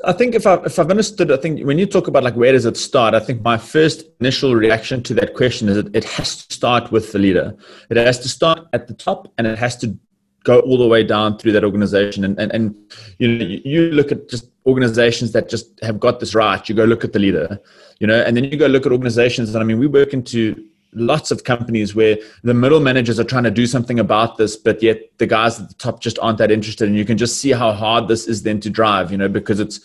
I 0.03 0.13
think 0.13 0.35
if, 0.35 0.45
I, 0.45 0.55
if 0.65 0.77
I've 0.77 0.91
understood, 0.91 1.31
I 1.31 1.37
think 1.37 1.65
when 1.65 1.79
you 1.79 1.85
talk 1.85 2.07
about 2.07 2.23
like 2.23 2.35
where 2.35 2.51
does 2.51 2.65
it 2.65 2.77
start, 2.77 3.13
I 3.13 3.21
think 3.21 3.41
my 3.41 3.57
first 3.57 4.03
initial 4.19 4.55
reaction 4.55 5.01
to 5.03 5.13
that 5.15 5.35
question 5.35 5.69
is 5.69 5.77
that 5.77 5.95
it 5.95 6.03
has 6.03 6.45
to 6.45 6.53
start 6.53 6.91
with 6.91 7.11
the 7.13 7.19
leader. 7.19 7.55
It 7.89 7.97
has 7.97 8.19
to 8.19 8.29
start 8.29 8.59
at 8.73 8.87
the 8.87 8.93
top 8.93 9.31
and 9.37 9.47
it 9.47 9.57
has 9.57 9.77
to 9.77 9.97
go 10.43 10.59
all 10.61 10.77
the 10.77 10.87
way 10.87 11.03
down 11.03 11.37
through 11.37 11.51
that 11.53 11.63
organization. 11.63 12.23
And, 12.23 12.39
and, 12.39 12.51
and 12.51 12.75
you 13.17 13.27
know 13.27 13.45
you 13.45 13.91
look 13.91 14.11
at 14.11 14.29
just 14.29 14.49
organizations 14.65 15.31
that 15.33 15.49
just 15.49 15.79
have 15.83 15.99
got 15.99 16.19
this 16.19 16.35
right. 16.35 16.67
You 16.67 16.75
go 16.75 16.85
look 16.85 17.03
at 17.03 17.13
the 17.13 17.19
leader 17.19 17.59
you 17.99 18.07
know 18.07 18.21
and 18.21 18.35
then 18.35 18.45
you 18.45 18.57
go 18.57 18.67
look 18.67 18.85
at 18.85 18.91
organizations. 18.91 19.53
And 19.53 19.61
i 19.61 19.65
mean 19.65 19.79
we 19.79 19.87
work 19.87 20.13
into 20.13 20.65
lots 20.93 21.29
of 21.29 21.43
companies 21.43 21.93
where 21.93 22.17
the 22.43 22.53
middle 22.53 22.79
managers 22.79 23.19
are 23.19 23.23
trying 23.23 23.43
to 23.43 23.51
do 23.51 23.67
something 23.67 23.99
about 23.99 24.37
this 24.37 24.55
but 24.57 24.81
yet 24.81 25.01
the 25.19 25.27
guys 25.27 25.59
at 25.59 25.69
the 25.69 25.75
top 25.75 26.01
just 26.01 26.17
aren't 26.19 26.39
that 26.39 26.51
interested. 26.51 26.87
And 26.87 26.97
you 26.97 27.05
can 27.05 27.17
just 27.17 27.37
see 27.37 27.51
how 27.51 27.73
hard 27.73 28.07
this 28.07 28.27
is 28.27 28.43
then 28.43 28.59
to 28.61 28.69
drive 28.69 29.11
you 29.11 29.17
know 29.17 29.29
because 29.29 29.59
it's 29.59 29.79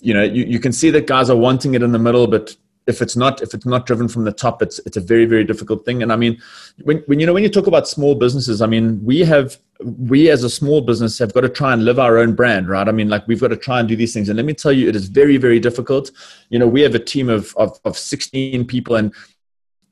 you 0.00 0.12
know 0.12 0.22
you, 0.22 0.44
you 0.44 0.60
can 0.60 0.72
see 0.72 0.90
that 0.90 1.06
guys 1.06 1.30
are 1.30 1.36
wanting 1.36 1.74
it 1.74 1.82
in 1.82 1.92
the 1.92 1.98
middle 1.98 2.26
but 2.26 2.56
if 2.86 3.00
it's 3.00 3.16
not 3.16 3.42
if 3.42 3.54
it's 3.54 3.66
not 3.66 3.86
driven 3.86 4.08
from 4.08 4.24
the 4.24 4.32
top 4.32 4.62
it's 4.62 4.80
it's 4.86 4.96
a 4.96 5.00
very 5.00 5.24
very 5.24 5.44
difficult 5.44 5.84
thing. 5.84 6.02
And 6.02 6.12
i 6.12 6.16
mean 6.16 6.40
when, 6.82 6.98
when 7.06 7.20
you 7.20 7.26
know 7.26 7.32
when 7.32 7.42
you 7.42 7.48
talk 7.48 7.66
about 7.66 7.88
small 7.88 8.14
businesses 8.14 8.60
i 8.60 8.66
mean 8.66 9.02
we 9.04 9.20
have 9.20 9.56
we 9.84 10.30
as 10.30 10.44
a 10.44 10.50
small 10.50 10.80
business 10.80 11.18
have 11.18 11.32
got 11.32 11.42
to 11.42 11.48
try 11.48 11.72
and 11.72 11.84
live 11.84 11.98
our 11.98 12.18
own 12.18 12.34
brand 12.34 12.68
right? 12.68 12.88
I 12.88 12.92
mean 12.92 13.08
like 13.08 13.26
we've 13.26 13.40
got 13.40 13.48
to 13.48 13.56
try 13.56 13.80
and 13.80 13.88
do 13.88 13.96
these 13.96 14.12
things. 14.12 14.28
And 14.28 14.36
let 14.36 14.46
me 14.46 14.54
tell 14.54 14.72
you 14.72 14.88
it 14.88 14.96
is 14.96 15.08
very 15.08 15.36
very 15.36 15.60
difficult. 15.60 16.10
You 16.50 16.58
know 16.58 16.66
we 16.66 16.80
have 16.82 16.94
a 16.94 16.98
team 16.98 17.28
of 17.28 17.54
of, 17.56 17.78
of 17.84 17.96
16 17.96 18.66
people 18.66 18.96
and 18.96 19.12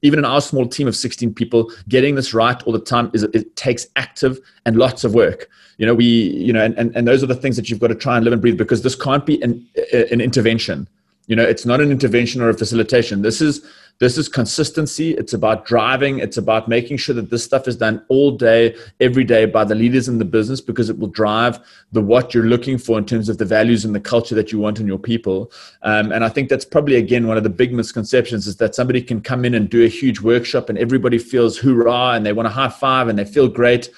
even 0.02 0.18
in 0.18 0.24
our 0.24 0.40
small 0.40 0.66
team 0.66 0.88
of 0.88 0.96
16 0.96 1.34
people 1.34 1.70
getting 1.88 2.14
this 2.14 2.32
right 2.32 2.62
all 2.62 2.72
the 2.72 2.80
time 2.80 3.10
is 3.12 3.22
it 3.22 3.54
takes 3.56 3.86
active 3.96 4.38
and 4.64 4.76
lots 4.76 5.04
of 5.04 5.14
work. 5.14 5.48
You 5.78 5.86
know 5.86 5.94
we 5.94 6.04
you 6.04 6.52
know 6.52 6.64
and, 6.64 6.76
and, 6.78 6.94
and 6.96 7.06
those 7.06 7.22
are 7.22 7.26
the 7.26 7.34
things 7.34 7.56
that 7.56 7.68
you've 7.68 7.80
got 7.80 7.88
to 7.88 7.94
try 7.94 8.16
and 8.16 8.24
live 8.24 8.32
and 8.32 8.42
breathe 8.42 8.58
because 8.58 8.82
this 8.82 8.94
can't 8.94 9.26
be 9.26 9.42
an, 9.42 9.66
an 9.92 10.20
intervention 10.20 10.88
you 11.30 11.36
know 11.36 11.44
it's 11.44 11.64
not 11.64 11.80
an 11.80 11.92
intervention 11.92 12.42
or 12.42 12.48
a 12.48 12.54
facilitation. 12.54 13.22
This 13.22 13.40
is 13.40 13.64
this 14.00 14.18
is 14.18 14.28
consistency. 14.28 15.12
It's 15.12 15.32
about 15.32 15.64
driving. 15.64 16.18
It's 16.18 16.38
about 16.38 16.68
making 16.68 16.96
sure 16.96 17.14
that 17.14 17.30
this 17.30 17.44
stuff 17.44 17.68
is 17.68 17.76
done 17.76 18.02
all 18.08 18.32
day 18.32 18.74
every 18.98 19.22
day 19.22 19.44
by 19.44 19.62
the 19.62 19.76
leaders 19.76 20.08
in 20.08 20.18
the 20.18 20.24
business 20.24 20.60
because 20.60 20.90
it 20.90 20.98
will 20.98 21.08
drive 21.08 21.60
the 21.92 22.00
what 22.00 22.34
you're 22.34 22.46
looking 22.46 22.78
for 22.78 22.98
in 22.98 23.04
terms 23.04 23.28
of 23.28 23.38
the 23.38 23.44
values 23.44 23.84
and 23.84 23.94
the 23.94 24.00
culture 24.00 24.34
that 24.34 24.50
you 24.50 24.58
want 24.58 24.80
in 24.80 24.88
your 24.88 24.98
people. 24.98 25.52
Um, 25.82 26.10
and 26.10 26.24
i 26.24 26.28
think 26.28 26.48
that's 26.48 26.64
probably 26.64 26.96
again 26.96 27.28
one 27.28 27.36
of 27.36 27.44
the 27.44 27.50
big 27.62 27.72
misconceptions 27.72 28.46
is 28.46 28.56
that 28.56 28.74
somebody 28.74 29.00
can 29.00 29.20
come 29.20 29.44
in 29.44 29.54
and 29.54 29.70
do 29.70 29.84
a 29.84 29.88
huge 29.88 30.20
workshop 30.20 30.68
and 30.68 30.78
everybody 30.78 31.18
feels 31.18 31.58
hoorah 31.58 32.16
and 32.16 32.26
they 32.26 32.32
want 32.32 32.46
to 32.46 32.50
high 32.50 32.68
five 32.68 33.08
and 33.08 33.18
they 33.18 33.24
feel 33.24 33.48
great 33.48 33.90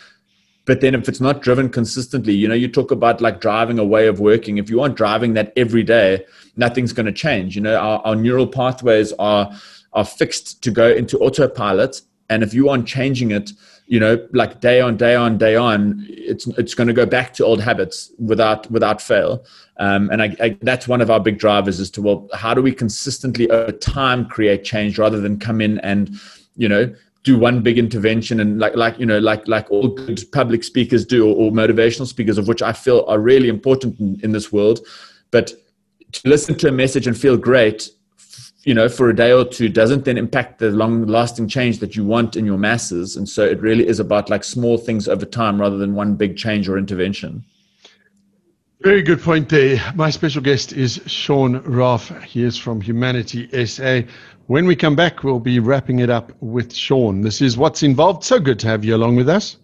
but 0.65 0.81
then 0.81 0.95
if 0.95 1.09
it's 1.09 1.21
not 1.21 1.43
driven 1.43 1.69
consistently 1.69 2.35
you 2.35 2.49
know 2.49 2.55
you 2.55 2.69
talk 2.69 2.91
about 2.91 3.21
like 3.21 3.41
driving 3.41 3.79
a 3.79 3.85
way 3.85 4.07
of 4.07 4.21
working. 4.21 4.59
If 4.59 4.71
you 4.71 4.81
aren't 4.81 4.97
driving 4.97 5.35
that 5.35 5.53
every 5.57 5.83
day 5.83 6.25
nothing's 6.57 6.93
going 6.93 7.07
to 7.07 7.13
change. 7.13 7.57
You 7.57 7.63
know 7.63 7.77
our, 7.77 8.01
our 8.05 8.17
neural 8.17 8.47
pathways 8.47 9.13
are 9.15 9.53
are 9.93 10.05
fixed 10.05 10.63
to 10.63 10.71
go 10.71 10.89
into 10.89 11.19
autopilot. 11.19 12.01
And 12.31 12.43
if 12.43 12.55
you 12.55 12.69
aren't 12.69 12.87
changing 12.87 13.31
it 13.31 13.53
you 13.87 13.99
know 14.01 14.27
like 14.33 14.61
day 14.61 14.81
on 14.81 14.97
day 14.97 15.15
on 15.15 15.37
day 15.37 15.57
on 15.57 16.07
it's 16.09 16.47
it's 16.57 16.75
going 16.75 16.87
to 16.87 16.95
go 16.95 17.05
back 17.05 17.35
to 17.35 17.45
old 17.45 17.61
habits 17.61 18.13
without 18.19 18.71
without 18.71 19.03
fail. 19.03 19.45
Um, 19.79 20.11
and 20.11 20.23
I, 20.23 20.37
I, 20.41 20.59
that's 20.63 20.87
one 20.87 21.01
of 21.01 21.11
our 21.11 21.19
big 21.19 21.39
drivers 21.39 21.81
as 21.81 21.91
to 21.91 22.03
well 22.03 22.29
how 22.33 22.55
do 22.55 22.63
we 22.63 22.73
consistently 22.73 23.51
over 23.51 23.73
time 23.73 24.27
create 24.27 24.65
change 24.65 24.99
rather 24.99 25.21
than 25.21 25.39
come 25.39 25.61
in 25.61 25.79
and 25.81 26.15
you 26.57 26.69
know 26.69 26.95
do 27.23 27.39
one 27.39 27.63
big 27.63 27.79
intervention 27.79 28.41
and 28.41 28.59
like 28.59 28.75
like 28.75 28.99
you 28.99 29.07
know 29.07 29.19
like 29.19 29.47
like 29.47 29.71
all 29.71 29.89
good 29.89 30.21
public 30.33 30.65
speakers 30.65 31.05
do 31.05 31.27
or, 31.27 31.37
or 31.37 31.53
motivational 31.53 32.07
speakers 32.07 32.37
of 32.37 32.49
which 32.49 32.63
i 32.63 32.73
feel 32.73 33.05
are 33.07 33.21
really 33.21 33.49
important 33.49 33.99
in, 34.01 34.19
in, 34.23 34.33
this 34.33 34.53
world. 34.53 34.81
But 35.31 35.53
to 36.13 36.29
listen 36.29 36.57
to 36.59 36.69
a 36.69 36.73
message 36.73 37.07
and 37.07 37.17
feel 37.17 37.37
great 37.37 37.91
you 38.65 38.75
know 38.75 38.89
for 38.89 39.09
a 39.09 39.17
day 39.17 39.33
or 39.33 39.45
two 39.45 39.69
doesn't 39.69 40.05
then 40.05 40.19
impact 40.19 40.59
the 40.59 40.71
long 40.71 41.07
lasting 41.07 41.49
change 41.49 41.79
that 41.79 41.97
you 41.97 42.05
want 42.05 42.37
in 42.37 42.45
your 42.45 42.59
masses. 42.59 43.17
And 43.17 43.29
so 43.29 43.45
it 43.45 43.61
really 43.61 43.87
is 43.87 44.01
about 44.01 44.31
like 44.31 44.45
small 44.45 44.79
things 44.79 45.09
over 45.09 45.25
time 45.25 45.61
rather 45.61 45.79
than 45.79 45.95
one 45.95 46.17
big 46.17 46.37
change 46.37 46.69
or 46.69 46.77
intervention 46.79 47.45
very 48.83 49.03
good 49.03 49.21
point 49.21 49.49
there. 49.49 49.81
My 49.95 50.11
special 50.11 50.43
guest 50.43 50.73
is 50.73 51.01
Shaun 51.07 51.61
Raaff. 51.61 52.21
He 52.25 52.43
is 52.43 52.59
from 52.59 52.81
Humanity 52.81 53.49
SA. 53.65 54.01
When 54.49 54.67
we 54.67 54.75
come 54.75 54.97
back, 54.97 55.23
we'll 55.23 55.39
be 55.39 55.61
wrapping 55.61 56.01
it 56.01 56.11
up 56.11 56.33
with 56.41 56.75
Shaun. 56.75 57.21
This 57.21 57.41
is 57.41 57.57
Watts 57.57 57.85
Involved. 57.85 58.25
So 58.25 58.41
good 58.41 58.59
to 58.59 58.67
have 58.67 58.85
you 58.85 58.97
along 58.97 59.15
with 59.15 59.29
us. 59.29 59.57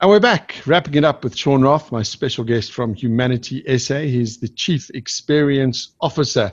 And 0.00 0.08
we're 0.08 0.18
back, 0.18 0.62
wrapping 0.64 0.94
it 0.94 1.04
up 1.04 1.22
with 1.22 1.36
Shaun 1.36 1.60
Raaff, 1.60 1.92
my 1.92 2.02
special 2.02 2.42
guest 2.42 2.72
from 2.72 2.94
Humanity 2.94 3.62
SA. 3.76 3.98
He's 3.98 4.38
the 4.38 4.48
Chief 4.48 4.88
Experience 4.94 5.92
Officer. 6.00 6.52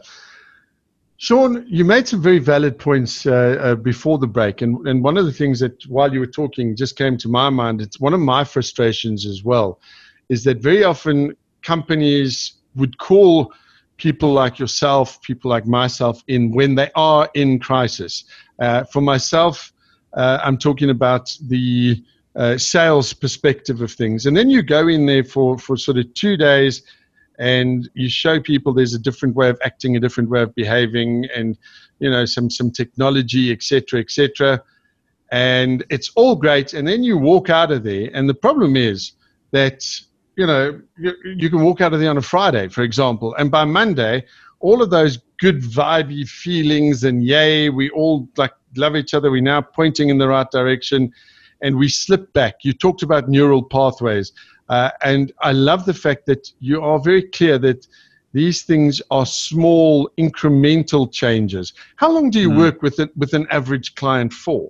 Shaun, 1.16 1.66
you 1.70 1.86
made 1.86 2.10
some 2.10 2.22
very 2.22 2.40
valid 2.40 2.78
points 2.78 3.26
uh, 3.26 3.58
uh, 3.62 3.76
before 3.76 4.18
the 4.18 4.28
break. 4.28 4.62
And, 4.62 4.86
and 4.86 5.02
one 5.02 5.18
of 5.18 5.26
the 5.26 5.32
things 5.32 5.62
that, 5.62 5.82
while 5.88 6.12
you 6.12 6.20
were 6.20 6.28
talking, 6.28 6.76
just 6.76 6.98
came 6.98 7.18
to 7.20 7.30
my 7.30 7.50
mind, 7.50 7.80
it's 7.80 8.02
one 8.02 8.14
of 8.14 8.20
my 8.20 8.44
frustrations 8.44 9.26
as 9.26 9.46
well 9.46 9.80
is 10.30 10.44
that 10.44 10.58
very 10.62 10.84
often 10.84 11.36
companies 11.62 12.54
would 12.76 12.98
call 12.98 13.54
people 13.98 14.32
like 14.32 14.60
yourself, 14.60 15.22
people 15.22 15.50
like 15.50 15.66
myself, 15.66 16.24
in 16.28 16.52
when 16.52 16.76
they 16.76 16.92
are 16.96 17.30
in 17.34 17.60
crisis. 17.60 18.26
Uh, 18.60 18.84
for 18.86 19.02
myself, 19.02 19.74
uh, 20.14 20.40
I'm 20.44 20.58
talking 20.58 20.90
about 20.90 21.36
the 21.48 22.04
uh, 22.36 22.58
sales 22.58 23.14
perspective 23.14 23.82
of 23.82 23.92
things. 23.92 24.28
And 24.28 24.38
then 24.38 24.50
you 24.50 24.62
go 24.62 24.88
in 24.88 25.06
there 25.06 25.24
for, 25.24 25.58
for 25.58 25.76
sort 25.76 25.98
of 25.98 26.14
two 26.14 26.38
days 26.38 26.84
and 27.40 27.90
you 27.94 28.10
show 28.10 28.40
people 28.40 28.74
there's 28.74 28.94
a 28.94 29.00
different 29.00 29.36
way 29.36 29.50
of 29.50 29.60
acting, 29.64 29.96
a 29.96 30.00
different 30.00 30.30
way 30.30 30.42
of 30.42 30.54
behaving, 30.56 31.28
and 31.36 31.58
you 32.00 32.10
know 32.10 32.26
some 32.26 32.50
some 32.50 32.72
technology, 32.72 33.52
etc., 33.52 34.00
etc. 34.00 34.62
And 35.32 35.84
it's 35.90 36.12
all 36.16 36.36
great. 36.36 36.74
And 36.74 36.88
then 36.88 37.04
you 37.04 37.18
walk 37.18 37.50
out 37.50 37.72
of 37.72 37.84
there, 37.84 38.10
and 38.14 38.28
the 38.28 38.34
problem 38.34 38.76
is 38.76 39.14
that 39.52 39.84
you 40.38 40.46
know, 40.46 40.80
you, 40.98 41.14
you 41.24 41.50
can 41.50 41.62
walk 41.62 41.82
out 41.82 41.94
of 41.94 42.00
there 42.00 42.12
on 42.12 42.18
a 42.18 42.22
Friday, 42.22 42.70
for 42.70 42.84
example, 42.84 43.36
and 43.36 43.50
by 43.52 43.66
Monday, 43.66 44.24
all 44.60 44.82
of 44.82 44.92
those 44.92 45.18
good 45.40 45.62
vibey 45.62 46.28
feelings 46.28 47.04
and 47.04 47.24
yay, 47.24 47.70
we 47.70 47.90
all 47.90 48.30
like 48.38 48.54
love 48.76 48.96
each 48.96 49.14
other. 49.14 49.30
We're 49.32 49.42
now 49.42 49.62
pointing 49.62 50.10
in 50.10 50.20
the 50.20 50.28
right 50.28 50.50
direction, 50.50 51.12
and 51.62 51.76
we 51.76 51.90
slip 51.90 52.32
back. 52.34 52.64
You 52.64 52.74
talked 52.74 53.02
about 53.02 53.28
neural 53.28 53.64
pathways, 53.64 54.32
uh, 54.70 54.92
and 55.04 55.32
I 55.42 55.54
love 55.54 55.86
the 55.86 55.94
fact 55.94 56.28
that 56.28 56.52
you 56.60 56.84
are 56.84 57.00
very 57.00 57.24
clear 57.24 57.58
that 57.60 57.88
these 58.34 58.62
things 58.62 59.02
are 59.10 59.26
small 59.26 60.08
incremental 60.20 61.12
changes. 61.12 61.74
How 61.96 62.12
long 62.12 62.30
do 62.30 62.40
you 62.40 62.52
mm. 62.52 62.58
work 62.58 62.84
with 62.84 63.00
it 63.00 63.16
with 63.18 63.34
an 63.34 63.48
average 63.50 63.96
client 63.96 64.34
for? 64.34 64.70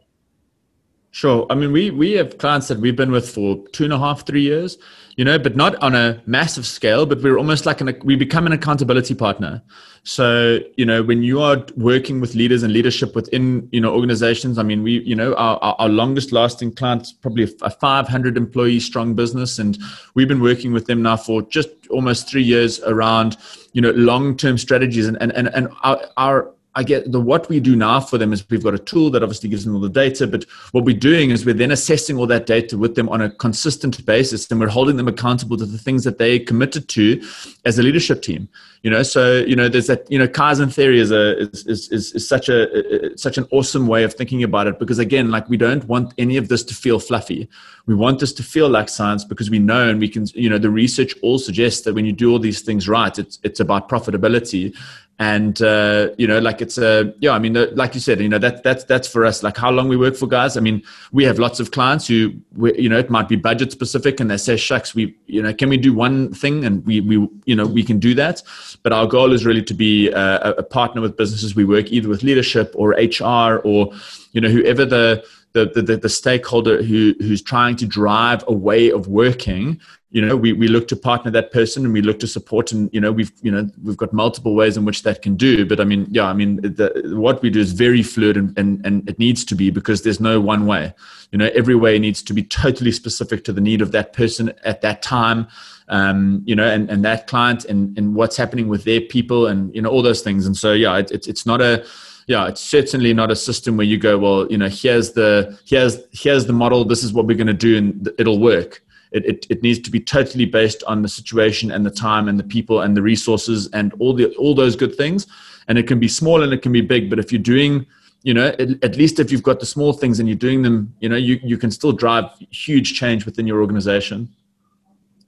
Sure. 1.12 1.48
I 1.50 1.56
mean, 1.56 1.72
we 1.72 1.90
we 1.90 2.12
have 2.14 2.38
clients 2.38 2.68
that 2.68 2.80
we've 2.80 2.96
been 2.96 3.12
with 3.12 3.30
for 3.30 3.66
two 3.72 3.86
and 3.86 3.94
a 3.94 3.98
half, 3.98 4.28
three 4.28 4.42
years, 4.42 4.78
you 5.16 5.26
know, 5.26 5.40
but 5.40 5.56
not 5.56 5.76
on 5.82 5.96
a 5.96 6.22
massive 6.26 6.66
scale. 6.66 7.06
But 7.06 7.24
we're 7.24 7.38
almost 7.38 7.66
like 7.66 7.82
an 7.82 7.98
we 8.04 8.16
become 8.16 8.46
an 8.46 8.52
accountability 8.52 9.16
partner. 9.16 9.64
So 10.04 10.60
you 10.76 10.86
know, 10.86 11.02
when 11.02 11.24
you 11.24 11.42
are 11.42 11.66
working 11.76 12.20
with 12.20 12.36
leaders 12.36 12.62
and 12.62 12.72
leadership 12.72 13.16
within 13.16 13.68
you 13.72 13.82
know 13.82 13.94
organizations, 13.94 14.60
I 14.60 14.64
mean, 14.64 14.84
we 14.84 15.00
you 15.00 15.16
know 15.16 15.34
our 15.36 15.58
our 15.80 15.90
longest 15.90 16.34
lasting 16.34 16.76
clients 16.76 17.14
probably 17.14 17.52
a 17.62 17.70
500 17.70 18.38
employee 18.38 18.80
strong 18.80 19.16
business, 19.16 19.60
and 19.60 19.78
we've 20.14 20.28
been 20.28 20.42
working 20.42 20.72
with 20.74 20.88
them 20.88 21.02
now 21.02 21.18
for 21.18 21.42
just 21.42 21.70
almost 21.90 22.30
three 22.30 22.44
years 22.44 22.82
around 22.82 23.38
you 23.74 23.82
know 23.82 23.92
long 23.92 24.36
term 24.36 24.58
strategies 24.58 25.08
and 25.08 25.18
and 25.22 25.32
and, 25.32 25.48
and 25.56 25.70
our, 25.84 26.00
our 26.18 26.54
I 26.78 26.84
get 26.84 27.12
the 27.12 27.20
what 27.20 27.50
we 27.50 27.60
do 27.60 27.76
now 27.76 28.00
for 28.00 28.20
them 28.20 28.32
is 28.32 28.48
we've 28.52 28.64
got 28.64 28.76
a 28.76 28.80
tool 28.80 29.10
that 29.10 29.24
obviously 29.24 29.50
gives 29.50 29.66
them 29.66 29.74
all 29.74 29.82
the 29.82 29.90
data, 29.90 30.28
but 30.28 30.44
what 30.74 30.86
we're 30.86 30.96
doing 30.96 31.32
is 31.32 31.44
we're 31.44 31.56
then 31.56 31.72
assessing 31.72 32.18
all 32.18 32.28
that 32.28 32.46
data 32.46 32.78
with 32.78 32.94
them 32.94 33.10
on 33.10 33.20
a 33.20 33.32
consistent 33.32 34.06
basis, 34.06 34.50
and 34.52 34.60
we're 34.60 34.68
holding 34.68 34.96
them 34.96 35.08
accountable 35.08 35.58
to 35.58 35.66
the 35.66 35.80
things 35.80 36.04
that 36.04 36.20
they 36.20 36.38
committed 36.38 36.88
to 36.90 37.20
as 37.66 37.80
a 37.80 37.84
leadership 37.84 38.22
team. 38.22 38.48
You 38.84 38.92
know, 38.92 39.02
so 39.02 39.40
you 39.40 39.56
know, 39.56 39.68
there's 39.68 39.88
that. 39.88 40.10
You 40.12 40.20
know, 40.20 40.28
Kaizen 40.28 40.72
theory 40.72 41.00
is 41.00 41.10
a 41.10 41.40
is 41.40 41.90
is, 41.90 42.14
is 42.14 42.28
such 42.28 42.48
a 42.48 43.18
such 43.18 43.40
an 43.40 43.48
awesome 43.52 43.88
way 43.88 44.04
of 44.04 44.14
thinking 44.14 44.44
about 44.44 44.68
it 44.68 44.78
because 44.78 45.00
again, 45.00 45.32
like 45.32 45.50
we 45.50 45.58
don't 45.58 45.84
want 45.86 46.14
any 46.20 46.38
of 46.38 46.48
this 46.48 46.64
to 46.66 46.76
feel 46.76 47.00
fluffy. 47.00 47.50
We 47.88 47.96
want 47.96 48.20
this 48.20 48.34
to 48.34 48.44
feel 48.44 48.70
like 48.70 48.88
science 48.88 49.26
because 49.26 49.50
we 49.50 49.58
know 49.58 49.90
and 49.90 50.00
we 50.00 50.08
can. 50.08 50.28
You 50.36 50.52
know, 50.52 50.60
the 50.60 50.70
research 50.70 51.16
all 51.24 51.40
suggests 51.40 51.82
that 51.82 51.96
when 51.96 52.06
you 52.06 52.14
do 52.14 52.32
all 52.32 52.40
these 52.40 52.62
things 52.62 52.88
right, 52.88 53.18
it's 53.18 53.40
it's 53.42 53.60
about 53.60 53.90
profitability 53.90 54.76
and 55.20 55.62
uh, 55.64 56.10
you 56.18 56.28
know 56.28 56.40
like 56.40 56.62
it's 56.62 56.78
a 56.78 57.14
yeah 57.20 57.32
i 57.32 57.40
mean 57.40 57.54
like 57.76 57.96
you 57.96 58.00
said 58.00 58.20
you 58.20 58.30
know 58.30 58.38
that 58.38 58.62
that's 58.62 58.84
that's 58.84 59.08
for 59.08 59.26
us 59.26 59.42
like 59.42 59.58
how 59.58 59.72
long 59.72 59.88
we 59.88 59.98
work 59.98 60.16
for 60.16 60.28
guys. 60.28 60.58
I 60.58 60.60
mean 60.60 60.84
we 61.12 61.24
have 61.24 61.40
lots 61.40 61.60
of 61.60 61.72
clients 61.72 62.08
who 62.08 62.34
we, 62.56 62.78
you 62.80 62.90
know 62.90 62.98
it 62.98 63.10
might 63.10 63.28
be 63.28 63.36
budget 63.36 63.72
specific 63.72 64.20
and 64.20 64.30
they 64.30 64.38
say 64.38 64.58
shucks 64.58 64.94
we 64.94 65.16
you 65.26 65.42
know 65.42 65.54
can 65.54 65.70
we 65.70 65.78
do 65.78 65.94
one 65.94 66.34
thing? 66.34 66.66
And 66.66 66.86
we 66.86 67.02
we 67.02 67.16
you 67.46 67.56
know 67.56 67.66
we 67.66 67.84
can 67.84 68.00
do 68.00 68.14
that. 68.16 68.44
But 68.84 68.94
our 68.94 69.08
goal 69.08 69.34
is 69.34 69.46
really 69.46 69.64
to 69.64 69.74
be 69.74 70.10
a, 70.10 70.52
a 70.58 70.64
partner 70.64 71.02
with 71.02 71.18
businesses 71.18 71.56
we 71.56 71.66
work 71.66 71.92
either 71.92 72.10
with 72.10 72.24
leadership 72.24 72.72
or 72.76 72.92
hr 72.92 73.62
or 73.64 73.92
you 74.34 74.42
know 74.42 74.50
whoever 74.50 74.86
the 74.86 75.26
the, 75.54 75.66
the, 75.66 75.98
the 75.98 76.10
stakeholder 76.10 76.84
who, 76.84 77.16
who's 77.20 77.42
trying 77.42 77.76
to 77.78 77.86
drive 77.86 78.44
a 78.48 78.54
way 78.54 78.92
of 78.92 79.08
working 79.08 79.80
you 80.10 80.26
know 80.26 80.38
we, 80.38 80.54
we 80.54 80.68
look 80.68 80.88
to 80.88 80.96
partner 80.96 81.30
that 81.32 81.52
person 81.52 81.84
and 81.84 81.94
we 81.94 82.02
look 82.02 82.20
to 82.20 82.28
support 82.28 82.72
and 82.72 82.90
you 82.94 83.02
know 83.02 83.12
we've 83.12 83.32
you 83.42 83.52
know 83.52 83.70
we've 83.84 83.98
got 83.98 84.14
multiple 84.14 84.56
ways 84.56 84.78
in 84.78 84.86
which 84.86 85.04
that 85.04 85.22
can 85.22 85.36
do. 85.36 85.66
But 85.66 85.80
i 85.80 85.84
mean 85.84 86.08
yeah 86.10 86.26
i 86.26 86.34
mean 86.34 86.58
the, 86.62 87.14
what 87.16 87.42
we 87.42 87.50
do 87.50 87.60
is 87.60 87.74
very 87.74 88.04
fluid 88.04 88.38
and, 88.38 88.58
and 88.58 88.86
and 88.86 89.08
it 89.10 89.20
needs 89.20 89.44
to 89.46 89.56
be 89.56 89.70
because 89.70 90.04
there's 90.04 90.20
no 90.20 90.40
one 90.40 90.66
way. 90.66 90.94
You 91.32 91.38
know 91.40 91.50
every 91.54 91.76
way 91.76 92.00
needs 92.00 92.24
to 92.24 92.34
be 92.34 92.44
totally 92.44 92.92
specific 92.92 93.44
to 93.46 93.54
the 93.54 93.62
need 93.62 93.82
of 93.82 93.92
that 93.92 94.14
person 94.14 94.54
at 94.64 94.82
that 94.82 95.02
time 95.02 95.48
um, 95.90 96.42
you 96.46 96.56
know 96.56 96.68
and, 96.68 96.90
and 96.90 97.04
that 97.04 97.28
client 97.28 97.66
and, 97.66 97.98
and 97.98 98.16
what's 98.16 98.38
happening 98.38 98.70
with 98.70 98.86
their 98.86 99.02
people 99.02 99.48
and 99.48 99.76
you 99.76 99.82
know 99.82 99.90
all 99.90 100.02
those 100.02 100.22
things. 100.22 100.46
And 100.46 100.56
so 100.56 100.72
yeah 100.72 100.98
it, 100.98 101.12
it's 101.12 101.28
it's 101.28 101.46
not 101.46 101.62
a 101.62 101.86
yeah, 102.28 102.48
it's 102.48 102.62
certainly 102.62 103.14
not 103.14 103.32
a 103.32 103.36
system 103.36 103.78
where 103.78 103.88
you 103.88 103.98
go, 103.98 104.18
well, 104.18 104.52
you 104.52 104.58
know, 104.58 104.68
here's 104.68 105.14
the 105.14 105.58
here's 105.66 105.98
here's 106.12 106.46
the 106.46 106.54
model. 106.54 106.84
This 106.84 107.04
is 107.04 107.14
what 107.14 107.26
we're 107.26 107.38
going 107.38 107.48
to 107.48 107.54
do, 107.54 107.78
and 107.78 108.10
it'll 108.20 108.40
work. 108.40 108.84
It, 109.14 109.26
it, 109.26 109.48
it 109.50 109.64
needs 109.64 109.80
to 109.80 109.90
be 109.90 110.02
totally 110.02 110.44
based 110.44 110.84
on 110.84 111.02
the 111.02 111.08
situation 111.08 111.72
and 111.72 111.86
the 111.86 111.92
time 111.92 112.28
and 112.28 112.38
the 112.38 112.44
people 112.44 112.82
and 112.82 112.98
the 112.98 113.02
resources 113.02 113.70
and 113.72 113.94
all 114.00 114.14
the 114.14 114.36
all 114.36 114.54
those 114.54 114.76
good 114.76 114.96
things. 114.96 115.26
And 115.70 115.78
it 115.78 115.88
can 115.88 116.00
be 116.00 116.10
small 116.10 116.44
and 116.44 116.52
it 116.52 116.62
can 116.62 116.74
be 116.74 116.82
big. 116.82 117.10
But 117.10 117.18
if 117.18 117.32
you're 117.32 117.42
doing, 117.42 117.86
you 118.24 118.34
know, 118.34 118.48
at, 118.48 118.84
at 118.84 118.98
least 118.98 119.20
if 119.20 119.32
you've 119.32 119.44
got 119.44 119.62
the 119.62 119.66
small 119.66 119.94
things 119.94 120.20
and 120.20 120.28
you're 120.28 120.38
doing 120.38 120.62
them, 120.62 120.94
you 121.00 121.08
know, 121.08 121.16
you, 121.16 121.40
you 121.42 121.58
can 121.58 121.72
still 121.72 121.94
drive 121.94 122.26
huge 122.52 122.94
change 122.94 123.26
within 123.26 123.48
your 123.48 123.62
organization. 123.62 124.30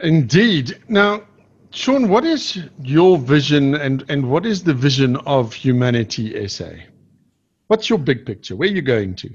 Indeed. 0.01 0.81
Now, 0.87 1.23
Shaun, 1.71 2.09
what 2.09 2.25
is 2.25 2.63
your 2.81 3.17
vision 3.17 3.75
and, 3.75 4.03
and 4.09 4.29
what 4.29 4.45
is 4.45 4.63
the 4.63 4.73
vision 4.73 5.17
of 5.17 5.53
Humanity 5.53 6.47
SA? 6.47 6.71
What's 7.69 7.87
your 7.87 7.99
big 7.99 8.25
picture? 8.25 8.55
Where 8.55 8.67
are 8.67 8.71
you 8.71 8.81
going 8.81 9.13
to? 9.15 9.29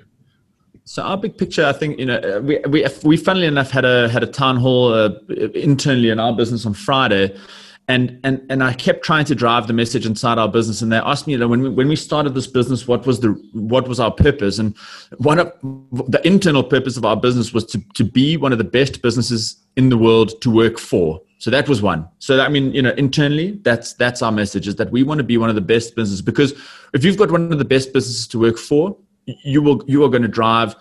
So 0.82 1.04
our 1.04 1.16
big 1.16 1.38
picture, 1.38 1.64
I 1.64 1.72
think, 1.72 2.00
you 2.00 2.06
know, 2.06 2.40
we 2.42 2.58
we 2.68 2.84
we 3.04 3.16
funnily 3.16 3.46
enough 3.46 3.70
had 3.70 3.84
a 3.84 4.08
had 4.08 4.24
a 4.24 4.26
town 4.26 4.56
hall 4.56 4.92
uh, 4.92 5.10
internally 5.54 6.10
in 6.10 6.18
our 6.18 6.34
business 6.34 6.66
on 6.66 6.74
Friday, 6.74 7.38
and 7.86 8.18
and 8.24 8.44
and 8.50 8.64
I 8.64 8.72
kept 8.72 9.04
trying 9.04 9.24
to 9.26 9.36
drive 9.36 9.68
the 9.68 9.72
message 9.72 10.04
inside 10.04 10.36
our 10.38 10.48
business. 10.48 10.82
And 10.82 10.90
they 10.90 10.96
asked 10.96 11.28
me, 11.28 11.34
you 11.34 11.38
know, 11.38 11.46
when 11.46 11.62
we 11.62 11.68
when 11.68 11.86
we 11.86 11.94
started 11.94 12.34
this 12.34 12.48
business, 12.48 12.88
what 12.88 13.06
was 13.06 13.20
the 13.20 13.28
what 13.52 13.86
was 13.86 14.00
our 14.00 14.10
purpose? 14.10 14.58
And 14.58 14.76
one 15.18 15.38
of 15.38 15.52
the 15.62 16.20
internal 16.24 16.64
purpose 16.64 16.96
of 16.96 17.04
our 17.04 17.16
business 17.16 17.54
was 17.54 17.64
to 17.66 17.80
to 17.94 18.02
be 18.02 18.36
one 18.36 18.50
of 18.50 18.58
the 18.58 18.64
best 18.64 19.00
businesses 19.00 19.56
in 19.76 19.90
the 19.90 19.96
world 19.96 20.42
to 20.42 20.50
work 20.50 20.80
for. 20.80 21.20
So 21.44 21.50
that 21.50 21.68
was 21.68 21.82
one. 21.82 22.08
So 22.20 22.40
I 22.40 22.48
mean, 22.48 22.72
you 22.72 22.80
know, 22.80 22.92
internally, 22.92 23.60
that's 23.64 23.92
that's 23.92 24.22
our 24.22 24.32
message 24.32 24.66
is 24.66 24.76
that 24.76 24.90
we 24.90 25.02
want 25.02 25.18
to 25.18 25.24
be 25.24 25.36
one 25.36 25.50
of 25.50 25.54
the 25.54 25.60
best 25.60 25.94
businesses 25.94 26.22
because 26.22 26.54
if 26.94 27.04
you've 27.04 27.18
got 27.18 27.30
one 27.30 27.52
of 27.52 27.58
the 27.58 27.66
best 27.66 27.92
businesses 27.92 28.26
to 28.28 28.38
work 28.38 28.56
for, 28.56 28.96
you 29.26 29.60
will 29.60 29.84
you 29.86 30.02
are 30.04 30.08
going 30.08 30.22
to 30.22 30.28
drive 30.40 30.74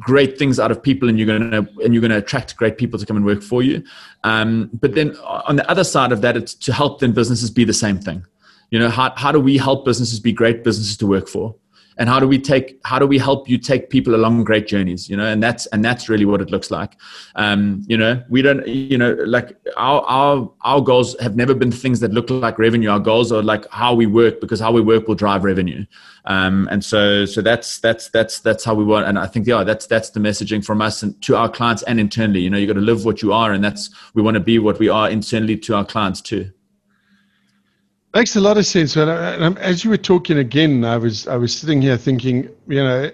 great 0.00 0.36
things 0.36 0.58
out 0.58 0.72
of 0.72 0.82
people 0.82 1.08
and 1.08 1.20
you're 1.20 1.28
going 1.28 1.52
to 1.52 1.58
and 1.84 1.94
you're 1.94 2.00
going 2.00 2.10
to 2.10 2.16
attract 2.16 2.56
great 2.56 2.78
people 2.78 2.98
to 2.98 3.06
come 3.06 3.16
and 3.16 3.24
work 3.24 3.44
for 3.44 3.62
you. 3.62 3.80
Um, 4.24 4.70
but 4.72 4.96
then 4.96 5.14
on 5.18 5.54
the 5.54 5.70
other 5.70 5.84
side 5.84 6.10
of 6.10 6.20
that 6.22 6.36
it's 6.36 6.52
to 6.66 6.72
help 6.72 6.98
then 6.98 7.12
businesses 7.12 7.48
be 7.48 7.62
the 7.62 7.72
same 7.72 8.00
thing. 8.00 8.26
You 8.72 8.80
know 8.80 8.88
how, 8.88 9.12
how 9.16 9.30
do 9.30 9.38
we 9.38 9.56
help 9.56 9.84
businesses 9.84 10.18
be 10.18 10.32
great 10.32 10.64
businesses 10.64 10.96
to 10.96 11.06
work 11.06 11.28
for 11.28 11.54
and 11.98 12.08
how 12.08 12.18
do 12.18 12.26
we 12.26 12.38
take 12.38 12.80
how 12.84 12.98
do 12.98 13.06
we 13.06 13.18
help 13.18 13.48
you 13.48 13.58
take 13.58 13.90
people 13.90 14.14
along 14.14 14.44
great 14.44 14.66
journeys 14.66 15.08
you 15.08 15.16
know? 15.16 15.26
And 15.26 15.42
that's 15.42 15.66
and 15.66 15.84
that's 15.84 16.08
really 16.08 16.24
what 16.24 16.40
it 16.40 16.50
looks 16.50 16.70
like. 16.70 16.96
Um, 17.36 17.84
you 17.86 17.96
know 17.96 18.22
we 18.28 18.42
don't 18.42 18.66
you 18.66 18.98
know 18.98 19.12
like 19.26 19.56
our 19.76 20.02
our 20.02 20.50
our 20.62 20.80
goals 20.80 21.18
have 21.20 21.36
never 21.36 21.54
been 21.54 21.72
things 21.72 22.00
that 22.00 22.12
look 22.12 22.30
like 22.30 22.58
revenue. 22.58 22.90
Our 22.90 23.00
goals 23.00 23.32
are 23.32 23.42
like 23.42 23.68
how 23.70 23.94
we 23.94 24.06
work 24.06 24.40
because 24.40 24.60
how 24.60 24.72
we 24.72 24.80
work 24.80 25.08
will 25.08 25.14
drive 25.14 25.44
revenue. 25.44 25.84
Um, 26.24 26.68
and 26.70 26.84
so 26.84 27.24
so 27.24 27.42
that's 27.42 27.78
that's 27.80 28.08
that's 28.10 28.40
that's 28.40 28.64
how 28.64 28.74
we 28.74 28.84
want 28.84 29.06
and 29.08 29.18
i 29.18 29.26
think 29.26 29.44
yeah 29.44 29.64
that's 29.64 29.86
that's 29.86 30.10
the 30.10 30.20
messaging 30.20 30.64
from 30.64 30.80
us 30.80 31.02
and 31.02 31.20
to 31.22 31.36
our 31.36 31.48
clients 31.48 31.82
and 31.82 31.98
internally. 31.98 32.40
You 32.40 32.50
know 32.50 32.58
you 32.58 32.66
got 32.66 32.74
to 32.74 32.80
live 32.80 33.04
what 33.04 33.22
you 33.22 33.32
are 33.32 33.52
and 33.52 33.62
that's 33.62 33.90
we 34.14 34.22
want 34.22 34.36
to 34.36 34.40
be 34.40 34.58
what 34.58 34.78
we 34.78 34.88
are 34.88 35.10
internally 35.10 35.56
to 35.58 35.74
our 35.74 35.84
clients 35.84 36.20
too 36.20 36.50
Makes 38.14 38.36
a 38.36 38.40
lot 38.42 38.58
of 38.58 38.66
sense. 38.66 38.96
And 38.96 39.58
as 39.58 39.84
you 39.84 39.90
were 39.90 39.96
talking 39.96 40.38
again, 40.38 40.84
I 40.84 40.98
was 40.98 41.26
I 41.26 41.36
was 41.36 41.54
sitting 41.54 41.80
here 41.80 41.96
thinking, 41.96 42.50
you 42.68 42.84
know, 42.84 43.10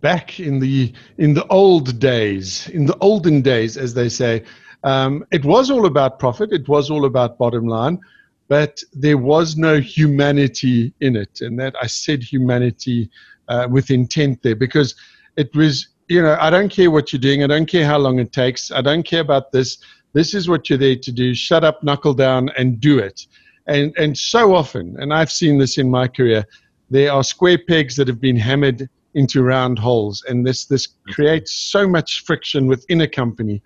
back 0.00 0.40
in 0.40 0.58
the 0.58 0.92
in 1.18 1.34
the 1.34 1.46
old 1.46 2.00
days, 2.00 2.68
in 2.70 2.86
the 2.86 2.98
olden 2.98 3.40
days, 3.40 3.76
as 3.76 3.94
they 3.94 4.08
say, 4.08 4.42
um, 4.82 5.24
it 5.30 5.44
was 5.44 5.70
all 5.70 5.86
about 5.86 6.18
profit. 6.18 6.52
It 6.52 6.68
was 6.68 6.90
all 6.90 7.04
about 7.04 7.38
bottom 7.38 7.66
line, 7.68 8.00
but 8.48 8.82
there 8.92 9.18
was 9.18 9.56
no 9.56 9.78
humanity 9.78 10.92
in 11.00 11.14
it. 11.14 11.40
And 11.40 11.58
that 11.60 11.74
I 11.80 11.86
said 11.86 12.22
humanity 12.22 13.10
uh, 13.46 13.68
with 13.70 13.92
intent 13.92 14.42
there 14.42 14.56
because 14.56 14.96
it 15.36 15.54
was, 15.54 15.88
you 16.08 16.20
know, 16.20 16.36
I 16.40 16.50
don't 16.50 16.68
care 16.68 16.90
what 16.90 17.12
you're 17.12 17.20
doing. 17.20 17.44
I 17.44 17.46
don't 17.46 17.66
care 17.66 17.86
how 17.86 17.98
long 17.98 18.18
it 18.18 18.32
takes. 18.32 18.72
I 18.72 18.80
don't 18.80 19.04
care 19.04 19.20
about 19.20 19.52
this. 19.52 19.78
This 20.14 20.34
is 20.34 20.48
what 20.48 20.68
you're 20.68 20.78
there 20.78 20.96
to 20.96 21.12
do. 21.12 21.32
Shut 21.32 21.62
up, 21.62 21.84
knuckle 21.84 22.14
down, 22.14 22.50
and 22.58 22.80
do 22.80 22.98
it. 22.98 23.26
And, 23.68 23.96
and 23.98 24.16
so 24.16 24.54
often, 24.54 24.96
and 25.00 25.12
I've 25.12 25.30
seen 25.30 25.58
this 25.58 25.78
in 25.78 25.90
my 25.90 26.06
career, 26.08 26.44
there 26.90 27.12
are 27.12 27.24
square 27.24 27.58
pegs 27.58 27.96
that 27.96 28.06
have 28.06 28.20
been 28.20 28.36
hammered 28.36 28.88
into 29.14 29.42
round 29.42 29.78
holes. 29.78 30.24
And 30.28 30.46
this, 30.46 30.66
this 30.66 30.88
creates 31.08 31.52
so 31.52 31.88
much 31.88 32.22
friction 32.24 32.66
within 32.66 33.00
a 33.00 33.08
company. 33.08 33.62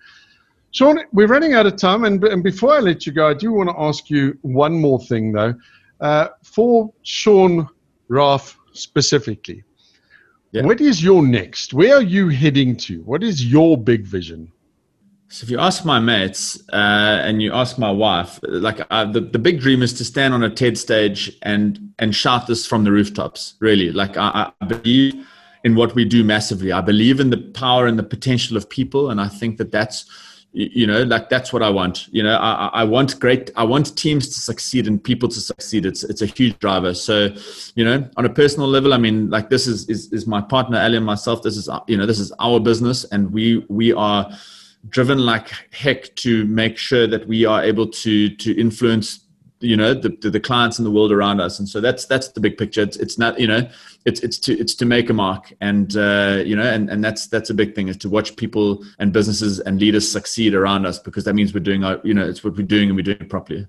Shaun, 0.71 0.99
we're 1.11 1.27
running 1.27 1.53
out 1.53 1.67
of 1.67 1.75
time. 1.75 2.05
And, 2.05 2.23
and 2.23 2.43
before 2.43 2.73
I 2.73 2.79
let 2.79 3.05
you 3.05 3.11
go, 3.11 3.27
I 3.27 3.33
do 3.33 3.51
want 3.51 3.69
to 3.69 3.75
ask 3.77 4.09
you 4.09 4.37
one 4.41 4.73
more 4.73 4.99
thing, 4.99 5.33
though. 5.33 5.53
Uh, 5.99 6.29
for 6.43 6.91
Shaun 7.03 7.67
Raaff 8.09 8.55
specifically, 8.73 9.63
yeah. 10.51 10.63
what 10.63 10.81
is 10.81 11.03
your 11.03 11.21
next? 11.21 11.73
Where 11.73 11.95
are 11.95 12.01
you 12.01 12.29
heading 12.29 12.75
to? 12.77 13.01
What 13.03 13.21
is 13.21 13.45
your 13.45 13.77
big 13.77 14.05
vision? 14.05 14.51
So 15.31 15.45
if 15.45 15.49
you 15.49 15.59
ask 15.59 15.85
my 15.85 15.97
mates 15.97 16.61
uh, 16.73 17.21
and 17.23 17.41
you 17.41 17.53
ask 17.53 17.77
my 17.79 17.89
wife, 17.89 18.37
like 18.43 18.81
uh, 18.91 19.05
the, 19.05 19.21
the 19.21 19.39
big 19.39 19.61
dream 19.61 19.81
is 19.81 19.93
to 19.93 20.03
stand 20.03 20.33
on 20.33 20.43
a 20.43 20.49
TED 20.49 20.77
stage 20.77 21.31
and 21.43 21.93
and 21.99 22.13
shout 22.13 22.47
this 22.47 22.65
from 22.65 22.83
the 22.83 22.91
rooftops. 22.91 23.55
Really, 23.61 23.93
like 23.93 24.17
I, 24.17 24.51
I 24.59 24.65
believe 24.65 25.25
in 25.63 25.75
what 25.75 25.95
we 25.95 26.03
do 26.03 26.25
massively. 26.25 26.73
I 26.73 26.81
believe 26.81 27.21
in 27.21 27.29
the 27.29 27.37
power 27.37 27.87
and 27.87 27.97
the 27.97 28.03
potential 28.03 28.57
of 28.57 28.69
people, 28.69 29.09
and 29.09 29.21
I 29.21 29.29
think 29.29 29.57
that 29.59 29.71
that's 29.71 30.05
you 30.53 30.85
know 30.85 31.03
like 31.03 31.29
that's 31.29 31.53
what 31.53 31.63
i 31.63 31.69
want 31.69 32.09
you 32.09 32.21
know 32.21 32.35
I, 32.35 32.69
I 32.73 32.83
want 32.83 33.17
great 33.21 33.51
i 33.55 33.63
want 33.63 33.95
teams 33.95 34.27
to 34.27 34.33
succeed 34.33 34.85
and 34.85 35.01
people 35.01 35.29
to 35.29 35.39
succeed 35.39 35.85
it's 35.85 36.03
it's 36.03 36.21
a 36.21 36.25
huge 36.25 36.59
driver 36.59 36.93
so 36.93 37.33
you 37.75 37.85
know 37.85 38.05
on 38.17 38.25
a 38.25 38.29
personal 38.29 38.67
level 38.67 38.93
i 38.93 38.97
mean 38.97 39.29
like 39.29 39.49
this 39.49 39.65
is 39.65 39.87
is, 39.87 40.11
is 40.11 40.27
my 40.27 40.41
partner 40.41 40.77
ali 40.77 40.97
and 40.97 41.05
myself 41.05 41.41
this 41.41 41.55
is 41.55 41.69
you 41.87 41.95
know 41.95 42.05
this 42.05 42.19
is 42.19 42.33
our 42.39 42.59
business 42.59 43.05
and 43.13 43.31
we 43.31 43.65
we 43.69 43.93
are 43.93 44.29
driven 44.89 45.19
like 45.19 45.49
heck 45.71 46.15
to 46.15 46.45
make 46.45 46.77
sure 46.77 47.07
that 47.07 47.27
we 47.27 47.45
are 47.45 47.63
able 47.63 47.87
to 47.87 48.29
to 48.35 48.59
influence 48.59 49.25
you 49.61 49.77
know 49.77 49.93
the, 49.93 50.09
the, 50.21 50.29
the 50.29 50.39
clients 50.39 50.79
in 50.79 50.85
the 50.85 50.91
world 50.91 51.11
around 51.11 51.39
us. 51.39 51.59
And 51.59 51.69
so 51.69 51.79
that's 51.79 52.05
that's 52.05 52.29
the 52.29 52.39
big 52.39 52.57
picture. 52.57 52.81
It's, 52.81 52.97
it's 52.97 53.17
not 53.17 53.39
you 53.39 53.47
know 53.47 53.69
it's 54.05 54.19
it's 54.21 54.37
to 54.39 54.57
it's 54.59 54.73
to 54.75 54.85
make 54.85 55.09
a 55.09 55.13
mark. 55.13 55.53
And 55.61 55.95
uh, 55.95 56.43
you 56.45 56.55
know 56.55 56.63
and, 56.63 56.89
and 56.89 57.03
that's 57.03 57.27
that's 57.27 57.49
a 57.49 57.53
big 57.53 57.75
thing 57.75 57.87
is 57.87 57.97
to 57.97 58.09
watch 58.09 58.35
people 58.35 58.83
and 58.99 59.13
businesses 59.13 59.59
and 59.59 59.79
leaders 59.79 60.11
succeed 60.11 60.53
around 60.53 60.85
us 60.85 60.99
because 60.99 61.23
that 61.25 61.35
means 61.35 61.53
we're 61.53 61.61
doing 61.61 61.83
our 61.83 62.01
you 62.03 62.13
know 62.13 62.27
it's 62.27 62.43
what 62.43 62.57
we're 62.57 62.63
doing 62.63 62.89
and 62.89 62.95
we're 62.95 63.03
doing 63.03 63.19
it 63.21 63.29
properly. 63.29 63.67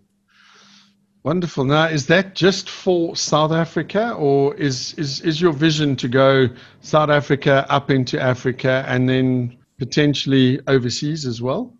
Wonderful. 1.24 1.64
Now 1.64 1.84
is 1.84 2.06
that 2.06 2.34
just 2.34 2.68
for 2.68 3.14
south 3.14 3.52
africa 3.52 4.12
or 4.14 4.54
is 4.56 4.94
is 4.94 5.20
is 5.20 5.40
your 5.40 5.52
vision 5.52 5.94
to 5.96 6.08
go 6.08 6.48
south 6.80 7.10
africa 7.10 7.66
up 7.68 7.90
into 7.90 8.20
africa 8.20 8.84
and 8.88 9.08
then 9.08 9.56
potentially 9.82 10.60
overseas 10.68 11.26
as 11.26 11.42
well? 11.42 11.74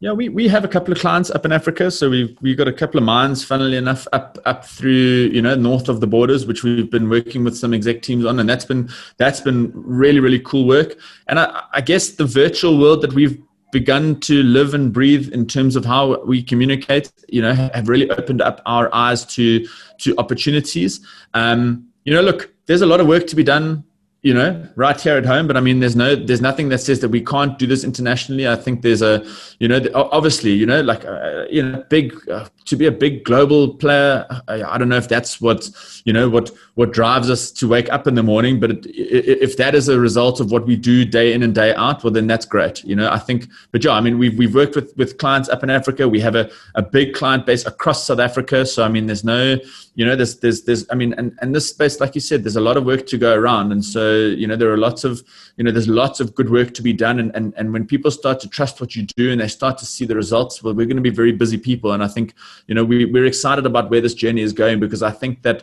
Yeah, 0.00 0.12
we, 0.12 0.30
we 0.30 0.48
have 0.48 0.64
a 0.64 0.68
couple 0.68 0.92
of 0.94 0.98
clients 0.98 1.30
up 1.30 1.44
in 1.44 1.52
Africa. 1.52 1.90
So 1.90 2.08
we've, 2.08 2.34
we've 2.40 2.56
got 2.56 2.68
a 2.68 2.72
couple 2.72 2.96
of 2.96 3.04
mines, 3.04 3.44
funnily 3.44 3.76
enough, 3.76 4.06
up 4.12 4.38
up 4.46 4.64
through, 4.64 5.30
you 5.36 5.42
know, 5.42 5.54
north 5.56 5.90
of 5.90 6.00
the 6.00 6.06
borders, 6.06 6.46
which 6.46 6.62
we've 6.62 6.90
been 6.90 7.10
working 7.10 7.44
with 7.44 7.58
some 7.58 7.74
exec 7.74 8.00
teams 8.00 8.24
on. 8.24 8.40
And 8.40 8.48
that's 8.48 8.64
been 8.64 8.88
that's 9.18 9.42
been 9.42 9.72
really, 9.74 10.20
really 10.20 10.40
cool 10.40 10.66
work. 10.66 10.96
And 11.26 11.38
I, 11.38 11.64
I 11.74 11.80
guess 11.82 12.10
the 12.10 12.24
virtual 12.24 12.78
world 12.78 13.02
that 13.02 13.12
we've 13.12 13.42
begun 13.72 14.18
to 14.20 14.42
live 14.44 14.72
and 14.72 14.90
breathe 14.90 15.30
in 15.34 15.46
terms 15.46 15.76
of 15.76 15.84
how 15.84 16.24
we 16.24 16.42
communicate, 16.42 17.12
you 17.28 17.42
know, 17.42 17.52
have 17.52 17.88
really 17.88 18.08
opened 18.10 18.40
up 18.40 18.62
our 18.64 18.88
eyes 18.94 19.26
to 19.34 19.66
to 19.98 20.14
opportunities. 20.16 21.04
Um, 21.34 21.88
you 22.04 22.14
know, 22.14 22.22
look, 22.22 22.54
there's 22.66 22.82
a 22.82 22.86
lot 22.86 23.00
of 23.00 23.06
work 23.06 23.26
to 23.26 23.36
be 23.36 23.44
done 23.44 23.84
you 24.22 24.34
know, 24.34 24.66
right 24.74 25.00
here 25.00 25.16
at 25.16 25.24
home. 25.24 25.46
But 25.46 25.56
I 25.56 25.60
mean, 25.60 25.80
there's 25.80 25.96
no, 25.96 26.16
there's 26.16 26.40
nothing 26.40 26.68
that 26.70 26.78
says 26.78 27.00
that 27.00 27.08
we 27.08 27.20
can't 27.20 27.58
do 27.58 27.66
this 27.66 27.84
internationally. 27.84 28.48
I 28.48 28.56
think 28.56 28.82
there's 28.82 29.02
a, 29.02 29.24
you 29.60 29.68
know, 29.68 29.80
obviously, 29.94 30.52
you 30.52 30.66
know, 30.66 30.80
like, 30.80 31.04
uh, 31.04 31.44
you 31.50 31.62
know, 31.62 31.84
big 31.88 32.14
uh, 32.28 32.48
to 32.68 32.76
be 32.76 32.86
a 32.86 32.92
big 32.92 33.24
global 33.24 33.74
player. 33.74 34.26
I, 34.48 34.78
don't 34.78 34.88
know 34.88 34.96
if 34.96 35.08
that's 35.08 35.40
what, 35.40 35.70
you 36.04 36.12
know, 36.12 36.28
what 36.28 36.50
what 36.74 36.92
drives 36.92 37.28
us 37.28 37.50
to 37.50 37.66
wake 37.66 37.90
up 37.92 38.06
in 38.06 38.14
the 38.14 38.22
morning. 38.22 38.60
But 38.60 38.70
it, 38.70 38.86
if 38.86 39.56
that 39.56 39.74
is 39.74 39.88
a 39.88 39.98
result 39.98 40.38
of 40.38 40.52
what 40.52 40.64
we 40.64 40.76
do 40.76 41.04
day 41.04 41.32
in 41.32 41.42
and 41.42 41.54
day 41.54 41.74
out, 41.74 42.04
well, 42.04 42.12
then 42.12 42.26
that's 42.26 42.46
great. 42.46 42.84
You 42.84 42.94
know, 42.96 43.10
I 43.10 43.18
think. 43.18 43.48
But 43.72 43.84
yeah, 43.84 43.92
I 43.92 44.00
mean, 44.00 44.18
we've 44.18 44.38
we've 44.38 44.54
worked 44.54 44.76
with 44.76 44.96
with 44.96 45.18
clients 45.18 45.48
up 45.48 45.62
in 45.62 45.70
Africa. 45.70 46.08
We 46.08 46.20
have 46.20 46.36
a 46.36 46.50
a 46.74 46.82
big 46.82 47.14
client 47.14 47.46
base 47.46 47.66
across 47.66 48.06
South 48.06 48.20
Africa. 48.20 48.64
So 48.64 48.84
I 48.84 48.88
mean, 48.88 49.06
there's 49.06 49.24
no, 49.24 49.56
you 49.96 50.04
know, 50.04 50.14
there's 50.14 50.38
there's 50.38 50.62
there's 50.62 50.86
I 50.90 50.94
mean, 50.94 51.14
and 51.14 51.36
and 51.40 51.54
this 51.54 51.68
space, 51.68 52.00
like 52.00 52.14
you 52.14 52.20
said, 52.20 52.44
there's 52.44 52.56
a 52.56 52.60
lot 52.60 52.76
of 52.76 52.84
work 52.84 53.06
to 53.06 53.18
go 53.18 53.34
around, 53.34 53.72
and 53.72 53.84
so 53.84 54.14
you 54.14 54.46
know, 54.46 54.56
there 54.56 54.72
are 54.72 54.78
lots 54.78 55.04
of 55.04 55.22
you 55.56 55.64
know, 55.64 55.72
there's 55.72 55.88
lots 55.88 56.20
of 56.20 56.34
good 56.34 56.50
work 56.50 56.74
to 56.74 56.82
be 56.82 56.92
done, 56.92 57.18
and 57.18 57.34
and 57.34 57.54
and 57.56 57.72
when 57.72 57.86
people 57.86 58.10
start 58.10 58.38
to 58.40 58.48
trust 58.48 58.80
what 58.80 58.94
you 58.94 59.02
do 59.16 59.32
and 59.32 59.40
they 59.40 59.48
start 59.48 59.78
to 59.78 59.86
see 59.86 60.04
the 60.04 60.14
results, 60.14 60.62
well, 60.62 60.74
we're 60.74 60.86
going 60.86 60.96
to 60.96 61.02
be 61.02 61.10
very 61.10 61.32
busy 61.32 61.58
people, 61.58 61.92
and 61.92 62.04
I 62.04 62.08
think 62.08 62.34
you 62.66 62.74
know 62.74 62.84
we 62.84 63.04
we're 63.04 63.26
excited 63.26 63.66
about 63.66 63.90
where 63.90 64.00
this 64.00 64.14
journey 64.14 64.42
is 64.42 64.52
going 64.52 64.80
because 64.80 65.02
I 65.02 65.10
think 65.10 65.42
that 65.42 65.62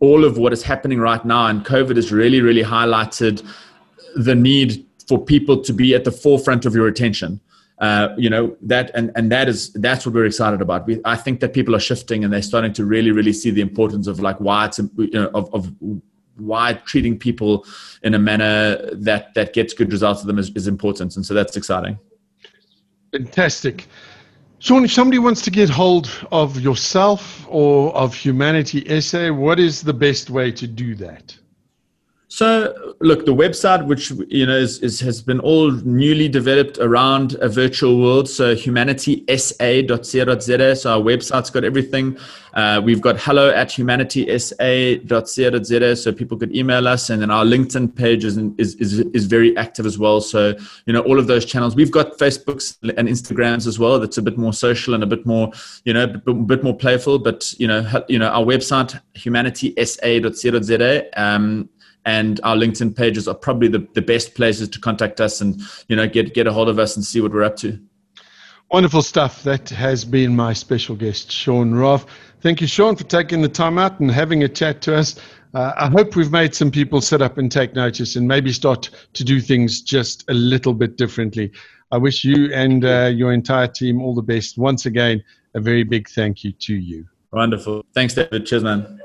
all 0.00 0.24
of 0.24 0.36
what 0.36 0.52
is 0.52 0.62
happening 0.62 0.98
right 0.98 1.24
now 1.24 1.46
and 1.46 1.64
COVID 1.64 1.96
has 1.96 2.12
really 2.12 2.40
really 2.40 2.62
highlighted 2.62 3.46
the 4.16 4.34
need 4.34 4.84
for 5.08 5.22
people 5.22 5.62
to 5.62 5.72
be 5.72 5.94
at 5.94 6.04
the 6.04 6.12
forefront 6.12 6.64
of 6.66 6.74
your 6.74 6.88
attention. 6.88 7.40
Uh, 7.78 8.14
you 8.16 8.30
know 8.30 8.56
that 8.62 8.90
and 8.94 9.10
and 9.16 9.32
that 9.32 9.48
is 9.48 9.72
that's 9.74 10.06
what 10.06 10.14
we're 10.14 10.26
excited 10.26 10.60
about. 10.60 10.86
We, 10.86 11.00
i 11.04 11.16
think 11.16 11.40
that 11.40 11.52
people 11.52 11.74
are 11.74 11.80
shifting 11.80 12.22
and 12.22 12.32
they're 12.32 12.42
starting 12.42 12.72
to 12.74 12.84
really 12.84 13.10
really 13.10 13.32
see 13.32 13.50
the 13.50 13.60
importance 13.60 14.06
of 14.06 14.20
like 14.20 14.38
why 14.38 14.66
it's 14.66 14.78
you 14.78 15.10
know 15.12 15.30
of, 15.34 15.52
of 15.52 15.72
why 16.36 16.74
treating 16.84 17.18
people 17.18 17.66
in 18.02 18.14
a 18.14 18.18
manner 18.18 18.76
that 18.92 19.34
that 19.34 19.52
gets 19.52 19.74
good 19.74 19.90
results 19.90 20.20
for 20.20 20.26
them 20.26 20.38
is, 20.38 20.50
is 20.54 20.66
important. 20.66 21.16
And 21.16 21.24
so 21.24 21.34
that's 21.34 21.56
exciting. 21.56 21.98
Fantastic 23.12 23.86
shaun 24.62 24.84
if 24.84 24.92
somebody 24.92 25.18
wants 25.18 25.42
to 25.42 25.50
get 25.50 25.68
hold 25.68 26.08
of 26.30 26.60
yourself 26.60 27.44
or 27.48 27.92
of 27.96 28.14
humanity 28.14 29.00
SA, 29.00 29.32
what 29.32 29.58
is 29.58 29.82
the 29.82 29.92
best 29.92 30.30
way 30.30 30.52
to 30.52 30.68
do 30.68 30.94
that 30.94 31.36
so, 32.34 32.94
look, 33.00 33.26
the 33.26 33.34
website, 33.34 33.86
which 33.86 34.10
you 34.28 34.46
know 34.46 34.56
is, 34.56 34.78
is, 34.78 35.00
has 35.00 35.20
been 35.20 35.38
all 35.40 35.70
newly 35.70 36.30
developed 36.30 36.78
around 36.78 37.34
a 37.42 37.48
virtual 37.50 38.00
world. 38.00 38.26
So, 38.26 38.54
humanitysA.co.za. 38.54 40.76
So, 40.76 40.92
our 40.94 40.98
website's 40.98 41.50
got 41.50 41.62
everything. 41.62 42.16
Uh, 42.54 42.80
we've 42.82 43.02
got 43.02 43.20
hello 43.20 43.50
at 43.50 43.68
humanitysA.co.za. 43.68 45.96
So, 45.96 46.10
people 46.10 46.38
could 46.38 46.56
email 46.56 46.88
us, 46.88 47.10
and 47.10 47.20
then 47.20 47.30
our 47.30 47.44
LinkedIn 47.44 47.94
page 47.94 48.24
is, 48.24 48.38
is 48.56 48.76
is 48.76 49.00
is 49.00 49.26
very 49.26 49.54
active 49.58 49.84
as 49.84 49.98
well. 49.98 50.22
So, 50.22 50.54
you 50.86 50.94
know, 50.94 51.00
all 51.00 51.18
of 51.18 51.26
those 51.26 51.44
channels. 51.44 51.76
We've 51.76 51.90
got 51.90 52.16
Facebooks 52.16 52.78
and 52.96 53.10
Instagrams 53.10 53.66
as 53.66 53.78
well. 53.78 54.00
That's 54.00 54.16
a 54.16 54.22
bit 54.22 54.38
more 54.38 54.54
social 54.54 54.94
and 54.94 55.02
a 55.02 55.06
bit 55.06 55.26
more, 55.26 55.52
you 55.84 55.92
know, 55.92 56.04
a 56.04 56.32
bit 56.32 56.64
more 56.64 56.74
playful. 56.74 57.18
But 57.18 57.52
you 57.60 57.68
know, 57.68 57.86
you 58.08 58.18
know, 58.18 58.28
our 58.28 58.42
website 58.42 58.98
humanitysA.co.za. 59.16 61.22
Um, 61.22 61.68
and 62.04 62.40
our 62.42 62.56
LinkedIn 62.56 62.96
pages 62.96 63.28
are 63.28 63.34
probably 63.34 63.68
the, 63.68 63.86
the 63.94 64.02
best 64.02 64.34
places 64.34 64.68
to 64.70 64.80
contact 64.80 65.20
us 65.20 65.40
and 65.40 65.60
you 65.88 65.96
know 65.96 66.08
get 66.08 66.34
get 66.34 66.46
a 66.46 66.52
hold 66.52 66.68
of 66.68 66.78
us 66.78 66.96
and 66.96 67.04
see 67.04 67.20
what 67.20 67.32
we're 67.32 67.44
up 67.44 67.56
to. 67.56 67.78
Wonderful 68.70 69.02
stuff. 69.02 69.42
That 69.42 69.68
has 69.68 70.04
been 70.04 70.34
my 70.34 70.54
special 70.54 70.96
guest, 70.96 71.30
Shaun 71.30 71.72
Raaff. 71.72 72.06
Thank 72.40 72.60
you, 72.62 72.66
Shaun, 72.66 72.96
for 72.96 73.04
taking 73.04 73.42
the 73.42 73.48
time 73.48 73.78
out 73.78 74.00
and 74.00 74.10
having 74.10 74.42
a 74.44 74.48
chat 74.48 74.80
to 74.82 74.96
us. 74.96 75.20
Uh, 75.54 75.72
I 75.76 75.88
hope 75.88 76.16
we've 76.16 76.32
made 76.32 76.54
some 76.54 76.70
people 76.70 77.02
sit 77.02 77.20
up 77.20 77.36
and 77.36 77.52
take 77.52 77.74
notice 77.74 78.16
and 78.16 78.26
maybe 78.26 78.50
start 78.50 78.88
to 79.12 79.24
do 79.24 79.40
things 79.40 79.82
just 79.82 80.24
a 80.30 80.34
little 80.34 80.72
bit 80.72 80.96
differently. 80.96 81.52
I 81.90 81.98
wish 81.98 82.24
you 82.24 82.50
and 82.54 82.84
uh, 82.86 83.10
your 83.14 83.34
entire 83.34 83.68
team 83.68 84.00
all 84.00 84.14
the 84.14 84.22
best. 84.22 84.56
Once 84.56 84.86
again, 84.86 85.22
a 85.54 85.60
very 85.60 85.82
big 85.82 86.08
thank 86.08 86.42
you 86.42 86.52
to 86.52 86.74
you. 86.74 87.06
Wonderful. 87.32 87.84
Thanks, 87.92 88.14
David. 88.14 88.46
Cheers, 88.46 88.64
man. 88.64 89.00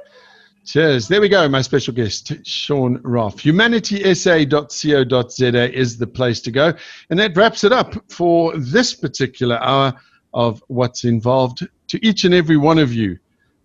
Cheers. 0.67 1.07
There 1.07 1.21
we 1.21 1.29
go. 1.29 1.47
My 1.47 1.61
special 1.61 1.93
guest, 1.93 2.45
Shaun 2.45 2.99
Raaff. 2.99 3.37
HumanitySA.co.za 3.37 5.73
is 5.73 5.97
the 5.97 6.07
place 6.07 6.41
to 6.41 6.51
go. 6.51 6.73
And 7.09 7.17
that 7.19 7.37
wraps 7.37 7.63
it 7.63 7.71
up 7.71 7.95
for 8.11 8.51
this 8.57 8.93
particular 8.93 9.63
hour 9.63 9.93
of 10.33 10.61
Watts 10.67 11.05
Involved. 11.05 11.65
To 11.87 12.05
each 12.05 12.25
and 12.25 12.33
every 12.33 12.57
one 12.57 12.79
of 12.79 12.93
you, 12.93 13.17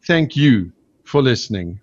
thank 0.07 0.37
you 0.37 0.71
for 1.03 1.21
listening. 1.21 1.81